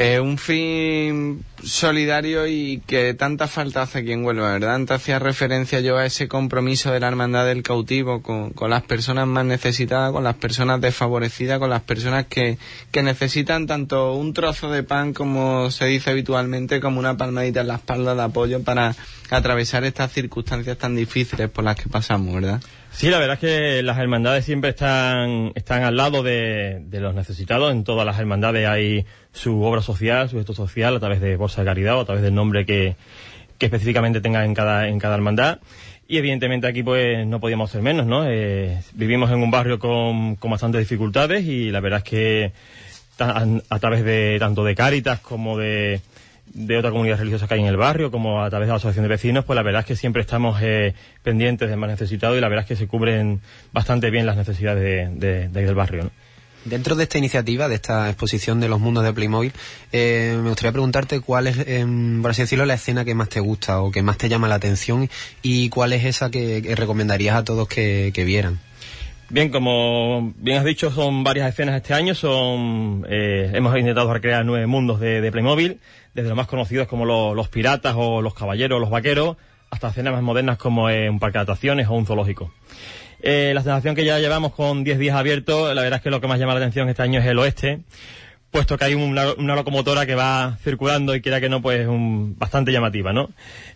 Eh, 0.02 0.22
un 0.22 0.38
fin 0.38 1.44
solidario 1.62 2.48
y 2.48 2.82
que 2.88 3.14
tanta 3.16 3.50
falta 3.50 3.82
hace 3.82 4.00
aquí 4.00 4.14
en 4.14 4.24
Huelva, 4.24 4.54
¿verdad? 4.54 4.76
Antes 4.76 4.96
hacía 4.96 5.20
referencia 5.20 5.82
yo 5.82 5.98
a 5.98 6.06
ese 6.06 6.30
compromiso 6.30 6.94
de 6.94 7.02
la 7.02 7.10
hermandad 7.10 7.46
del 7.46 7.64
cautivo 7.64 8.22
con, 8.22 8.52
con 8.52 8.70
las 8.70 8.84
personas 8.84 9.28
más 9.28 9.44
necesitadas, 9.44 10.14
con 10.14 10.24
las 10.24 10.36
personas 10.36 10.80
desfavorecidas, 10.80 11.60
con 11.60 11.70
las 11.70 11.82
personas 11.82 12.28
que, 12.28 12.58
que 12.94 13.04
necesitan 13.04 13.68
tanto 13.68 14.14
un 14.14 14.32
trozo 14.34 14.72
de 14.72 14.84
pan 14.84 15.14
como 15.14 15.70
se 15.70 15.88
dice 15.88 16.12
habitualmente, 16.12 16.80
como 16.80 17.02
una 17.02 17.18
palmadita 17.18 17.60
en 17.60 17.68
la 17.68 17.76
espalda 17.76 18.16
de 18.16 18.22
apoyo 18.22 18.64
para 18.64 18.96
atravesar 19.30 19.84
estas 19.84 20.14
circunstancias 20.14 20.78
tan 20.78 20.96
difíciles 20.96 21.50
por 21.50 21.66
las 21.66 21.76
que 21.76 21.90
pasamos, 21.90 22.36
¿verdad? 22.36 22.62
Sí, 23.00 23.10
la 23.10 23.18
verdad 23.18 23.36
es 23.36 23.40
que 23.40 23.82
las 23.82 23.98
hermandades 23.98 24.44
siempre 24.44 24.72
están, 24.72 25.54
están 25.56 25.84
al 25.84 25.96
lado 25.96 26.22
de, 26.22 26.82
de, 26.82 27.00
los 27.00 27.16
necesitados. 27.16 27.72
En 27.72 27.86
todas 27.86 28.06
las 28.06 28.20
hermandades 28.20 28.68
hay 28.68 29.06
su 29.32 29.64
obra 29.64 29.82
social, 29.82 30.28
su 30.28 30.36
gesto 30.36 30.54
social, 30.54 30.98
a 30.98 31.00
través 31.00 31.22
de 31.22 31.38
Bolsa 31.38 31.62
de 31.62 31.68
Caridad 31.68 31.96
o 31.96 32.02
a 32.02 32.06
través 32.06 32.22
del 32.22 32.36
nombre 32.36 32.66
que, 32.66 32.98
que 33.58 33.68
específicamente 33.68 34.20
tenga 34.20 34.44
en 34.44 34.54
cada, 34.54 34.90
en 34.90 35.00
cada 35.00 35.16
hermandad. 35.16 35.60
Y 36.10 36.18
evidentemente 36.18 36.68
aquí 36.68 36.84
pues 36.84 37.26
no 37.26 37.40
podíamos 37.40 37.72
ser 37.72 37.82
menos, 37.84 38.06
¿no? 38.06 38.30
Eh, 38.30 38.82
vivimos 38.96 39.32
en 39.32 39.42
un 39.42 39.50
barrio 39.50 39.80
con, 39.80 40.36
con 40.36 40.52
bastantes 40.52 40.82
dificultades 40.82 41.46
y 41.46 41.72
la 41.72 41.80
verdad 41.80 42.00
es 42.00 42.04
que 42.04 42.52
a, 43.18 43.46
a 43.70 43.80
través 43.80 44.04
de 44.04 44.36
tanto 44.42 44.66
de 44.66 44.76
Cáritas 44.76 45.22
como 45.22 45.58
de, 45.58 46.02
de 46.54 46.78
otra 46.78 46.92
comunidad 46.92 47.18
religiosa 47.18 47.48
que 47.48 47.54
hay 47.56 47.62
en 47.62 47.68
el 47.68 47.78
barrio, 47.78 48.12
como 48.12 48.44
a 48.44 48.50
través 48.50 48.68
de 48.68 48.72
la 48.72 48.78
asociación 48.78 49.04
de 49.04 49.10
vecinos, 49.10 49.46
pues 49.46 49.56
la 49.56 49.64
verdad 49.64 49.82
es 49.82 49.86
que 49.86 49.96
siempre 49.96 50.22
estamos 50.22 50.60
eh, 50.62 50.94
pendientes 51.24 51.70
del 51.70 51.78
más 51.78 51.90
necesitado 51.90 52.38
y 52.38 52.42
la 52.42 52.50
verdad 52.50 52.64
es 52.64 52.68
que 52.68 52.76
se 52.76 52.88
cubren 52.88 53.42
bastante 53.72 54.10
bien 54.10 54.26
las 54.26 54.38
necesidades 54.38 54.84
de, 55.20 55.28
de, 55.28 55.48
de 55.50 55.66
del 55.66 55.76
barrio. 55.76 56.04
¿no? 56.04 56.12
Dentro 56.66 56.96
de 56.96 57.04
esta 57.04 57.18
iniciativa, 57.18 57.70
de 57.70 57.76
esta 57.76 58.10
exposición 58.10 58.60
de 58.60 58.68
los 58.68 58.82
mundos 58.82 59.06
de 59.06 59.14
Playmobil, 59.14 59.54
eh, 59.94 60.38
me 60.42 60.50
gustaría 60.50 60.74
preguntarte 60.74 61.22
cuál 61.22 61.48
es, 61.48 61.58
eh, 61.60 61.86
por 62.22 62.32
así 62.32 62.42
decirlo, 62.42 62.66
la 62.66 62.74
escena 62.74 63.06
que 63.06 63.16
más 63.16 63.30
te 63.30 63.40
gusta 63.40 63.82
o 63.82 63.92
que 63.92 64.04
más 64.04 64.18
te 64.18 64.28
llama 64.28 64.50
la 64.50 64.56
atención 64.56 65.10
y 65.42 65.69
cuál 65.69 65.94
es 65.94 66.04
esa 66.04 66.30
que, 66.30 66.62
que 66.62 66.76
recomendarías 66.76 67.38
a 67.38 67.44
todos 67.46 67.67
que, 67.69 68.12
que, 68.13 68.26
vieran. 68.26 68.60
Bien, 69.30 69.50
como 69.50 70.34
bien 70.38 70.58
has 70.58 70.65
dicho, 70.65 70.92
son 70.92 71.23
varias 71.23 71.48
escenas 71.48 71.78
este 71.78 71.94
año. 71.94 72.13
Son 72.13 73.06
eh, 73.10 73.52
hemos 73.54 73.78
intentado 73.78 74.12
recrear 74.12 74.44
nueve 74.44 74.67
mundos 74.67 75.00
de, 75.00 75.21
de 75.21 75.32
Playmobil, 75.32 75.80
desde 76.14 76.30
los 76.30 76.38
más 76.38 76.48
conocidos 76.48 76.88
como 76.88 77.06
lo, 77.06 77.34
los 77.34 77.50
piratas 77.50 77.96
o 77.98 78.22
los 78.22 78.34
caballeros 78.34 78.78
o 78.78 78.80
los 78.80 78.90
vaqueros, 78.90 79.38
hasta 79.70 79.90
escenas 79.90 80.14
más 80.14 80.24
modernas 80.24 80.58
como 80.58 80.86
un 80.86 81.20
parque 81.20 81.38
de 81.38 81.44
atracciones 81.44 81.88
o 81.88 81.94
un 81.94 82.06
zoológico. 82.06 82.52
Eh, 83.22 83.52
la 83.54 83.62
sensación 83.62 83.96
que 83.96 84.06
ya 84.06 84.20
llevamos 84.20 84.54
con 84.54 84.84
10 84.84 84.98
días 84.98 85.16
abiertos, 85.16 85.76
la 85.76 85.82
verdad 85.82 85.98
es 85.98 86.04
que 86.04 86.10
lo 86.10 86.22
que 86.22 86.28
más 86.28 86.40
llama 86.40 86.54
la 86.54 86.60
atención 86.60 86.88
este 86.90 87.04
año 87.04 87.20
es 87.20 87.26
el 87.26 87.38
oeste, 87.38 87.80
puesto 88.50 88.78
que 88.78 88.86
hay 88.86 88.96
una, 88.96 89.56
locomotora 89.56 90.06
que 90.06 90.16
va 90.16 90.58
circulando 90.64 91.14
y 91.14 91.22
quiera 91.22 91.42
que 91.42 91.50
no, 91.50 91.62
pues 91.62 91.86
un, 91.88 92.38
bastante 92.38 92.72
llamativa, 92.72 93.12
¿no? 93.12 93.30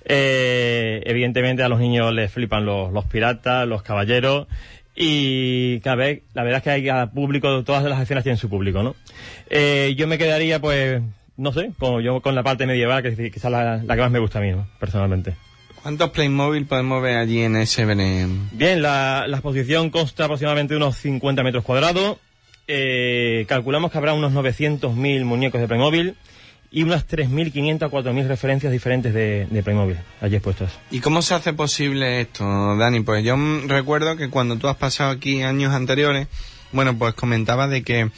Eh, 0.05 1.01
evidentemente 1.05 1.61
a 1.61 1.69
los 1.69 1.79
niños 1.79 2.13
les 2.13 2.31
flipan 2.31 2.65
los, 2.65 3.05
piratas, 3.05 3.67
los 3.67 3.83
caballeros, 3.83 4.47
y 4.95 5.79
cada 5.81 5.95
vez, 5.97 6.21
la 6.33 6.43
verdad 6.43 6.59
es 6.59 6.63
que 6.63 6.69
hay 6.69 6.89
a 6.89 7.07
público, 7.07 7.63
todas 7.63 7.83
las 7.83 7.99
escenas 7.99 8.23
tienen 8.23 8.37
su 8.37 8.49
público, 8.49 8.81
¿no? 8.81 8.95
Eh, 9.49 9.93
yo 9.97 10.07
me 10.07 10.17
quedaría, 10.17 10.61
pues, 10.61 11.01
no 11.37 11.51
sé, 11.53 11.71
con, 11.77 12.01
yo 12.01 12.21
con 12.21 12.35
la 12.35 12.43
parte 12.43 12.65
medieval, 12.65 13.03
que 13.03 13.31
quizás 13.31 13.51
la, 13.51 13.77
la 13.77 13.95
que 13.95 14.01
más 14.01 14.11
me 14.11 14.19
gusta 14.19 14.39
a 14.39 14.41
mí, 14.41 14.51
¿no? 14.51 14.67
personalmente. 14.79 15.35
¿Cuántos 15.81 16.11
Playmobil 16.11 16.65
podemos 16.65 17.03
ver 17.03 17.17
allí 17.17 17.41
en 17.41 17.57
ese 17.57 17.83
Belén? 17.83 18.49
Bien, 18.53 18.81
la, 18.81 19.25
la, 19.27 19.37
exposición 19.37 19.89
consta 19.89 20.25
aproximadamente 20.25 20.73
de 20.73 20.77
unos 20.77 20.95
50 20.97 21.43
metros 21.43 21.65
cuadrados. 21.65 22.17
Eh, 22.67 23.45
calculamos 23.49 23.91
que 23.91 23.97
habrá 23.97 24.13
unos 24.13 24.31
900.000 24.31 25.25
muñecos 25.25 25.59
de 25.59 25.67
Playmobil 25.67 26.15
y 26.71 26.83
unas 26.83 27.05
3.500 27.05 27.83
a 27.83 27.89
4.000 27.89 28.27
referencias 28.27 28.71
diferentes 28.71 29.13
de, 29.13 29.45
de, 29.49 29.63
Playmobil 29.63 29.97
allí 30.21 30.35
expuestas. 30.37 30.71
¿Y 30.89 31.01
cómo 31.01 31.21
se 31.21 31.33
hace 31.33 31.51
posible 31.51 32.21
esto, 32.21 32.45
Dani? 32.77 33.01
Pues 33.01 33.25
yo 33.25 33.35
recuerdo 33.67 34.15
que 34.15 34.29
cuando 34.29 34.57
tú 34.57 34.69
has 34.69 34.77
pasado 34.77 35.11
aquí 35.11 35.41
años 35.43 35.73
anteriores, 35.73 36.29
bueno, 36.71 36.97
pues 36.97 37.13
comentaba 37.13 37.67
de 37.67 37.83
que 37.83 38.09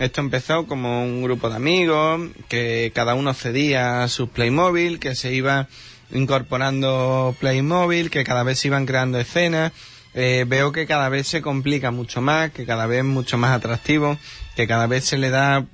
esto 0.00 0.22
empezó 0.22 0.66
como 0.66 1.04
un 1.04 1.22
grupo 1.22 1.50
de 1.50 1.56
amigos, 1.56 2.30
que 2.48 2.90
cada 2.94 3.14
uno 3.14 3.34
cedía 3.34 4.08
sus 4.08 4.30
Playmobil, 4.30 4.98
que 4.98 5.14
se 5.14 5.34
iba 5.34 5.68
incorporando 6.10 7.36
Playmobil, 7.38 8.08
que 8.08 8.24
cada 8.24 8.42
vez 8.42 8.58
se 8.58 8.68
iban 8.68 8.86
creando 8.86 9.20
escenas. 9.20 9.72
Eh, 10.14 10.46
veo 10.48 10.72
que 10.72 10.86
cada 10.86 11.10
vez 11.10 11.26
se 11.26 11.42
complica 11.42 11.90
mucho 11.90 12.22
más, 12.22 12.50
que 12.50 12.64
cada 12.64 12.86
vez 12.86 13.00
es 13.00 13.04
mucho 13.04 13.36
más 13.36 13.54
atractivo, 13.54 14.18
que 14.56 14.66
cada 14.66 14.86
vez 14.86 15.04
se 15.04 15.18
le 15.18 15.28
da 15.28 15.66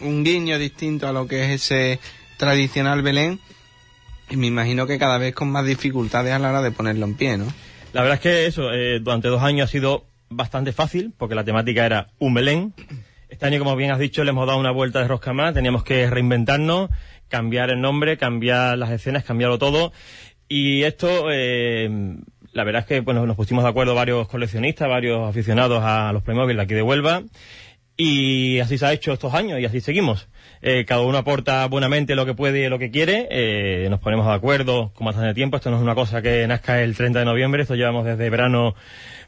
un 0.00 0.24
guiño 0.24 0.58
distinto 0.58 1.06
a 1.06 1.12
lo 1.12 1.28
que 1.28 1.44
es 1.44 1.62
ese 1.62 2.00
tradicional 2.38 3.02
Belén. 3.02 3.38
Y 4.30 4.38
me 4.38 4.46
imagino 4.46 4.86
que 4.86 4.98
cada 4.98 5.18
vez 5.18 5.34
con 5.34 5.50
más 5.52 5.66
dificultades 5.66 6.32
a 6.32 6.38
la 6.38 6.48
hora 6.48 6.62
de 6.62 6.70
ponerlo 6.70 7.04
en 7.04 7.14
pie, 7.14 7.36
¿no? 7.36 7.46
La 7.92 8.00
verdad 8.00 8.16
es 8.16 8.22
que 8.22 8.46
eso, 8.46 8.72
eh, 8.72 8.98
durante 9.00 9.28
dos 9.28 9.42
años 9.42 9.68
ha 9.68 9.72
sido 9.72 10.06
bastante 10.30 10.72
fácil, 10.72 11.12
porque 11.18 11.34
la 11.34 11.44
temática 11.44 11.84
era 11.84 12.06
un 12.18 12.32
Belén. 12.32 12.72
Este 13.28 13.44
año, 13.44 13.58
como 13.58 13.76
bien 13.76 13.90
has 13.90 13.98
dicho, 13.98 14.24
le 14.24 14.30
hemos 14.30 14.46
dado 14.46 14.58
una 14.58 14.70
vuelta 14.70 15.00
de 15.00 15.08
rosca 15.08 15.34
más, 15.34 15.52
teníamos 15.52 15.84
que 15.84 16.08
reinventarnos, 16.08 16.88
cambiar 17.28 17.68
el 17.68 17.80
nombre, 17.80 18.16
cambiar 18.16 18.78
las 18.78 18.90
escenas, 18.90 19.22
cambiarlo 19.22 19.58
todo. 19.58 19.92
Y 20.48 20.84
esto, 20.84 21.26
eh, 21.30 22.16
la 22.52 22.64
verdad 22.64 22.80
es 22.80 22.86
que 22.86 23.00
bueno, 23.00 23.26
nos 23.26 23.36
pusimos 23.36 23.64
de 23.64 23.70
acuerdo 23.70 23.94
varios 23.94 24.28
coleccionistas, 24.28 24.88
varios 24.88 25.28
aficionados 25.28 25.82
a 25.84 26.10
los 26.12 26.22
Playmobil 26.22 26.58
aquí 26.58 26.72
de 26.72 26.82
Huelva. 26.82 27.22
Y 28.00 28.60
así 28.60 28.78
se 28.78 28.86
ha 28.86 28.92
hecho 28.92 29.12
estos 29.12 29.34
años 29.34 29.58
y 29.58 29.64
así 29.64 29.80
seguimos. 29.80 30.28
Eh, 30.62 30.84
cada 30.86 31.02
uno 31.02 31.18
aporta 31.18 31.66
buenamente 31.66 32.14
lo 32.14 32.24
que 32.24 32.32
puede 32.32 32.64
y 32.64 32.68
lo 32.68 32.78
que 32.78 32.92
quiere. 32.92 33.26
Eh, 33.30 33.88
nos 33.90 33.98
ponemos 33.98 34.24
de 34.24 34.32
acuerdo 34.32 34.92
con 34.94 35.04
bastante 35.04 35.34
tiempo. 35.34 35.56
Esto 35.56 35.70
no 35.70 35.78
es 35.78 35.82
una 35.82 35.96
cosa 35.96 36.22
que 36.22 36.46
nazca 36.46 36.80
el 36.80 36.96
30 36.96 37.18
de 37.18 37.24
noviembre. 37.24 37.62
Esto 37.62 37.74
llevamos 37.74 38.06
desde 38.06 38.30
verano 38.30 38.76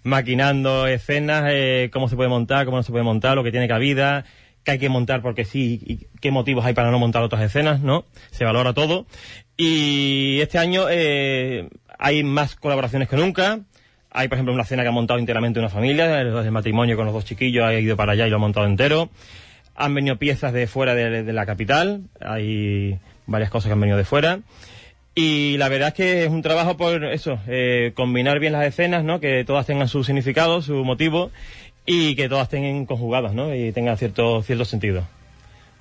maquinando 0.03 0.87
escenas, 0.87 1.45
eh, 1.49 1.91
cómo 1.93 2.09
se 2.09 2.17
puede 2.17 2.29
montar, 2.29 2.65
cómo 2.65 2.79
no 2.79 2.83
se 2.83 2.93
puede 2.93 3.05
montar, 3.05 3.37
lo 3.37 3.45
que 3.45 3.51
tiene 3.51 3.69
cabida, 3.69 4.25
qué 4.65 4.73
hay 4.73 4.79
que 4.79 4.89
montar 4.89 5.23
porque 5.23 5.45
sí 5.45 5.81
y 5.85 6.19
qué 6.21 6.31
motivos 6.31 6.65
hay 6.65 6.75
para 6.75 6.91
no 6.91 6.99
montar 6.99 7.23
otras 7.23 7.43
escenas, 7.43 7.81
¿no? 7.81 8.05
Se 8.31 8.45
valora 8.45 8.73
todo. 8.73 9.07
Y 9.57 10.39
este 10.41 10.59
año 10.59 10.87
eh, 10.91 11.69
hay 11.99 12.23
más 12.25 12.57
colaboraciones 12.57 13.09
que 13.09 13.17
nunca. 13.17 13.61
Hay, 14.11 14.29
por 14.29 14.37
ejemplo, 14.37 14.55
una 14.55 14.65
cena 14.65 14.83
que 14.83 14.89
ha 14.89 14.93
montado 14.93 15.21
enteramente 15.21 15.61
una 15.61 15.69
familia, 15.69 16.21
el 16.21 16.33
del 16.33 16.51
matrimonio 16.51 16.97
con 16.97 17.05
los 17.05 17.15
dos 17.15 17.25
chiquillos, 17.25 17.65
ha 17.65 17.75
ido 17.75 17.97
para 17.97 18.13
allá 18.13 18.27
y 18.27 18.31
lo 18.31 18.37
ha 18.37 18.41
montado 18.41 18.67
entero. 18.67 19.11
Han 19.77 19.95
venido 19.95 20.17
piezas 20.17 20.53
de 20.53 20.67
fuera 20.67 20.95
de, 20.95 21.23
de 21.23 21.33
la 21.33 21.47
capital, 21.47 22.03
hay 22.21 22.99
varias 23.27 23.51
cosas 23.51 23.69
que 23.69 23.73
han 23.75 23.81
venido 23.81 23.97
de 23.97 24.05
fuera. 24.05 24.41
Y 25.15 25.57
la 25.57 25.69
verdad 25.69 25.89
es 25.89 25.95
que 25.95 26.25
es 26.25 26.31
un 26.31 26.43
trabajo 26.43 26.77
por 26.77 27.05
eso, 27.05 27.39
eh, 27.49 27.93
combinar 27.95 28.39
bien 28.39 28.53
las 28.53 28.67
escenas, 28.67 29.05
¿no? 29.05 29.21
Que 29.21 29.45
todas 29.45 29.67
tengan 29.67 29.89
su 29.89 30.05
significado, 30.05 30.63
su 30.63 30.85
motivo 30.85 31.31
y 31.85 32.15
que 32.15 32.29
todas 32.29 32.45
estén 32.45 32.87
conjugadas, 32.87 33.35
¿no? 33.35 33.55
Y 33.55 33.73
tengan 33.73 33.97
cierto, 33.97 34.43
cierto 34.43 34.65
sentido. 34.65 35.05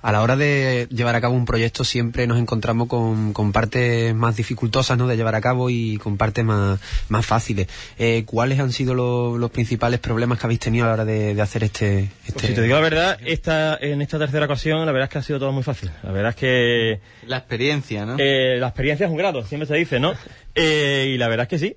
A 0.02 0.12
la 0.12 0.22
hora 0.22 0.34
de 0.36 0.88
llevar 0.90 1.14
a 1.14 1.20
cabo 1.20 1.34
un 1.34 1.44
proyecto 1.44 1.84
siempre 1.84 2.26
nos 2.26 2.38
encontramos 2.38 2.88
con, 2.88 3.32
con 3.34 3.52
partes 3.52 4.14
más 4.14 4.34
dificultosas 4.36 4.96
¿no? 4.96 5.06
de 5.06 5.16
llevar 5.16 5.34
a 5.34 5.42
cabo 5.42 5.68
y 5.68 5.98
con 5.98 6.16
partes 6.16 6.42
más, 6.44 6.80
más 7.10 7.26
fáciles. 7.26 7.68
Eh, 7.98 8.24
¿Cuáles 8.24 8.60
han 8.60 8.72
sido 8.72 8.94
lo- 8.94 9.36
los 9.36 9.50
principales 9.50 10.00
problemas 10.00 10.38
que 10.38 10.46
habéis 10.46 10.60
tenido 10.60 10.86
a 10.86 10.88
la 10.88 10.94
hora 10.94 11.04
de, 11.04 11.34
de 11.34 11.42
hacer 11.42 11.64
este, 11.64 12.08
este... 12.26 12.32
Pues 12.32 12.46
si 12.46 12.54
te 12.54 12.62
digo 12.62 12.76
la 12.76 12.80
verdad, 12.80 13.18
esta, 13.26 13.76
en 13.80 14.00
esta 14.00 14.18
tercera 14.18 14.46
ocasión, 14.46 14.86
la 14.86 14.92
verdad 14.92 15.04
es 15.08 15.12
que 15.12 15.18
ha 15.18 15.22
sido 15.22 15.38
todo 15.38 15.52
muy 15.52 15.62
fácil. 15.62 15.90
La 16.02 16.12
verdad 16.12 16.30
es 16.30 16.36
que 16.36 17.00
La 17.26 17.36
experiencia, 17.36 18.06
¿no? 18.06 18.16
Eh, 18.18 18.56
la 18.58 18.68
experiencia 18.68 19.04
es 19.04 19.10
un 19.12 19.18
grado, 19.18 19.44
siempre 19.44 19.66
se 19.66 19.74
dice, 19.74 20.00
¿no? 20.00 20.14
Eh, 20.56 21.12
y 21.14 21.16
la 21.16 21.28
verdad 21.28 21.46
es 21.48 21.48
que 21.48 21.58
sí. 21.60 21.76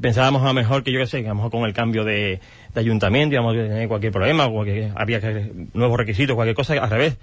Pensábamos 0.00 0.42
a 0.42 0.46
lo 0.46 0.54
mejor 0.54 0.82
que 0.82 0.92
yo 0.92 1.00
qué 1.00 1.06
sé, 1.06 1.20
que 1.22 1.26
a 1.26 1.30
lo 1.30 1.36
mejor 1.36 1.50
con 1.50 1.64
el 1.64 1.72
cambio 1.72 2.04
de, 2.04 2.40
de 2.74 2.80
ayuntamiento 2.80 3.34
íbamos 3.34 3.54
a 3.54 3.58
tener 3.58 3.88
cualquier 3.88 4.12
problema, 4.12 4.46
o 4.46 4.64
que 4.64 4.90
había 4.94 5.20
que, 5.20 5.52
nuevos 5.74 5.98
requisitos, 5.98 6.34
cualquier 6.34 6.56
cosa, 6.56 6.74
al 6.74 6.90
revés. 6.90 7.16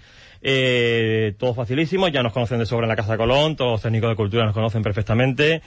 Eh, 0.44 1.34
todo 1.40 1.56
facilísimo, 1.56 2.08
ya 2.10 2.22
nos 2.22 2.32
conocen 2.32 2.60
de 2.60 2.66
sobra 2.68 2.86
en 2.86 2.90
la 2.90 2.96
Casa 2.96 3.18
Colón, 3.18 3.56
todos 3.56 3.72
los 3.72 3.82
técnicos 3.82 4.10
de 4.12 4.16
cultura 4.16 4.46
nos 4.46 4.54
conocen 4.54 4.84
perfectamente. 4.84 5.62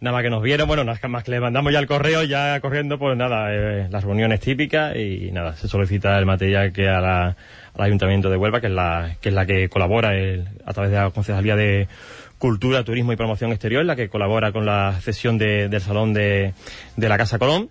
Nada 0.00 0.14
más 0.16 0.24
que 0.24 0.30
nos 0.30 0.42
vieron, 0.42 0.66
bueno, 0.66 0.84
nada 0.84 0.98
más 1.08 1.22
que 1.24 1.30
le 1.30 1.40
mandamos 1.40 1.72
ya 1.72 1.78
el 1.78 1.86
correo, 1.86 2.22
ya 2.24 2.60
corriendo, 2.60 2.98
pues 2.98 3.16
nada, 3.16 3.54
eh, 3.54 3.86
las 3.88 4.04
reuniones 4.04 4.40
típicas 4.40 4.94
y 4.96 5.30
nada, 5.32 5.54
se 5.54 5.68
solicita 5.68 6.18
el 6.18 6.26
material 6.26 6.72
que 6.72 6.88
al 6.88 7.34
Ayuntamiento 7.78 8.28
de 8.28 8.36
Huelva, 8.36 8.60
que 8.60 8.66
es 8.66 8.72
la 8.72 9.16
que, 9.20 9.28
es 9.30 9.34
la 9.34 9.46
que 9.46 9.68
colabora 9.68 10.14
el- 10.14 10.48
a 10.66 10.72
través 10.74 10.90
de 10.90 10.98
la 10.98 11.10
Concejalía 11.10 11.56
de 11.56 11.86
Cultura, 12.38 12.84
Turismo 12.84 13.12
y 13.12 13.16
Promoción 13.16 13.50
Exterior, 13.52 13.84
la 13.84 13.96
que 13.96 14.08
colabora 14.08 14.52
con 14.52 14.66
la 14.66 14.98
cesión 15.00 15.38
de- 15.38 15.68
del 15.68 15.80
Salón 15.80 16.12
de, 16.12 16.52
de 16.96 17.08
la 17.08 17.16
Casa 17.16 17.38
Colón. 17.38 17.70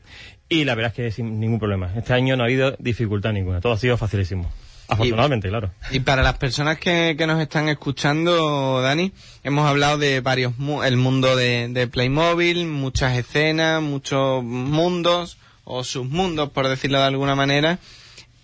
Y 0.50 0.64
la 0.66 0.76
verdad 0.76 0.92
es 0.92 0.96
que 0.96 1.12
sin 1.12 1.40
ningún 1.40 1.60
problema. 1.60 1.92
Este 1.96 2.14
año 2.14 2.36
no 2.36 2.44
ha 2.44 2.46
habido 2.46 2.76
dificultad 2.80 3.34
ninguna, 3.34 3.62
todo 3.62 3.74
ha 3.74 3.78
sido 3.78 3.98
facilísimo. 3.98 4.52
Afortunadamente, 4.88 5.50
claro. 5.50 5.72
Y 5.90 6.02
para 6.02 6.22
las 6.22 6.38
personas 6.38 6.78
que, 6.78 7.16
que 7.18 7.26
nos 7.26 7.42
están 7.42 7.70
escuchando, 7.70 8.82
Dani, 8.82 9.12
hemos 9.44 9.68
hablado 9.68 9.98
de 9.98 10.20
varios, 10.22 10.58
mu- 10.60 10.84
el 10.84 10.98
mundo 10.98 11.36
de, 11.36 11.68
de 11.70 11.88
Playmobil, 11.88 12.68
muchas 12.68 13.18
escenas, 13.18 13.82
muchos 13.82 14.44
mundos, 14.44 15.38
o 15.64 15.84
submundos, 15.84 16.52
por 16.52 16.68
decirlo 16.68 17.00
de 17.00 17.06
alguna 17.06 17.34
manera, 17.34 17.80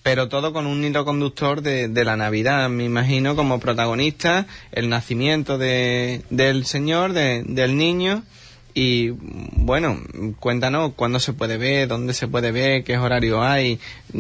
pero 0.04 0.28
todo 0.30 0.52
con 0.54 0.66
un 0.68 0.84
hilo 0.84 1.06
conductor 1.06 1.62
de, 1.62 1.88
de 1.88 2.06
la 2.06 2.18
Navidad, 2.18 2.70
me 2.70 2.84
imagino, 2.86 3.36
como 3.36 3.60
protagonista, 3.60 4.48
el 4.72 4.90
nacimiento 4.90 5.58
de, 5.58 6.22
del 6.30 6.66
Señor, 6.66 7.14
de- 7.14 7.44
del 7.46 7.78
niño, 7.78 8.24
y 8.74 9.10
bueno, 9.10 10.00
cuéntanos 10.40 10.94
cuándo 10.96 11.20
se 11.20 11.34
puede 11.34 11.58
ver, 11.58 11.88
dónde 11.88 12.14
se 12.14 12.28
puede 12.28 12.52
ver, 12.52 12.84
qué 12.84 12.98
horario 12.98 13.42
hay, 13.44 13.80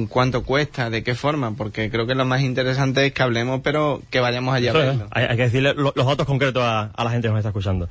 cuánto 0.09 0.43
cuesta, 0.43 0.89
de 0.89 1.03
qué 1.03 1.15
forma, 1.15 1.55
porque 1.55 1.89
creo 1.89 2.05
que 2.07 2.15
lo 2.15 2.25
más 2.25 2.41
interesante 2.41 3.05
es 3.05 3.13
que 3.13 3.23
hablemos, 3.23 3.61
pero 3.63 4.01
que 4.09 4.19
vayamos 4.19 4.53
allá 4.53 4.71
a 4.71 4.73
Eso 4.73 4.79
verlo. 4.79 5.07
hay, 5.11 5.25
hay 5.25 5.37
que 5.37 5.43
decirle 5.43 5.73
lo- 5.75 5.93
los 5.95 6.05
datos 6.05 6.25
concretos 6.25 6.63
a, 6.63 6.91
a 6.95 7.03
la 7.03 7.11
gente 7.11 7.27
que 7.27 7.31
nos 7.31 7.39
está 7.39 7.49
escuchando. 7.49 7.89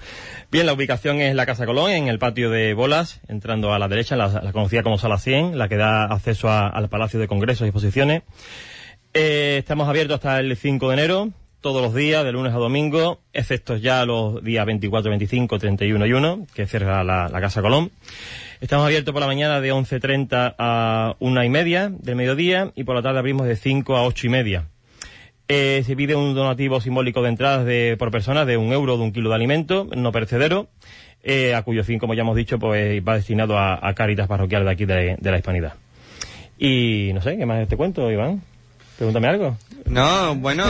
Bien, 0.50 0.66
la 0.66 0.72
ubicación 0.72 1.20
es 1.20 1.34
la 1.34 1.46
Casa 1.46 1.66
Colón, 1.66 1.90
en 1.90 2.08
el 2.08 2.18
patio 2.18 2.50
de 2.50 2.74
Bolas, 2.74 3.20
entrando 3.28 3.72
a 3.72 3.78
la 3.78 3.88
derecha, 3.88 4.16
la, 4.16 4.28
la 4.28 4.52
conocida 4.52 4.82
como 4.82 4.98
Sala 4.98 5.18
100, 5.18 5.58
la 5.58 5.68
que 5.68 5.76
da 5.76 6.04
acceso 6.04 6.48
a- 6.48 6.68
al 6.68 6.88
Palacio 6.88 7.18
de 7.20 7.28
Congresos 7.28 7.64
y 7.64 7.68
Exposiciones. 7.68 8.22
Eh, 9.12 9.56
estamos 9.58 9.88
abiertos 9.88 10.14
hasta 10.16 10.38
el 10.38 10.56
5 10.56 10.88
de 10.88 10.94
enero, 10.94 11.30
todos 11.60 11.82
los 11.82 11.94
días, 11.94 12.24
de 12.24 12.32
lunes 12.32 12.54
a 12.54 12.56
domingo, 12.56 13.20
excepto 13.32 13.76
ya 13.76 14.04
los 14.06 14.42
días 14.42 14.64
24, 14.64 15.10
25, 15.10 15.58
31 15.58 16.06
y 16.06 16.12
1, 16.12 16.46
que 16.54 16.66
cierra 16.66 17.04
la, 17.04 17.28
Casa 17.40 17.60
Colón. 17.60 17.90
Estamos 18.60 18.86
abiertos 18.86 19.12
por 19.12 19.20
la 19.20 19.26
mañana 19.26 19.60
de 19.60 19.72
11.30 19.72 20.54
a 20.58 21.16
una 21.18 21.44
y 21.44 21.50
media 21.50 21.90
del 21.90 22.16
mediodía 22.16 22.72
y 22.74 22.84
por 22.84 22.94
la 22.94 23.02
tarde 23.02 23.18
abrimos 23.18 23.46
de 23.46 23.56
5 23.56 23.96
a 23.96 24.04
8 24.04 24.26
y 24.26 24.30
media. 24.30 24.68
Eh, 25.48 25.82
se 25.84 25.96
pide 25.96 26.14
un 26.14 26.34
donativo 26.34 26.80
simbólico 26.80 27.22
de 27.22 27.28
entradas 27.28 27.66
de, 27.66 27.96
por 27.98 28.10
persona 28.10 28.44
de 28.44 28.56
un 28.56 28.72
euro 28.72 28.96
de 28.96 29.02
un 29.02 29.12
kilo 29.12 29.30
de 29.30 29.34
alimento 29.34 29.86
no 29.96 30.12
perecedero, 30.12 30.68
eh, 31.22 31.54
a 31.54 31.62
cuyo 31.62 31.84
fin, 31.84 31.98
como 31.98 32.14
ya 32.14 32.22
hemos 32.22 32.36
dicho, 32.36 32.58
pues 32.58 33.02
va 33.06 33.16
destinado 33.16 33.58
a, 33.58 33.86
a 33.86 33.94
Cáritas 33.94 34.28
Parroquial 34.28 34.64
de 34.64 34.70
aquí 34.70 34.86
de, 34.86 35.16
de 35.20 35.30
la 35.30 35.36
Hispanidad. 35.36 35.74
Y 36.58 37.10
no 37.14 37.20
sé, 37.20 37.36
¿qué 37.36 37.46
más 37.46 37.66
te 37.68 37.76
cuento, 37.76 38.10
Iván? 38.10 38.42
Pregúntame 39.00 39.28
algo. 39.28 39.56
No, 39.86 40.34
bueno, 40.34 40.62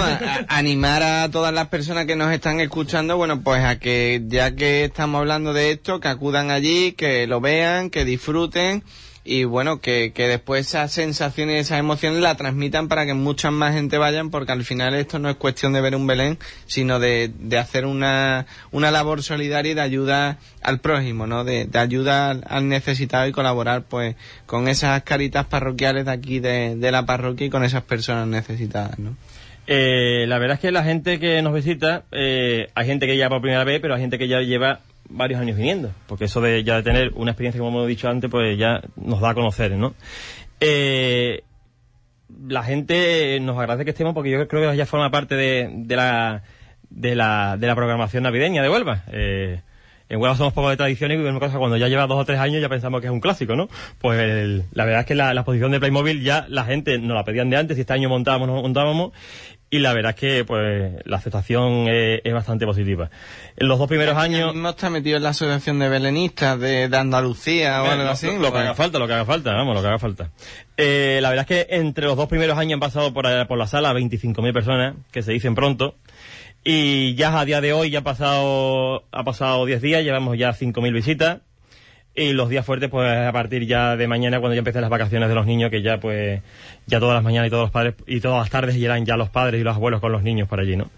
animar 0.47 1.03
a 1.03 1.29
todas 1.33 1.53
las 1.53 1.67
personas 1.67 2.07
que 2.07 2.15
nos 2.15 2.33
están 2.33 2.61
escuchando, 2.61 3.17
bueno, 3.17 3.41
pues 3.43 3.65
a 3.65 3.81
que 3.81 4.23
ya 4.29 4.55
que 4.55 4.85
estamos 4.85 5.19
hablando 5.19 5.53
de 5.53 5.73
esto, 5.73 5.99
que 5.99 6.07
acudan 6.07 6.53
allí, 6.53 6.93
que 6.93 7.27
lo 7.27 7.41
vean, 7.41 7.91
que 7.91 8.05
disfruten 8.05 8.85
y 9.23 9.45
bueno, 9.45 9.81
que, 9.81 10.13
que 10.15 10.27
después 10.29 10.67
esas 10.67 10.93
sensaciones 10.93 11.57
y 11.57 11.59
esas 11.59 11.79
emociones 11.79 12.21
la 12.21 12.37
transmitan 12.37 12.89
para 12.89 13.05
que 13.05 13.13
mucha 13.13 13.51
más 13.51 13.75
gente 13.75 13.99
vayan, 13.99 14.31
porque 14.31 14.53
al 14.53 14.65
final 14.65 14.95
esto 14.95 15.19
no 15.19 15.29
es 15.29 15.37
cuestión 15.37 15.75
de 15.75 15.83
ver 15.83 15.95
un 15.95 16.07
Belén, 16.07 16.39
sino 16.67 16.99
de, 16.99 17.31
de 17.39 17.59
hacer 17.59 17.85
una, 17.85 18.47
una 18.71 18.91
labor 18.91 19.23
solidaria 19.23 19.73
y 19.73 19.75
de 19.75 19.81
ayuda 19.83 20.39
al 20.63 20.81
prójimo, 20.81 21.27
¿no? 21.27 21.45
De, 21.45 21.67
de 21.67 21.79
ayuda 21.79 22.31
al, 22.31 22.69
necesitado 22.69 23.27
y 23.27 23.33
colaborar 23.33 23.83
pues 23.83 24.17
con 24.47 24.69
esas 24.69 25.03
caritas 25.03 25.47
parroquiales 25.47 26.07
de 26.07 26.13
aquí 26.13 26.41
de, 26.41 26.77
de 26.77 26.91
la 26.91 27.05
parroquia 27.05 27.47
y 27.47 27.51
con 27.51 27.63
esas 27.63 27.83
personas 27.83 28.27
necesitadas, 28.27 28.99
¿no? 28.99 29.17
Eh, 29.67 30.25
la 30.27 30.39
verdad 30.39 30.55
es 30.55 30.61
que 30.61 30.73
la 30.73 30.83
gente 30.83 31.21
que 31.21 31.43
nos 31.43 31.55
visita, 31.55 32.05
eh, 32.11 32.69
hay 32.75 32.87
gente 32.87 33.07
que 33.07 33.17
ya 33.17 33.29
por 33.29 33.41
primera 33.41 33.65
vez, 33.65 33.81
pero 33.81 33.95
hay 33.95 34.01
gente 34.01 34.19
que 34.19 34.27
ya 34.27 34.41
lleva 34.41 34.81
varios 35.11 35.41
años 35.41 35.57
viniendo, 35.57 35.91
porque 36.07 36.25
eso 36.25 36.41
de 36.41 36.63
ya 36.65 36.77
de 36.77 36.83
tener 36.83 37.13
una 37.15 37.33
experiencia, 37.33 37.59
como 37.59 37.79
hemos 37.79 37.89
dicho 37.89 38.09
antes, 38.09 38.31
pues 38.31 38.57
ya 38.59 38.81
nos 38.97 39.21
da 39.21 39.31
a 39.31 39.35
conocer, 39.35 39.73
¿no? 39.73 39.95
Eh, 40.61 41.43
la 42.49 42.63
gente 42.63 43.39
nos 43.41 43.59
agradece 43.59 43.85
que 43.85 43.91
estemos 43.91 44.15
porque 44.15 44.31
yo 44.31 44.47
creo 44.49 44.71
que 44.71 44.77
ya 44.77 44.87
forma 44.87 45.11
parte 45.11 45.35
de, 45.35 45.69
de 45.73 45.97
la, 45.97 46.43
de, 46.89 47.15
la, 47.17 47.57
de 47.59 47.67
la 47.67 47.75
programación 47.75 48.23
navideña 48.23 48.63
de 48.63 48.71
Huelva. 48.71 49.05
Eh, 49.13 49.61
en 50.09 50.21
Huelva 50.21 50.37
somos 50.37 50.53
poco 50.53 50.71
de 50.71 50.77
tradición 50.77 51.13
y 51.13 51.39
cosa, 51.39 51.59
cuando 51.59 51.77
ya 51.77 51.89
lleva 51.89 52.07
dos 52.07 52.19
o 52.21 52.25
tres 52.25 52.39
años 52.41 52.61
ya 52.61 52.69
pensamos 52.69 53.01
que 53.01 53.07
es 53.07 53.13
un 53.13 53.21
clásico, 53.21 53.55
¿no? 53.57 53.69
Pues 53.99 54.21
el- 54.21 54.65
la 54.73 54.85
verdad 54.85 55.01
es 55.01 55.07
que 55.07 55.15
la, 55.15 55.33
la 55.35 55.41
exposición 55.43 55.71
de 55.73 55.79
Playmobil 55.81 56.23
ya 56.23 56.47
la 56.49 56.65
gente 56.65 56.99
nos 56.99 57.15
la 57.17 57.25
pedían 57.25 57.49
de 57.51 57.57
antes 57.57 57.79
y 57.79 57.83
este 57.83 57.93
año 57.93 58.09
montábamos, 58.09 58.49
nos 58.49 58.63
montábamos 58.63 59.13
y 59.73 59.79
la 59.79 59.93
verdad 59.95 60.11
es 60.11 60.17
que 60.17 60.45
pues 60.45 60.93
la 61.05 61.17
aceptación 61.19 61.87
es, 61.89 62.21
es 62.25 62.35
bastante 62.35 62.67
positiva. 62.67 63.09
En 63.57 63.69
los 63.69 63.79
dos 63.79 63.87
primeros 63.89 64.17
años... 64.17 64.55
No 64.55 64.71
está 64.71 64.91
metido 64.91 65.17
en 65.17 65.23
la 65.23 65.29
asociación 65.29 65.79
de 65.79 65.89
belenistas 65.89 66.59
de, 66.59 66.89
de 66.89 66.97
Andalucía 66.97 67.83
o 67.83 67.87
algo 67.87 68.05
Lo- 68.05 68.11
así. 68.11 68.27
Lo, 68.39 68.53
que 68.53 68.59
haga 68.59 68.75
falta, 68.75 68.99
lo 68.99 69.07
que 69.07 69.13
haga 69.15 69.25
falta, 69.25 69.53
vamos, 69.53 69.75
lo 69.77 69.81
que 69.81 69.87
haga 69.89 69.99
falta. 70.01 70.31
Eh, 70.77 71.21
la 71.23 71.29
verdad 71.31 71.47
es 71.49 71.67
que 71.67 71.77
entre 71.77 72.07
los 72.07 72.17
dos 72.17 72.29
primeros 72.29 72.59
años 72.59 72.75
han 72.75 72.81
pasado 72.81 73.15
por, 73.15 73.25
por 73.47 73.59
la 73.59 73.67
sala 73.69 73.93
25.000 73.93 74.53
personas, 74.53 74.95
que 75.13 75.23
se 75.23 75.33
dicen 75.33 75.55
pronto. 75.55 75.95
Y 76.65 77.15
ya 77.15 77.39
a 77.39 77.45
día 77.45 77.61
de 77.61 77.73
hoy 77.73 77.91
ya 77.91 78.01
ha 78.01 78.05
pasado, 78.05 79.05
ha 79.13 79.25
pasado 79.25 79.65
10 79.67 79.81
días, 79.81 80.03
llevamos 80.03 80.37
ya 80.37 80.51
5.000 80.51 80.93
visitas. 80.93 81.39
Y 82.23 82.35
los 82.35 82.51
días 82.51 82.67
fuertes, 82.67 82.91
pues 82.91 83.11
a 83.17 83.33
partir 83.33 83.67
ya 83.67 83.97
de 83.97 84.07
mañana, 84.07 84.41
cuando 84.41 84.55
ya 84.55 84.59
empiecen 84.59 84.83
las 84.83 84.91
vacaciones 84.91 85.31
de 85.31 85.35
los 85.35 85.47
niños, 85.47 85.71
que 85.71 85.81
ya 85.81 85.99
pues, 86.01 86.43
ya 86.87 87.01
todas 87.01 87.15
las 87.15 87.25
mañanas 87.25 87.47
y 87.49 87.51
todos 87.51 87.63
los 87.63 87.71
padres, 87.71 87.95
y 88.07 88.21
todas 88.21 88.41
las 88.41 88.51
tardes 88.51 88.77
irán 88.77 89.07
ya 89.07 89.17
los 89.17 89.31
padres 89.31 89.59
y 89.59 89.65
los 89.65 89.75
abuelos 89.75 90.03
con 90.03 90.13
los 90.13 90.23
niños 90.23 90.47
por 90.47 90.61
allí, 90.61 90.77
¿no? 90.77 90.91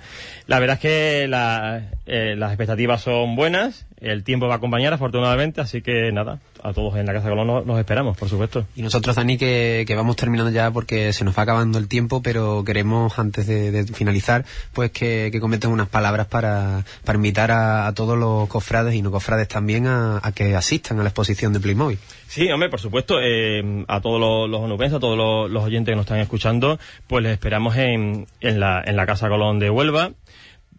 La 0.48 0.58
verdad 0.58 0.74
es 0.74 0.80
que 0.80 1.28
la- 1.28 1.82
eh, 2.06 2.34
las 2.36 2.50
expectativas 2.50 3.02
son 3.02 3.36
buenas, 3.36 3.86
El 4.02 4.24
tiempo 4.24 4.48
va 4.48 4.54
a 4.54 4.56
acompañar, 4.56 4.92
afortunadamente, 4.92 5.60
así 5.60 5.80
que 5.80 6.10
nada, 6.10 6.40
a 6.60 6.72
todos 6.72 6.96
en 6.96 7.06
la 7.06 7.12
Casa 7.12 7.28
Colón 7.28 7.46
nos, 7.46 7.64
nos 7.64 7.78
esperamos, 7.78 8.18
por 8.18 8.28
supuesto. 8.28 8.66
Y 8.74 8.82
nosotros, 8.82 9.14
Dani, 9.14 9.38
que, 9.38 9.84
que 9.86 9.94
vamos 9.94 10.16
terminando 10.16 10.50
ya 10.50 10.72
porque 10.72 11.12
se 11.12 11.24
nos 11.24 11.38
va 11.38 11.44
acabando 11.44 11.78
el 11.78 11.86
tiempo, 11.86 12.20
pero 12.20 12.64
queremos, 12.64 13.16
antes 13.20 13.46
de, 13.46 13.70
de 13.70 13.84
finalizar, 13.84 14.44
pues 14.72 14.90
que, 14.90 15.28
que 15.30 15.38
comenten 15.38 15.70
unas 15.70 15.88
palabras 15.88 16.26
para, 16.26 16.84
para 17.04 17.16
invitar 17.16 17.52
a, 17.52 17.86
a 17.86 17.94
todos 17.94 18.18
los 18.18 18.48
cofrades 18.48 18.96
y 18.96 19.02
no 19.02 19.12
cofrades 19.12 19.46
también 19.46 19.86
a, 19.86 20.20
a 20.20 20.32
que 20.32 20.56
asistan 20.56 20.98
a 20.98 21.04
la 21.04 21.10
exposición 21.10 21.52
de 21.52 21.60
Playmobil. 21.60 21.98
Sí, 22.26 22.50
hombre, 22.50 22.70
por 22.70 22.80
supuesto, 22.80 23.20
eh, 23.22 23.84
a 23.86 24.00
todos 24.00 24.18
los, 24.18 24.50
los 24.50 24.62
onubenses, 24.62 24.96
a 24.96 25.00
todos 25.00 25.16
los, 25.16 25.48
los 25.48 25.62
oyentes 25.62 25.92
que 25.92 25.96
nos 25.96 26.06
están 26.06 26.18
escuchando, 26.18 26.80
pues 27.06 27.22
les 27.22 27.32
esperamos 27.32 27.76
en, 27.76 28.26
en, 28.40 28.58
la, 28.58 28.82
en 28.84 28.96
la 28.96 29.06
Casa 29.06 29.28
Colón 29.28 29.60
de 29.60 29.70
Huelva, 29.70 30.10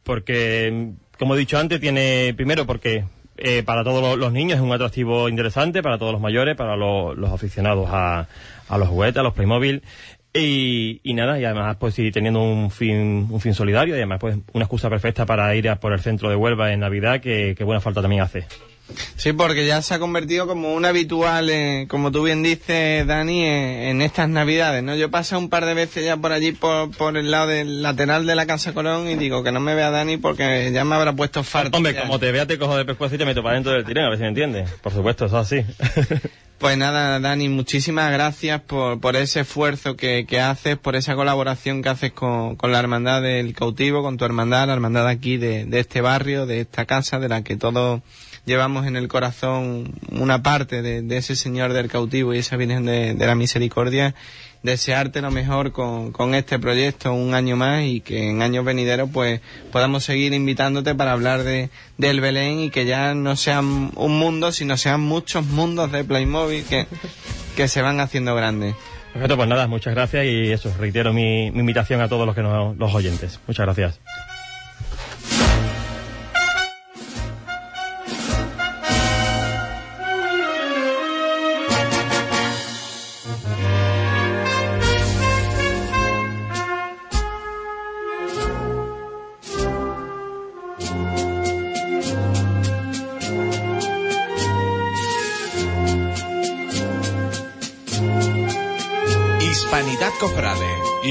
porque, 0.03 0.91
como 1.23 1.35
he 1.35 1.39
dicho 1.39 1.57
antes, 1.57 1.79
tiene, 1.79 2.33
primero 2.35 2.65
porque 2.65 3.05
eh, 3.37 3.63
para 3.63 3.85
todos 3.85 4.17
los, 4.17 4.33
niños 4.33 4.57
es 4.57 4.61
un 4.61 4.73
atractivo 4.73 5.29
interesante, 5.29 5.81
para 5.81 5.97
todos 5.97 6.11
los 6.11 6.19
mayores, 6.19 6.57
para 6.57 6.75
los, 6.75 7.31
aficionados 7.31 7.87
a, 7.89 8.27
a 8.67 8.77
los 8.77 8.89
juguetes, 8.89 9.21
a 9.21 9.23
los 9.23 9.33
Playmobil. 9.33 9.83
Y, 10.33 10.99
y 11.01 11.13
nada, 11.13 11.39
y 11.39 11.45
además 11.45 11.77
pues 11.79 11.93
sí, 11.93 12.11
teniendo 12.11 12.41
un 12.41 12.71
fin, 12.71 13.29
un 13.31 13.39
fin 13.39 13.53
solidario 13.53 13.95
y 13.95 13.99
además 13.99 14.19
pues 14.19 14.37
una 14.51 14.65
excusa 14.65 14.89
perfecta 14.89 15.25
para 15.25 15.55
ir 15.55 15.69
a 15.69 15.77
por 15.77 15.93
el 15.93 16.01
centro 16.01 16.29
de 16.29 16.35
Huelva 16.35 16.73
en 16.73 16.81
Navidad 16.81 17.21
que 17.21 17.55
buena 17.63 17.79
falta 17.79 18.01
también 18.01 18.23
hace. 18.23 18.45
Sí, 19.15 19.33
porque 19.33 19.65
ya 19.65 19.81
se 19.81 19.93
ha 19.93 19.99
convertido 19.99 20.47
como 20.47 20.73
un 20.73 20.85
habitual, 20.85 21.49
eh, 21.49 21.85
como 21.89 22.11
tú 22.11 22.23
bien 22.23 22.43
dices, 22.43 23.05
Dani, 23.05 23.43
eh, 23.43 23.89
en 23.89 24.01
estas 24.01 24.29
navidades, 24.29 24.83
¿no? 24.83 24.95
Yo 24.95 25.09
paso 25.09 25.37
un 25.37 25.49
par 25.49 25.65
de 25.65 25.73
veces 25.73 26.05
ya 26.05 26.17
por 26.17 26.31
allí, 26.31 26.51
por, 26.51 26.91
por 26.91 27.17
el 27.17 27.31
lado 27.31 27.47
del 27.47 27.81
lateral 27.81 28.25
de 28.25 28.35
la 28.35 28.45
Casa 28.45 28.73
Colón 28.73 29.07
y 29.09 29.15
digo 29.15 29.43
que 29.43 29.51
no 29.51 29.59
me 29.59 29.75
vea 29.75 29.89
Dani 29.91 30.17
porque 30.17 30.71
ya 30.73 30.83
me 30.85 30.95
habrá 30.95 31.13
puesto 31.13 31.43
farto. 31.43 31.77
Hombre, 31.77 31.93
ya. 31.93 32.01
como 32.01 32.19
te 32.19 32.31
vea 32.31 32.45
te 32.45 32.57
cojo 32.57 32.77
de 32.77 32.85
pescuezo 32.85 33.15
y 33.15 33.17
te 33.17 33.25
meto 33.25 33.43
para 33.43 33.55
dentro 33.55 33.71
del 33.71 33.85
tirón, 33.85 34.05
a 34.05 34.09
ver 34.09 34.17
si 34.17 34.23
me 34.23 34.29
entiendes. 34.29 34.69
Por 34.81 34.93
supuesto, 34.93 35.25
eso 35.25 35.39
es 35.39 35.53
así. 35.53 35.65
Pues 36.63 36.77
nada, 36.77 37.19
Dani, 37.19 37.49
muchísimas 37.49 38.09
gracias 38.13 38.61
por, 38.61 39.01
por 39.01 39.17
ese 39.17 39.41
esfuerzo 39.41 39.97
que, 39.97 40.25
que 40.25 40.39
haces, 40.39 40.77
por 40.77 40.95
esa 40.95 41.13
colaboración 41.13 41.81
que 41.81 41.89
haces 41.89 42.13
con, 42.13 42.55
con 42.55 42.71
la 42.71 42.79
Hermandad 42.79 43.21
del 43.21 43.53
Cautivo, 43.53 44.01
con 44.01 44.15
tu 44.15 44.23
hermandad, 44.23 44.67
la 44.67 44.73
hermandad 44.73 45.09
aquí 45.09 45.35
de, 45.35 45.65
de 45.65 45.79
este 45.81 45.99
barrio, 45.99 46.45
de 46.45 46.61
esta 46.61 46.85
casa, 46.85 47.19
de 47.19 47.27
la 47.27 47.43
que 47.43 47.57
todos 47.57 48.01
llevamos 48.45 48.85
en 48.85 48.95
el 48.95 49.07
corazón 49.07 49.93
una 50.11 50.43
parte 50.43 50.81
de, 50.81 51.01
de 51.01 51.17
ese 51.17 51.35
Señor 51.35 51.73
del 51.73 51.89
Cautivo 51.89 52.33
y 52.33 52.39
esa 52.39 52.57
Virgen 52.57 52.85
de, 52.85 53.15
la 53.15 53.35
Misericordia. 53.35 54.15
Desearte 54.61 55.21
lo 55.21 55.29
mejor 55.29 55.73
con, 55.73 56.13
con 56.13 56.35
este 56.35 56.57
proyecto 56.57 57.13
un 57.13 57.33
año 57.33 57.57
más 57.57 57.83
y 57.83 57.99
que 57.99 58.29
en 58.29 58.41
años 58.41 58.63
venideros 58.63 59.09
pues 59.11 59.41
podamos 59.73 60.05
seguir 60.05 60.33
invitándote 60.33 60.95
para 60.95 61.11
hablar 61.11 61.43
de, 61.43 61.69
del 61.97 62.21
Belén 62.21 62.59
y 62.59 62.69
que 62.69 62.85
ya 62.85 63.13
no 63.13 63.35
sean 63.35 63.91
un 63.95 64.17
mundo, 64.17 64.53
sino 64.53 64.77
sean 64.77 65.01
muchos 65.01 65.45
mundos 65.45 65.91
de 65.91 66.05
Playmobil 66.05 66.63
que, 66.63 66.87
que 67.57 67.67
se 67.67 67.81
van 67.81 67.99
haciendo 67.99 68.35
grandes. 68.35 68.75
Perfecto, 69.11 69.35
pues 69.35 69.49
nada, 69.49 69.67
muchas 69.67 69.93
gracias 69.93 70.25
y 70.25 70.51
eso, 70.51 70.73
reitero 70.79 71.13
mi, 71.13 71.51
mi 71.51 71.59
invitación 71.59 71.99
a 71.99 72.07
todos 72.07 72.25
los 72.25 72.33
que 72.33 72.41
nos, 72.41 72.77
los 72.77 72.93
oyentes. 72.95 73.41
Muchas 73.45 73.65
gracias. 73.65 73.99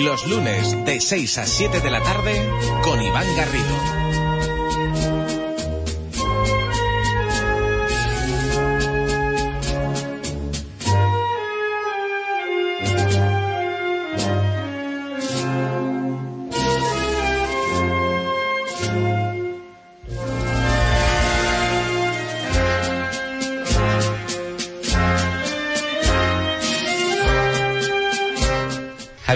Los 0.02 0.26
lunes 0.26 0.84
de 0.84 1.00
6 1.00 1.38
a 1.38 1.46
7 1.46 1.80
de 1.80 1.90
la 1.90 2.02
tarde 2.02 2.48
con 2.82 3.00
Iván 3.00 3.26
Garrido. 3.36 4.01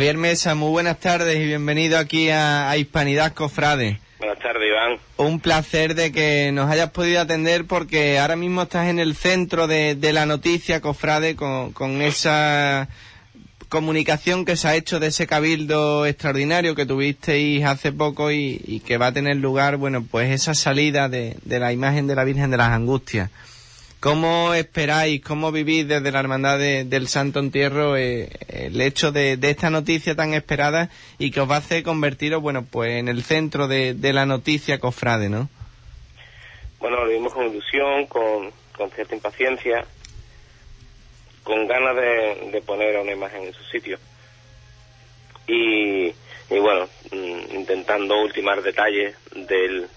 Javier 0.06 0.18
Mesa, 0.18 0.54
muy 0.54 0.70
buenas 0.70 1.00
tardes 1.00 1.36
y 1.36 1.46
bienvenido 1.46 1.98
aquí 1.98 2.30
a, 2.30 2.70
a 2.70 2.76
Hispanidad 2.76 3.32
Cofrade. 3.32 3.98
Buenas 4.20 4.38
tardes, 4.38 4.68
Iván. 4.68 4.98
Un 5.16 5.40
placer 5.40 5.96
de 5.96 6.12
que 6.12 6.52
nos 6.52 6.70
hayas 6.70 6.90
podido 6.90 7.20
atender 7.20 7.64
porque 7.64 8.20
ahora 8.20 8.36
mismo 8.36 8.62
estás 8.62 8.86
en 8.86 9.00
el 9.00 9.16
centro 9.16 9.66
de, 9.66 9.96
de 9.96 10.12
la 10.12 10.24
noticia, 10.24 10.80
Cofrade, 10.80 11.34
con, 11.34 11.72
con 11.72 12.02
esa 12.02 12.88
comunicación 13.68 14.44
que 14.44 14.54
se 14.54 14.68
ha 14.68 14.76
hecho 14.76 15.00
de 15.00 15.08
ese 15.08 15.26
cabildo 15.26 16.06
extraordinario 16.06 16.76
que 16.76 16.86
tuvisteis 16.86 17.64
hace 17.64 17.90
poco 17.90 18.30
y, 18.30 18.62
y 18.64 18.78
que 18.86 18.98
va 18.98 19.08
a 19.08 19.12
tener 19.12 19.38
lugar, 19.38 19.76
bueno, 19.76 20.04
pues 20.08 20.30
esa 20.30 20.54
salida 20.54 21.08
de, 21.08 21.36
de 21.42 21.58
la 21.58 21.72
imagen 21.72 22.06
de 22.06 22.14
la 22.14 22.22
Virgen 22.22 22.52
de 22.52 22.58
las 22.58 22.70
Angustias. 22.70 23.32
¿Cómo 24.00 24.52
esperáis, 24.54 25.22
cómo 25.22 25.50
vivís 25.52 25.88
desde 25.88 26.12
la 26.12 26.20
Hermandad 26.20 26.58
de- 26.58 26.84
del 26.84 27.08
Santo 27.08 27.40
Entierro 27.40 27.96
eh, 27.96 28.28
el 28.48 28.80
hecho 28.80 29.10
de, 29.10 29.38
esta 29.42 29.70
noticia 29.70 30.14
tan 30.14 30.34
esperada 30.34 30.90
y 31.18 31.30
que 31.30 31.40
os 31.40 31.50
va 31.50 31.56
a 31.56 31.58
hacer 31.58 31.82
convertiros, 31.82 32.42
bueno, 32.42 32.64
pues 32.70 32.92
en 32.92 33.08
el 33.08 33.22
centro 33.24 33.68
de, 33.68 33.96
la 34.12 34.26
noticia 34.26 34.78
cofrade, 34.78 35.28
¿no? 35.28 35.48
Bueno, 36.78 37.04
lo 37.04 37.10
vimos 37.10 37.32
con 37.32 37.46
ilusión, 37.46 38.06
con, 38.06 38.52
con 38.76 38.90
cierta 38.90 39.14
impaciencia, 39.14 39.84
con 41.42 41.66
ganas 41.66 41.96
de, 41.96 42.50
de 42.52 42.60
poner 42.62 42.98
una 42.98 43.12
imagen 43.12 43.44
en 43.44 43.54
su 43.54 43.64
sitio. 43.64 43.98
Y, 45.48 46.06
y 46.08 46.58
bueno, 46.60 46.86
mm, 47.12 47.54
intentando 47.56 48.20
ultimar 48.20 48.62
detalles 48.62 49.16
del 49.34 49.88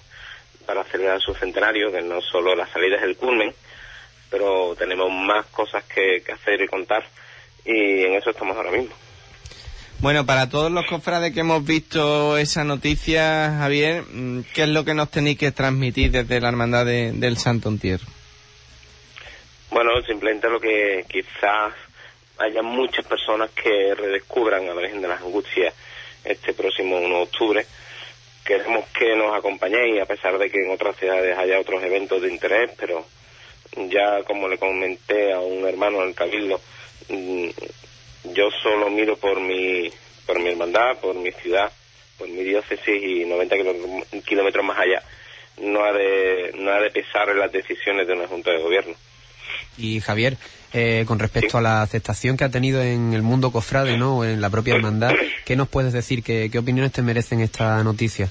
para 0.65 0.83
celebrar 0.85 1.19
su 1.19 1.33
centenario, 1.33 1.91
que 1.91 2.01
no 2.01 2.21
solo 2.21 2.55
la 2.55 2.67
salida 2.67 2.97
es 2.97 3.03
el 3.03 3.17
culmen, 3.17 3.51
pero 4.29 4.75
tenemos 4.77 5.11
más 5.11 5.45
cosas 5.47 5.83
que, 5.85 6.21
que 6.25 6.31
hacer 6.31 6.61
y 6.61 6.67
contar, 6.67 7.03
y 7.65 8.03
en 8.05 8.13
eso 8.13 8.29
estamos 8.29 8.55
ahora 8.57 8.71
mismo. 8.71 8.93
Bueno, 9.99 10.25
para 10.25 10.47
todos 10.49 10.71
los 10.71 10.85
cofrades 10.85 11.33
que 11.33 11.41
hemos 11.41 11.65
visto 11.65 12.37
esa 12.37 12.63
noticia, 12.63 13.55
Javier, 13.59 14.03
mm, 14.03 14.43
¿qué 14.53 14.63
es 14.63 14.69
lo 14.69 14.85
que 14.85 14.93
nos 14.93 15.11
tenéis 15.11 15.37
que 15.37 15.51
transmitir 15.51 16.11
desde 16.11 16.39
la 16.39 16.47
Hermandad 16.49 16.85
de- 16.85 17.11
del 17.11 17.37
Santo 17.37 17.67
Entierro? 17.67 18.05
Bueno, 19.71 19.91
simplemente 20.07 20.49
lo 20.49 20.59
que 20.59 21.05
quizás 21.09 21.73
haya 22.39 22.61
muchas 22.61 23.05
personas 23.05 23.49
que 23.51 23.93
redescubran 23.93 24.63
a 24.69 24.73
la 24.73 24.81
Virgen 24.81 25.01
de 25.01 25.07
las 25.09 25.21
Angustias 25.21 25.73
este 26.23 26.53
próximo 26.53 26.97
1 26.97 27.15
de 27.17 27.21
octubre. 27.23 27.65
Queremos 28.45 28.85
que 28.97 29.15
nos 29.15 29.35
acompañéis, 29.37 30.01
a 30.01 30.05
pesar 30.05 30.37
de 30.37 30.49
que 30.49 30.63
en 30.65 30.71
otras 30.71 30.95
ciudades 30.95 31.37
haya 31.37 31.59
otros 31.59 31.83
eventos 31.83 32.21
de 32.21 32.31
interés, 32.31 32.71
pero 32.79 33.05
ya 33.87 34.23
como 34.23 34.47
le 34.47 34.57
comenté 34.57 35.31
a 35.33 35.39
un 35.39 35.65
hermano 35.67 36.01
en 36.01 36.09
el 36.09 36.15
Cabildo, 36.15 36.59
mm, 37.09 37.49
yo 38.33 38.49
solo 38.61 38.89
miro 38.89 39.15
por 39.17 39.39
mi, 39.39 39.89
por 40.25 40.39
mi 40.39 40.49
hermandad, 40.49 40.97
por 40.97 41.15
mi 41.15 41.31
ciudad, 41.31 41.71
por 42.17 42.27
mi 42.27 42.43
diócesis 42.43 43.01
y 43.01 43.25
90 43.25 43.55
kilómetros- 44.25 44.63
más 44.65 44.77
allá. 44.79 45.01
No 45.61 45.83
ha 45.83 45.91
de, 45.93 46.51
no 46.57 46.71
ha 46.71 46.79
de 46.81 46.89
pesar 46.91 47.29
en 47.29 47.39
las 47.39 47.51
decisiones 47.51 48.07
de 48.07 48.13
una 48.13 48.27
Junta 48.27 48.51
de 48.51 48.59
Gobierno. 48.61 48.95
Y 49.77 49.99
Javier, 50.01 50.37
eh, 50.73 51.03
con 51.07 51.19
respecto 51.19 51.57
a 51.57 51.61
la 51.61 51.81
aceptación 51.81 52.37
que 52.37 52.43
ha 52.43 52.49
tenido 52.49 52.81
en 52.81 53.13
el 53.13 53.21
mundo 53.21 53.51
cofrade, 53.51 53.97
¿no? 53.97 54.19
O 54.19 54.23
en 54.25 54.41
la 54.41 54.49
propia 54.49 54.75
hermandad, 54.75 55.13
¿qué 55.45 55.55
nos 55.55 55.67
puedes 55.69 55.93
decir? 55.93 56.23
¿Qué, 56.23 56.49
qué 56.51 56.59
opiniones 56.59 56.91
te 56.91 57.01
merecen 57.01 57.39
esta 57.41 57.83
noticia? 57.83 58.29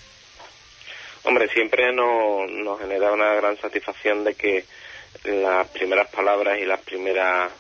Hombre, 1.25 1.49
siempre 1.49 1.93
nos, 1.93 2.51
nos 2.51 2.79
genera 2.79 3.13
una 3.13 3.35
gran 3.35 3.57
satisfacción 3.59 4.25
de 4.25 4.35
que 4.35 4.65
las 5.25 5.69
primeras 5.69 6.09
palabras 6.11 6.59
y 6.59 6.65
las 6.65 6.81
primeras 6.81 7.51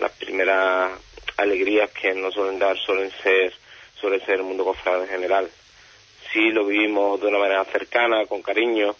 las 0.00 0.12
primeras 0.12 0.92
alegrías 1.36 1.90
que 1.90 2.14
nos 2.14 2.34
suelen 2.34 2.58
dar 2.58 2.76
suelen 2.78 3.10
ser 3.22 3.52
suele 4.00 4.20
ser 4.20 4.36
el 4.36 4.42
mundo 4.44 4.64
cofrade 4.64 5.02
en 5.04 5.08
general. 5.08 5.50
Sí 6.32 6.50
lo 6.50 6.64
vivimos 6.66 7.20
de 7.20 7.26
una 7.28 7.38
manera 7.38 7.64
cercana, 7.64 8.26
con 8.26 8.42
cariño, 8.42 8.94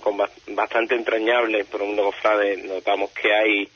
con 0.00 0.16
bas- 0.16 0.30
bastante 0.46 0.94
entrañable, 0.94 1.64
pero 1.70 1.82
el 1.84 1.88
mundo 1.88 2.04
cofrade 2.04 2.56
notamos 2.58 3.10
que 3.10 3.32
hay 3.34 3.68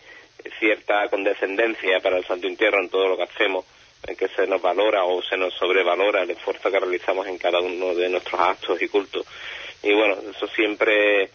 cierta 0.58 1.08
condescendencia 1.08 2.00
para 2.00 2.16
el 2.18 2.24
Santo 2.26 2.46
Entierro 2.46 2.80
en 2.80 2.88
todo 2.88 3.08
lo 3.08 3.16
que 3.16 3.24
hacemos, 3.24 3.64
en 4.06 4.16
que 4.16 4.28
se 4.28 4.46
nos 4.46 4.62
valora 4.62 5.04
o 5.04 5.22
se 5.22 5.36
nos 5.36 5.52
sobrevalora 5.54 6.22
el 6.22 6.30
esfuerzo 6.30 6.70
que 6.70 6.80
realizamos 6.80 7.26
en 7.26 7.38
cada 7.38 7.60
uno 7.60 7.94
de 7.94 8.08
nuestros 8.08 8.40
actos 8.40 8.80
y 8.80 8.88
cultos. 8.88 9.26
Y 9.82 9.92
bueno, 9.92 10.16
eso 10.34 10.46
siempre 10.48 11.30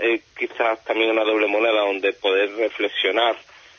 es 0.00 0.22
quizás 0.36 0.82
también 0.84 1.10
una 1.10 1.24
doble 1.24 1.46
moneda 1.46 1.80
donde 1.80 2.12
poder 2.12 2.54
reflexionar 2.54 3.36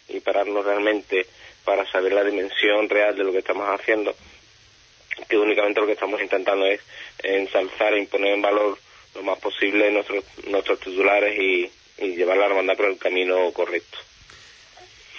y 0.09 0.19
pararnos 0.19 0.65
realmente 0.65 1.25
para 1.63 1.89
saber 1.91 2.13
la 2.13 2.23
dimensión 2.23 2.89
real 2.89 3.15
de 3.15 3.23
lo 3.23 3.31
que 3.31 3.39
estamos 3.39 3.67
haciendo, 3.69 4.13
que 5.29 5.37
únicamente 5.37 5.79
lo 5.79 5.85
que 5.85 5.93
estamos 5.93 6.21
intentando 6.21 6.65
es 6.65 6.81
ensalzar 7.23 7.93
e 7.93 7.99
imponer 7.99 8.33
en 8.33 8.41
valor 8.41 8.77
lo 9.15 9.23
más 9.23 9.39
posible 9.39 9.91
nuestros, 9.91 10.23
nuestros 10.47 10.79
titulares 10.79 11.39
y, 11.39 11.71
y 11.99 12.15
llevar 12.15 12.37
la 12.37 12.47
hermandad 12.47 12.75
por 12.75 12.87
el 12.87 12.97
camino 12.97 13.51
correcto. 13.53 13.97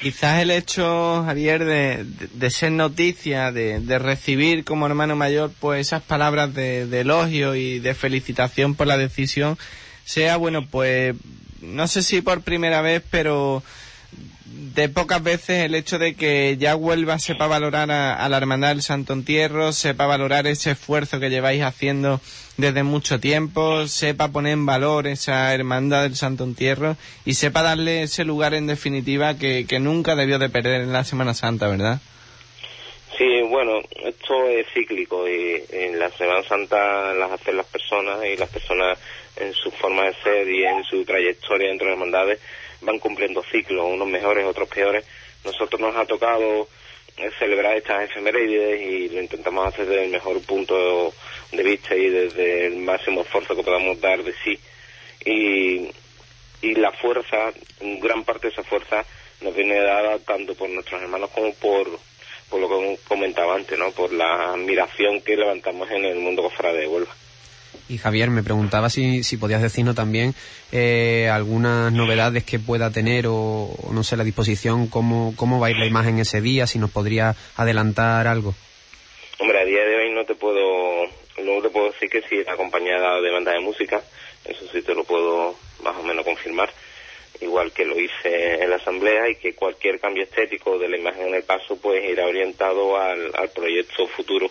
Quizás 0.01 0.43
el 0.43 0.51
hecho, 0.51 1.23
Javier, 1.25 1.65
de, 1.65 2.05
de, 2.05 2.29
de 2.31 2.51
ser 2.51 2.73
noticia, 2.73 3.53
de, 3.53 3.81
de, 3.81 3.99
recibir 3.99 4.65
como 4.65 4.87
hermano 4.87 5.17
mayor, 5.17 5.53
pues 5.61 5.87
esas 5.87 6.03
palabras 6.03 6.53
de, 6.53 6.83
elogio 7.01 7.55
y 7.55 7.79
de 7.79 7.95
felicitación 7.95 8.75
por 8.75 8.87
la 8.87 8.99
decisión, 8.99 9.57
sea, 10.05 10.37
bueno, 10.37 10.67
pues, 10.67 11.15
no 11.61 11.87
sé 11.87 12.03
si 12.03 12.21
por 12.21 12.43
primera 12.43 12.81
vez, 12.83 13.03
pero 13.11 13.63
de 14.75 14.89
pocas 14.89 15.23
veces 15.23 15.65
el 15.65 15.75
hecho 15.75 15.99
de 15.99 16.15
que 16.15 16.57
ya 16.59 16.77
Huelva 16.77 17.19
sepa 17.19 17.47
valorar 17.47 17.91
a, 17.91 18.15
a, 18.15 18.29
la 18.29 18.37
Hermandad 18.37 18.69
del 18.69 18.83
Santo 18.83 19.13
Entierro, 19.13 19.73
sepa 19.73 20.07
valorar 20.07 20.47
ese 20.47 20.73
esfuerzo 20.73 21.21
que 21.21 21.31
lleváis 21.31 21.63
haciendo 21.63 22.21
desde 22.57 22.83
mucho 22.83 23.19
tiempo, 23.19 23.87
sepa 23.87 24.29
poner 24.29 24.53
en 24.53 24.67
valor 24.67 25.07
esa 25.07 25.53
Hermandad 25.55 26.03
del 26.03 26.17
Santo 26.17 26.45
Entierro 26.45 26.97
y 27.25 27.35
sepa 27.35 27.63
darle 27.63 28.03
ese 28.03 28.25
lugar 28.25 28.55
en 28.55 28.67
definitiva 28.67 29.37
que, 29.37 29.67
que 29.67 29.81
nunca 29.81 30.15
debió 30.15 30.39
de 30.39 30.49
perder 30.49 30.83
en 30.83 30.93
la 30.93 31.05
Semana 31.05 31.35
Santa, 31.35 31.69
¿verdad? 31.69 32.01
Sí, 33.17 33.43
bueno, 33.43 33.81
esto 34.05 34.49
es 34.49 34.67
cíclico 34.75 35.29
y 35.29 35.63
en 35.71 35.99
la 35.99 36.11
Semana 36.11 36.43
Santa 36.43 37.15
las 37.15 37.31
hacen 37.31 37.57
las 37.57 37.67
personas 37.67 38.19
y 38.25 38.37
las 38.37 38.51
personas 38.51 38.99
en 39.37 39.53
su 39.53 39.71
forma 39.71 40.05
de 40.05 40.15
ser 40.23 40.49
y 40.49 40.65
en 40.65 40.85
su 40.85 41.05
trayectoria 41.05 41.69
dentro 41.69 41.87
de 41.87 41.93
las 41.93 41.99
hermandades 41.99 42.41
van 42.81 42.99
cumpliendo 42.99 43.43
ciclos, 43.43 43.87
unos 43.87 44.09
mejores, 44.09 44.45
otros 44.47 44.69
peores. 44.69 45.05
Nosotros 45.45 45.81
nos 45.81 45.97
ha 45.97 46.07
tocado 46.07 46.69
celebrar 47.39 47.77
estas 47.77 48.11
efemérides 48.11 48.81
y 48.81 49.09
lo 49.09 49.21
intentamos 49.21 49.67
hacer 49.67 49.87
desde 49.87 50.05
el 50.05 50.11
mejor 50.11 50.41
punto 50.43 51.13
de 51.53 51.63
vista 51.63 51.95
y 51.95 52.09
desde 52.09 52.67
el 52.67 52.77
máximo 52.77 53.23
esfuerzo 53.23 53.55
que 53.55 53.63
podamos 53.63 54.01
dar 54.01 54.23
de 54.23 54.35
sí. 54.45 54.59
Y, 55.25 55.91
y 56.67 56.75
la 56.75 56.93
fuerza, 56.93 57.53
gran 57.81 58.25
parte 58.25 58.49
de 58.49 58.53
esa 58.53 58.65
fuerza 58.65 59.05
nos 59.41 59.55
viene 59.55 59.79
dada 59.81 60.19
tanto 60.19 60.55
por 60.55 60.69
nuestros 60.71 61.03
hermanos 61.03 61.31
como 61.31 61.53
por, 61.55 61.89
por 62.51 62.61
lo 62.61 62.69
que 62.69 62.99
comentaba 63.07 63.55
antes, 63.55 63.79
¿no? 63.79 63.93
por 63.93 64.13
la 64.13 64.53
admiración 64.53 65.21
que 65.21 65.37
levantamos 65.37 65.91
en 65.91 66.05
el 66.05 66.19
mundo 66.19 66.43
cofrade 66.43 66.81
de 66.81 66.89
Huelva. 66.89 67.15
Y 67.89 67.99
Javier, 67.99 68.31
me 68.31 68.43
preguntaba 68.43 68.89
si, 68.89 69.23
si 69.25 69.37
podías 69.37 69.61
decirnos 69.61 69.95
también 69.95 70.35
eh, 70.73 71.29
algunas 71.31 71.93
novedades 71.93 72.45
que 72.45 72.59
pueda 72.59 72.91
tener 72.91 73.27
o, 73.29 73.71
no 73.93 74.03
sé, 74.03 74.17
la 74.17 74.25
disposición, 74.25 74.89
cómo, 74.89 75.35
cómo 75.37 75.61
va 75.61 75.67
a 75.67 75.71
ir 75.71 75.77
la 75.77 75.87
imagen 75.87 76.19
ese 76.19 76.41
día, 76.41 76.67
si 76.67 76.79
nos 76.79 76.91
podría 76.91 77.35
adelantar 77.57 78.27
algo. 78.27 78.55
Hombre, 79.39 79.61
a 79.61 79.65
día 79.65 79.85
de 79.85 79.97
hoy 79.97 80.15
no 80.15 80.25
te 80.25 80.35
puedo, 80.35 81.05
no 81.43 81.63
te 81.63 81.69
puedo 81.69 81.91
decir 81.93 82.09
que 82.09 82.23
si 82.23 82.39
es 82.39 82.49
acompañada 82.49 83.21
de 83.21 83.31
banda 83.31 83.53
de 83.53 83.61
música, 83.61 84.03
eso 84.45 84.65
sí 84.73 84.81
te 84.83 84.95
lo 84.95 85.05
puedo 85.05 85.55
más 85.83 85.97
o 85.97 86.03
menos 86.03 86.25
confirmar, 86.25 86.73
igual 87.41 87.73
que 87.73 87.85
lo 87.85 87.99
hice 87.99 88.63
en 88.63 88.71
la 88.71 88.77
asamblea 88.77 89.29
y 89.29 89.37
que 89.37 89.55
cualquier 89.55 90.01
cambio 90.01 90.23
estético 90.23 90.79
de 90.79 90.89
la 90.89 90.97
imagen 90.97 91.29
en 91.29 91.35
el 91.35 91.43
paso 91.43 91.77
pues 91.77 92.03
irá 92.09 92.27
orientado 92.27 92.97
al, 92.99 93.31
al 93.35 93.51
proyecto 93.51 94.07
futuro 94.07 94.51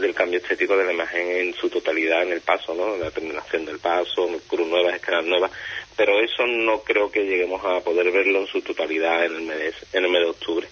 del 0.00 0.14
cambio 0.14 0.38
estético 0.38 0.76
de 0.76 0.84
la 0.84 0.92
imagen 0.92 1.28
en 1.30 1.54
su 1.54 1.68
totalidad 1.68 2.22
en 2.22 2.32
el 2.32 2.40
paso, 2.40 2.74
¿no? 2.74 2.96
La 2.96 3.10
terminación 3.10 3.64
del 3.64 3.78
paso, 3.78 4.28
cruz 4.48 4.68
nuevas, 4.68 4.94
escalas 4.94 5.24
nuevas, 5.24 5.50
pero 5.96 6.20
eso 6.20 6.46
no 6.46 6.80
creo 6.82 7.10
que 7.10 7.24
lleguemos 7.24 7.62
a 7.64 7.80
poder 7.80 8.10
verlo 8.10 8.40
en 8.40 8.46
su 8.46 8.62
totalidad 8.62 9.24
en 9.24 9.36
el 9.36 9.42
mes, 9.42 9.74
en 9.92 10.04
el 10.04 10.10
mes 10.10 10.22
de 10.22 10.30
octubre. 10.30 10.68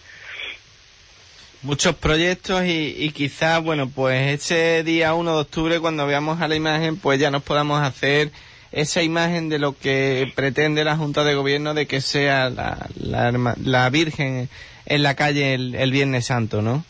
Muchos 1.62 1.96
proyectos 1.96 2.64
y, 2.64 2.94
y 2.96 3.10
quizás, 3.10 3.62
bueno, 3.62 3.90
pues 3.92 4.40
ese 4.40 4.84
día 4.84 5.14
1 5.14 5.34
de 5.34 5.40
octubre 5.40 5.80
cuando 5.80 6.06
veamos 6.06 6.40
a 6.40 6.48
la 6.48 6.54
imagen, 6.54 6.98
pues 6.98 7.18
ya 7.18 7.30
nos 7.30 7.42
podamos 7.42 7.82
hacer 7.82 8.30
esa 8.70 9.02
imagen 9.02 9.48
de 9.48 9.58
lo 9.58 9.76
que 9.76 10.30
pretende 10.34 10.84
la 10.84 10.96
Junta 10.96 11.24
de 11.24 11.34
Gobierno 11.34 11.74
de 11.74 11.86
que 11.86 12.00
sea 12.00 12.50
la, 12.50 12.88
la, 13.00 13.90
Virgen 13.90 14.48
en 14.86 15.02
la 15.02 15.14
calle 15.14 15.54
el 15.54 15.90
Viernes 15.90 16.26
Santo, 16.26 16.62
¿no? 16.62 16.84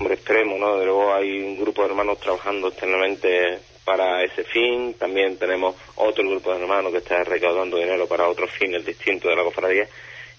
Hombre, 0.00 0.14
extremo, 0.14 0.56
¿no? 0.56 0.78
De 0.78 0.86
luego 0.86 1.12
hay 1.12 1.38
un 1.40 1.60
grupo 1.60 1.82
de 1.82 1.88
hermanos 1.88 2.18
trabajando 2.18 2.68
externamente 2.68 3.58
para 3.84 4.24
ese 4.24 4.44
fin, 4.44 4.94
también 4.94 5.36
tenemos 5.36 5.74
otro 5.96 6.26
grupo 6.28 6.52
de 6.52 6.60
hermanos 6.60 6.90
que 6.92 6.98
está 6.98 7.22
recaudando 7.22 7.76
dinero 7.76 8.06
para 8.06 8.28
otros 8.28 8.50
fines 8.50 8.84
distintos 8.84 9.30
de 9.30 9.36
la 9.36 9.44
cofradía 9.44 9.86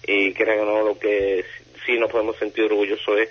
y 0.04 0.32
creo 0.32 0.60
que 0.60 0.66
no 0.66 0.82
lo 0.82 0.98
que 0.98 1.44
sí 1.86 1.98
nos 1.98 2.10
podemos 2.10 2.36
sentir 2.38 2.64
orgullosos 2.64 3.18
es 3.18 3.28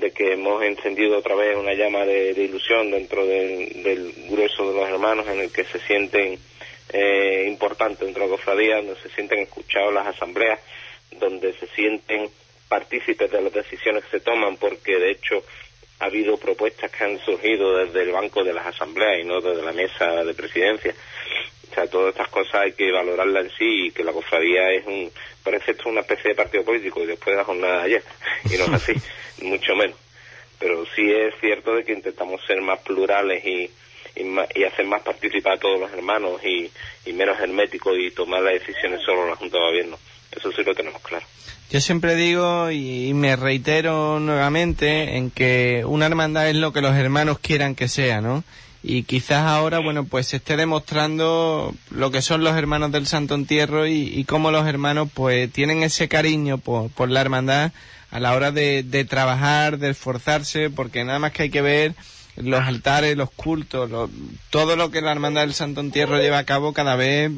de 0.00 0.10
que 0.10 0.34
hemos 0.34 0.62
encendido 0.62 1.18
otra 1.18 1.34
vez 1.34 1.56
una 1.56 1.72
llama 1.72 2.04
de, 2.04 2.32
ilusión 2.32 2.90
dentro 2.90 3.24
del, 3.24 3.82
del, 3.82 4.12
grueso 4.28 4.70
de 4.70 4.80
los 4.80 4.88
hermanos 4.88 5.26
en 5.28 5.40
el 5.40 5.52
que 5.52 5.64
se 5.64 5.78
sienten 5.80 6.38
eh, 6.92 7.46
importantes 7.48 8.00
dentro 8.00 8.24
de 8.24 8.30
la 8.30 8.36
cofradía, 8.36 8.76
donde 8.76 8.96
se 8.96 9.08
sienten 9.10 9.40
escuchados 9.40 9.94
las 9.94 10.08
asambleas, 10.08 10.60
donde 11.18 11.52
se 11.54 11.66
sienten 11.68 12.28
partícipes 12.68 13.30
de 13.30 13.42
las 13.42 13.52
decisiones 13.52 14.04
que 14.04 14.18
se 14.18 14.20
toman, 14.20 14.56
porque 14.56 14.96
de 14.98 15.10
hecho 15.10 15.42
ha 16.00 16.06
habido 16.06 16.38
propuestas 16.38 16.90
que 16.90 17.04
han 17.04 17.18
surgido 17.20 17.76
desde 17.76 18.02
el 18.02 18.12
banco 18.12 18.42
de 18.42 18.54
las 18.54 18.66
asambleas 18.66 19.20
y 19.20 19.24
no 19.24 19.40
desde 19.40 19.62
la 19.62 19.72
mesa 19.72 20.24
de 20.24 20.34
presidencia. 20.34 20.94
O 21.70 21.74
sea, 21.74 21.86
todas 21.86 22.10
estas 22.12 22.28
cosas 22.28 22.54
hay 22.54 22.72
que 22.72 22.90
valorarlas 22.90 23.44
en 23.44 23.50
sí 23.50 23.86
y 23.86 23.90
que 23.92 24.02
la 24.02 24.12
cofradía 24.12 24.72
es 24.72 24.86
un, 24.86 25.12
parece 25.44 25.72
esto 25.72 25.88
una 25.88 26.00
especie 26.00 26.30
de 26.30 26.34
partido 26.34 26.64
político 26.64 27.02
y 27.02 27.06
después 27.06 27.34
de 27.34 27.36
la 27.36 27.44
jornada 27.44 27.78
de 27.78 27.84
ayer. 27.84 28.02
Y 28.46 28.56
no 28.56 28.64
es 28.64 28.72
así, 28.72 28.92
mucho 29.42 29.76
menos. 29.76 29.96
Pero 30.58 30.84
sí 30.96 31.12
es 31.12 31.34
cierto 31.40 31.74
de 31.74 31.84
que 31.84 31.92
intentamos 31.92 32.40
ser 32.46 32.60
más 32.62 32.80
plurales 32.80 33.44
y, 33.44 33.70
y, 34.16 34.24
más, 34.24 34.48
y 34.54 34.64
hacer 34.64 34.86
más 34.86 35.02
participar 35.02 35.54
a 35.54 35.60
todos 35.60 35.78
los 35.78 35.92
hermanos 35.92 36.42
y, 36.44 36.70
y 37.04 37.12
menos 37.12 37.38
herméticos 37.38 37.96
y 37.98 38.10
tomar 38.10 38.42
las 38.42 38.54
decisiones 38.54 39.02
solo 39.02 39.24
en 39.24 39.30
la 39.30 39.36
Junta 39.36 39.58
de 39.58 39.64
Gobierno. 39.64 39.98
Eso 40.32 40.50
sí 40.50 40.64
lo 40.64 40.74
tenemos 40.74 41.02
claro. 41.02 41.26
Yo 41.70 41.80
siempre 41.80 42.16
digo 42.16 42.72
y 42.72 43.14
me 43.14 43.36
reitero 43.36 44.18
nuevamente 44.18 45.16
en 45.16 45.30
que 45.30 45.84
una 45.86 46.06
hermandad 46.06 46.48
es 46.48 46.56
lo 46.56 46.72
que 46.72 46.80
los 46.80 46.96
hermanos 46.96 47.38
quieran 47.38 47.76
que 47.76 47.86
sea, 47.86 48.20
¿no? 48.20 48.42
Y 48.82 49.04
quizás 49.04 49.46
ahora, 49.46 49.78
bueno, 49.78 50.04
pues 50.04 50.26
se 50.26 50.38
esté 50.38 50.56
demostrando 50.56 51.72
lo 51.90 52.10
que 52.10 52.22
son 52.22 52.42
los 52.42 52.56
hermanos 52.56 52.90
del 52.90 53.06
Santo 53.06 53.36
Entierro 53.36 53.86
y, 53.86 54.02
y 54.02 54.24
cómo 54.24 54.50
los 54.50 54.66
hermanos 54.66 55.10
pues 55.14 55.52
tienen 55.52 55.84
ese 55.84 56.08
cariño 56.08 56.58
por, 56.58 57.08
la 57.08 57.20
hermandad 57.20 57.70
a 58.10 58.18
la 58.18 58.34
hora 58.34 58.50
de, 58.50 58.82
de, 58.82 59.04
trabajar, 59.04 59.78
de 59.78 59.90
esforzarse, 59.90 60.70
porque 60.70 61.04
nada 61.04 61.20
más 61.20 61.30
que 61.30 61.44
hay 61.44 61.50
que 61.50 61.62
ver 61.62 61.94
los 62.34 62.62
altares, 62.62 63.16
los 63.16 63.30
cultos, 63.30 63.88
lo, 63.88 64.10
todo 64.48 64.74
lo 64.74 64.90
que 64.90 65.02
la 65.02 65.12
hermandad 65.12 65.42
del 65.42 65.54
Santo 65.54 65.80
Entierro 65.82 66.18
lleva 66.18 66.38
a 66.38 66.44
cabo 66.44 66.72
cada 66.72 66.96
vez 66.96 67.30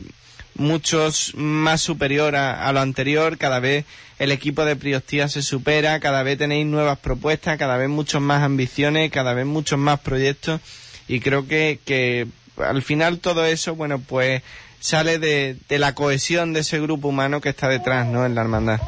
muchos 0.55 1.35
más 1.35 1.81
superior 1.81 2.37
a, 2.37 2.71
lo 2.73 2.81
anterior, 2.81 3.39
cada 3.39 3.61
vez 3.61 3.85
el 4.19 4.33
equipo 4.33 4.65
de 4.65 4.77
Priostía 4.77 5.29
se 5.29 5.43
supera, 5.43 5.99
cada 6.01 6.23
vez 6.23 6.39
tenéis 6.39 6.67
nuevas 6.67 6.99
propuestas, 6.99 7.59
cada 7.59 7.77
vez 7.77 7.89
muchos 7.89 8.21
más 8.21 8.43
ambiciones, 8.43 9.11
cada 9.11 9.35
vez 9.35 9.47
muchos 9.47 9.79
más 9.79 10.01
proyectos 10.01 10.61
y 11.09 11.21
creo 11.21 11.47
que, 11.49 11.79
que 11.85 12.27
al 12.57 12.83
final 12.83 13.19
todo 13.19 13.45
eso, 13.45 13.75
bueno, 13.75 14.01
pues 14.01 14.43
sale 14.81 15.19
de, 15.19 15.57
de, 15.69 15.79
la 15.79 15.95
cohesión 15.95 16.53
de 16.53 16.61
ese 16.61 16.81
grupo 16.81 17.09
humano 17.09 17.41
que 17.41 17.49
está 17.49 17.69
detrás, 17.69 18.07
¿no? 18.07 18.27
En 18.27 18.35
la 18.35 18.43
hermandad. 18.43 18.81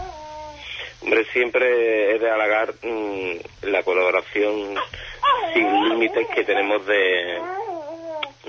Hombre, 1.02 1.24
siempre 1.32 2.14
es 2.14 2.20
de 2.20 2.30
halagar 2.30 2.74
mmm, 2.82 3.68
la 3.68 3.82
colaboración 3.82 4.74
sin 5.52 5.88
límites 5.88 6.26
que 6.34 6.44
tenemos 6.44 6.86
de, 6.86 7.38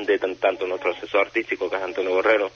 de 0.05 0.19
tanto 0.19 0.65
nuestro 0.65 0.91
asesor 0.91 1.27
artístico, 1.27 1.69
que 1.69 1.75
es 1.75 1.83
Antonio 1.83 2.11
Borrero, 2.11 2.51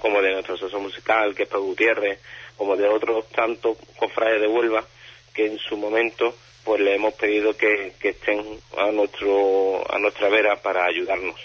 como 0.00 0.20
de 0.20 0.32
nuestro 0.32 0.54
asesor 0.54 0.80
musical, 0.80 1.34
que 1.34 1.44
es 1.44 1.48
Pablo 1.48 1.66
Gutiérrez, 1.66 2.20
como 2.56 2.76
de 2.76 2.88
otros 2.88 3.28
tantos 3.30 3.76
cofrades 3.96 4.40
de 4.40 4.48
Huelva, 4.48 4.84
que 5.32 5.46
en 5.46 5.58
su 5.58 5.76
momento 5.76 6.34
pues 6.64 6.80
le 6.80 6.94
hemos 6.94 7.12
pedido 7.14 7.56
que, 7.56 7.92
que, 8.00 8.10
estén 8.10 8.42
a 8.78 8.90
nuestro 8.90 9.84
a 9.92 9.98
nuestra 9.98 10.30
vera 10.30 10.56
para 10.56 10.86
ayudarnos 10.86 11.38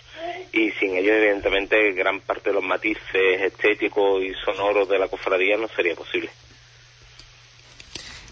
y 0.54 0.72
sin 0.72 0.96
ellos 0.96 1.18
evidentemente 1.18 1.92
gran 1.92 2.22
parte 2.22 2.52
de 2.52 2.56
los 2.56 2.64
matices 2.64 3.42
estéticos 3.42 4.24
y 4.24 4.34
sonoros 4.46 4.88
de 4.88 4.98
la 4.98 5.10
cofradía 5.10 5.58
no 5.58 5.68
sería 5.68 5.96
posible. 5.96 6.30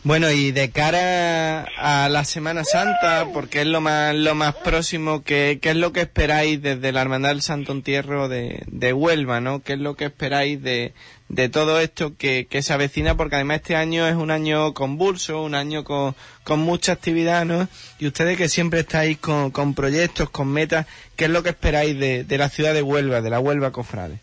Bueno, 0.07 0.31
y 0.31 0.53
de 0.53 0.71
cara 0.71 1.63
a 1.75 2.07
la 2.07 2.23
Semana 2.23 2.63
Santa, 2.63 3.27
porque 3.33 3.59
es 3.59 3.67
lo 3.67 3.81
más 3.81 4.15
lo 4.15 4.35
más 4.35 4.55
próximo, 4.55 5.21
que, 5.21 5.59
¿qué 5.61 5.71
es 5.71 5.75
lo 5.75 5.91
que 5.91 5.99
esperáis 5.99 6.61
desde 6.61 6.93
la 6.93 7.01
Hermandad 7.01 7.31
del 7.31 7.41
Santo 7.41 7.73
Entierro 7.73 8.29
de, 8.29 8.63
de 8.67 8.93
Huelva, 8.93 9.41
no? 9.41 9.61
¿Qué 9.61 9.73
es 9.73 9.79
lo 9.79 9.95
que 9.97 10.05
esperáis 10.05 10.63
de, 10.63 10.93
de 11.27 11.49
todo 11.49 11.81
esto 11.81 12.13
que, 12.17 12.47
que 12.49 12.61
se 12.61 12.71
avecina? 12.71 13.17
Porque 13.17 13.35
además 13.35 13.57
este 13.57 13.75
año 13.75 14.07
es 14.07 14.15
un 14.15 14.31
año 14.31 14.73
convulso, 14.73 15.43
un 15.43 15.55
año 15.55 15.83
con, 15.83 16.15
con 16.45 16.59
mucha 16.59 16.93
actividad, 16.93 17.43
¿no? 17.43 17.67
Y 17.99 18.07
ustedes 18.07 18.37
que 18.37 18.47
siempre 18.47 18.79
estáis 18.79 19.17
con, 19.17 19.51
con 19.51 19.75
proyectos, 19.75 20.29
con 20.29 20.47
metas, 20.47 20.87
¿qué 21.17 21.25
es 21.25 21.31
lo 21.31 21.43
que 21.43 21.49
esperáis 21.49 21.99
de, 21.99 22.23
de 22.23 22.37
la 22.37 22.47
ciudad 22.47 22.73
de 22.73 22.81
Huelva, 22.81 23.19
de 23.19 23.29
la 23.29 23.41
Huelva 23.41 23.73
Cofrade? 23.73 24.19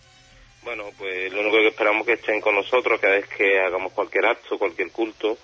Bueno, 0.65 0.85
pues 0.97 1.31
lo 1.31 1.43
único 1.43 1.59
que 1.59 1.69
esperamos 1.69 2.01
es 2.01 2.07
que 2.07 2.13
estén 2.15 2.41
con 2.41 2.55
nosotros 2.55 2.99
cada 2.99 3.17
vez 3.17 3.27
que 3.29 3.61
hagamos 3.61 3.93
cualquier 3.93 4.25
acto, 4.25 4.59
cualquier 4.59 4.91
culto, 4.91 5.37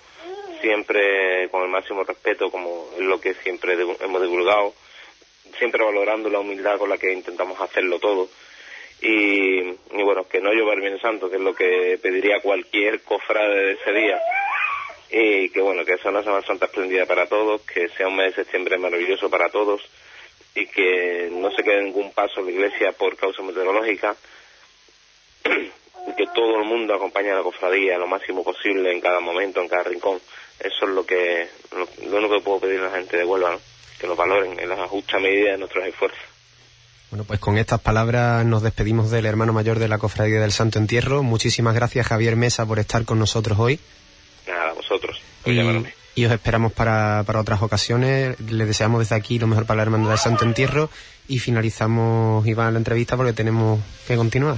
siempre 0.61 1.49
con 1.49 1.63
el 1.63 1.69
máximo 1.69 2.03
respeto, 2.03 2.49
como 2.49 2.89
es 2.95 3.01
lo 3.01 3.19
que 3.19 3.33
siempre 3.35 3.73
hemos 3.73 4.21
divulgado, 4.21 4.73
siempre 5.57 5.83
valorando 5.83 6.29
la 6.29 6.39
humildad 6.39 6.77
con 6.77 6.89
la 6.89 6.97
que 6.97 7.11
intentamos 7.11 7.59
hacerlo 7.59 7.99
todo. 7.99 8.29
Y, 9.01 9.59
y 9.59 10.03
bueno, 10.03 10.27
que 10.27 10.39
no 10.39 10.53
llover 10.53 10.79
bien 10.79 11.01
santo, 11.01 11.29
que 11.29 11.37
es 11.37 11.41
lo 11.41 11.55
que 11.55 11.99
pediría 12.01 12.39
cualquier 12.41 13.01
cofrade 13.01 13.65
de 13.65 13.71
ese 13.73 13.91
día. 13.91 14.21
Y 15.09 15.49
que 15.49 15.59
bueno, 15.59 15.83
que 15.83 15.97
sea 15.97 16.11
una 16.11 16.23
Semana 16.23 16.45
Santa 16.45 16.67
espléndida 16.67 17.05
para 17.05 17.25
todos, 17.25 17.61
que 17.63 17.89
sea 17.89 18.07
un 18.07 18.15
mes 18.15 18.35
de 18.35 18.43
septiembre 18.43 18.77
maravilloso 18.77 19.29
para 19.29 19.49
todos 19.49 19.81
y 20.55 20.67
que 20.67 21.29
no 21.31 21.51
se 21.51 21.63
quede 21.63 21.83
ningún 21.83 22.11
paso 22.11 22.41
la 22.41 22.51
iglesia 22.51 22.91
por 22.91 23.15
causa 23.15 23.41
meteorológica 23.41 24.15
y 25.45 26.15
que 26.15 26.27
todo 26.33 26.59
el 26.59 26.65
mundo 26.65 26.93
acompañe 26.93 27.31
a 27.31 27.35
la 27.35 27.43
cofradía 27.43 27.97
lo 27.97 28.07
máximo 28.07 28.43
posible 28.43 28.91
en 28.91 29.01
cada 29.01 29.19
momento, 29.19 29.61
en 29.61 29.69
cada 29.69 29.83
rincón. 29.83 30.19
Eso 30.63 30.85
es 30.85 30.89
lo 30.95 31.05
que 31.05 31.47
lo, 31.71 31.87
lo 32.09 32.17
único 32.17 32.35
que 32.37 32.43
puedo 32.43 32.59
pedir 32.59 32.79
a 32.81 32.83
la 32.89 32.97
gente 32.97 33.17
de 33.17 33.25
Huelva, 33.25 33.51
¿no? 33.51 33.59
que 33.99 34.07
lo 34.07 34.15
valoren 34.15 34.59
en 34.59 34.69
la 34.69 34.87
justa 34.87 35.19
medida 35.19 35.51
de 35.51 35.57
nuestros 35.57 35.85
esfuerzos. 35.85 36.19
Bueno, 37.11 37.23
pues 37.25 37.39
con 37.39 37.57
estas 37.57 37.79
palabras 37.81 38.45
nos 38.45 38.63
despedimos 38.63 39.11
del 39.11 39.25
hermano 39.25 39.51
mayor 39.53 39.79
de 39.79 39.87
la 39.87 39.97
Cofradía 39.97 40.39
del 40.39 40.51
Santo 40.53 40.79
Entierro. 40.79 41.23
Muchísimas 41.23 41.75
gracias, 41.75 42.07
Javier 42.07 42.35
Mesa, 42.37 42.65
por 42.65 42.79
estar 42.79 43.03
con 43.05 43.19
nosotros 43.19 43.59
hoy. 43.59 43.79
Nada, 44.47 44.69
a 44.69 44.73
vosotros. 44.73 45.21
por 45.43 45.51
Y, 45.51 45.57
llamarme. 45.57 45.93
y 46.15 46.25
os 46.25 46.31
esperamos 46.31 46.71
para, 46.71 47.23
para 47.27 47.41
otras 47.41 47.61
ocasiones. 47.61 48.39
Les 48.39 48.65
deseamos 48.65 48.99
desde 48.99 49.15
aquí 49.15 49.39
lo 49.39 49.47
mejor 49.47 49.65
para 49.65 49.77
la 49.77 49.83
Hermandad 49.83 50.11
del 50.11 50.19
Santo 50.19 50.45
Entierro. 50.45 50.89
Y 51.27 51.39
finalizamos, 51.39 52.47
Iván, 52.47 52.73
la 52.73 52.79
entrevista 52.79 53.17
porque 53.17 53.33
tenemos 53.33 53.79
que 54.07 54.15
continuar. 54.15 54.57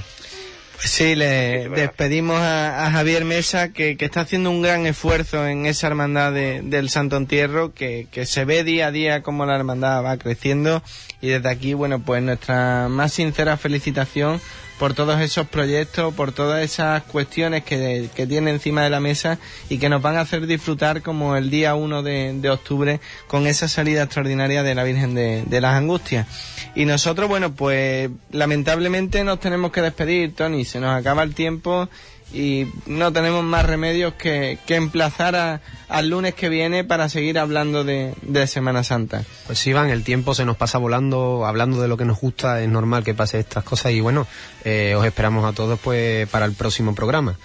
Sí, 0.84 1.16
le 1.16 1.70
despedimos 1.76 2.40
a, 2.40 2.86
a 2.88 2.92
Javier 2.92 3.24
Mesa, 3.26 3.70
que, 3.74 3.96
que 3.98 4.06
está 4.06 4.22
haciendo 4.22 4.52
un 4.52 4.62
gran 4.62 4.86
esfuerzo 4.86 5.48
en 5.48 5.66
esa 5.66 5.88
hermandad 5.88 6.34
de- 6.34 6.62
del 6.62 6.90
Santo 6.90 7.16
Entierro, 7.18 7.74
que, 7.74 8.08
que 8.12 8.26
se 8.26 8.44
ve 8.46 8.64
día 8.64 8.88
a 8.88 8.92
día 8.92 9.24
cómo 9.24 9.46
la 9.46 9.56
hermandad 9.56 10.04
va 10.04 10.18
creciendo. 10.18 10.84
Y 11.22 11.28
desde 11.30 11.50
aquí, 11.50 11.74
bueno, 11.74 12.00
pues 12.00 12.22
nuestra 12.22 12.90
más 12.90 13.14
sincera 13.14 13.56
felicitación 13.58 14.42
por 14.80 14.94
todos 14.94 15.20
esos 15.22 15.48
proyectos, 15.48 16.14
por 16.14 16.32
todas 16.32 16.64
esas 16.64 17.04
cuestiones 17.04 17.64
que, 17.64 18.10
que 18.16 18.28
tiene 18.28 18.52
encima 18.52 18.84
de 18.84 18.90
la 18.90 19.00
mesa 19.00 19.40
y 19.70 19.78
que 19.78 19.90
nos 19.90 20.02
van 20.02 20.18
a 20.18 20.22
hacer 20.22 20.46
disfrutar 20.48 21.02
como 21.02 21.36
el 21.36 21.50
día 21.50 21.76
1 21.76 22.04
de, 22.04 22.34
de 22.34 22.50
octubre 22.50 23.00
con 23.28 23.48
esa 23.48 23.68
salida 23.68 24.04
extraordinaria 24.04 24.64
de 24.64 24.76
la 24.76 24.84
Virgen 24.84 25.16
de, 25.16 25.44
de 25.46 25.62
las 25.62 25.76
Angustias. 25.76 26.28
Y 26.76 26.86
nosotros, 26.86 27.30
bueno, 27.30 27.54
pues 27.54 28.10
lamentablemente 28.32 29.24
nos 29.24 29.40
tenemos 29.40 29.72
que 29.72 29.82
despedir, 29.82 30.36
Tony, 30.36 30.66
se 30.66 30.80
nos 30.80 30.96
acaba 30.96 31.24
el 31.24 31.36
tiempo 31.36 31.88
y 32.32 32.68
no 32.86 33.12
tenemos 33.12 33.44
más 33.44 33.66
remedios 33.66 34.14
que, 34.14 34.58
que 34.66 34.76
emplazar 34.76 35.36
a- 35.36 35.62
al 35.90 36.10
lunes 36.10 36.34
que 36.34 36.50
viene 36.50 36.84
para 36.84 37.10
seguir 37.10 37.38
hablando 37.38 37.84
de, 37.84 38.14
de 38.22 38.48
Semana 38.48 38.84
Santa. 38.84 39.24
Pues 39.48 39.66
Iván, 39.68 39.90
el 39.90 40.04
tiempo 40.04 40.34
se 40.34 40.46
nos 40.46 40.58
pasa 40.58 40.78
volando, 40.78 41.46
hablando 41.46 41.82
de 41.82 41.88
lo 41.88 41.98
que 41.98 42.06
nos 42.06 42.20
gusta, 42.20 42.62
es 42.62 42.70
normal 42.70 43.04
que 43.04 43.14
pase 43.14 43.40
estas 43.40 43.64
cosas 43.64 43.92
y 43.92 44.00
bueno, 44.02 44.26
eh, 44.64 44.96
os 44.98 45.06
esperamos 45.06 45.46
a 45.46 45.54
todos 45.54 45.80
pues 45.80 46.28
para 46.30 46.46
el 46.46 46.54
próximo 46.54 46.96
programa. 46.96 47.36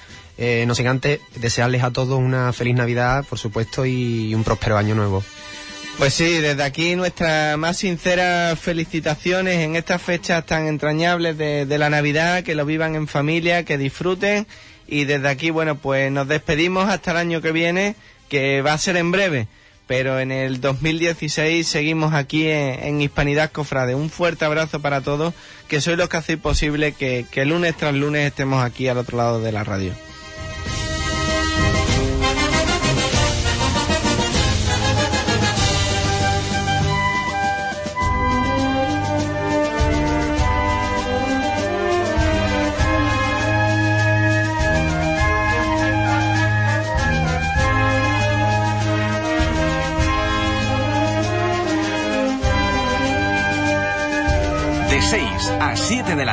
Eh, 0.40 0.64
no 0.68 0.74
sé 0.76 0.86
antes, 0.86 1.20
desearles 1.34 1.82
a 1.82 1.90
todos 1.90 2.16
una 2.18 2.52
feliz 2.52 2.76
Navidad, 2.76 3.24
por 3.28 3.40
supuesto, 3.40 3.84
y 3.84 4.32
un 4.36 4.44
próspero 4.44 4.78
año 4.78 4.94
nuevo. 4.94 5.24
Pues 5.98 6.14
sí, 6.14 6.38
desde 6.38 6.62
aquí 6.62 6.94
nuestras 6.94 7.58
más 7.58 7.78
sinceras 7.78 8.58
felicitaciones 8.58 9.56
en 9.56 9.74
estas 9.74 10.00
fechas 10.00 10.46
tan 10.46 10.68
entrañables 10.68 11.36
de, 11.36 11.66
de 11.66 11.78
la 11.78 11.90
Navidad, 11.90 12.44
que 12.44 12.54
lo 12.54 12.64
vivan 12.64 12.94
en 12.94 13.08
familia, 13.08 13.64
que 13.64 13.78
disfruten 13.78 14.46
y 14.88 15.04
desde 15.04 15.28
aquí, 15.28 15.50
bueno, 15.50 15.76
pues 15.76 16.10
nos 16.10 16.26
despedimos 16.26 16.88
hasta 16.88 17.10
el 17.10 17.18
año 17.18 17.42
que 17.42 17.52
viene, 17.52 17.94
que 18.28 18.62
va 18.62 18.72
a 18.72 18.78
ser 18.78 18.96
en 18.96 19.10
breve, 19.10 19.46
pero 19.86 20.18
en 20.18 20.32
el 20.32 20.60
2016 20.62 21.66
seguimos 21.66 22.14
aquí 22.14 22.48
en, 22.48 23.00
Hispanidad 23.00 23.52
Cofrade. 23.52 23.94
Un 23.94 24.08
fuerte 24.08 24.46
abrazo 24.46 24.80
para 24.80 25.02
todos, 25.02 25.34
que 25.68 25.82
sois 25.82 25.98
los 25.98 26.08
que 26.08 26.16
hacéis 26.16 26.38
posible 26.38 26.92
que, 26.92 27.26
que 27.30 27.44
lunes 27.44 27.76
tras 27.76 27.94
lunes 27.94 28.26
estemos 28.26 28.64
aquí 28.64 28.88
al 28.88 28.98
otro 28.98 29.18
lado 29.18 29.40
de 29.42 29.52
la 29.52 29.62
radio. 29.62 30.07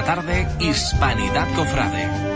Tarde, 0.06 0.47
Hispanidad 0.60 1.47
Cofrade. 1.56 2.35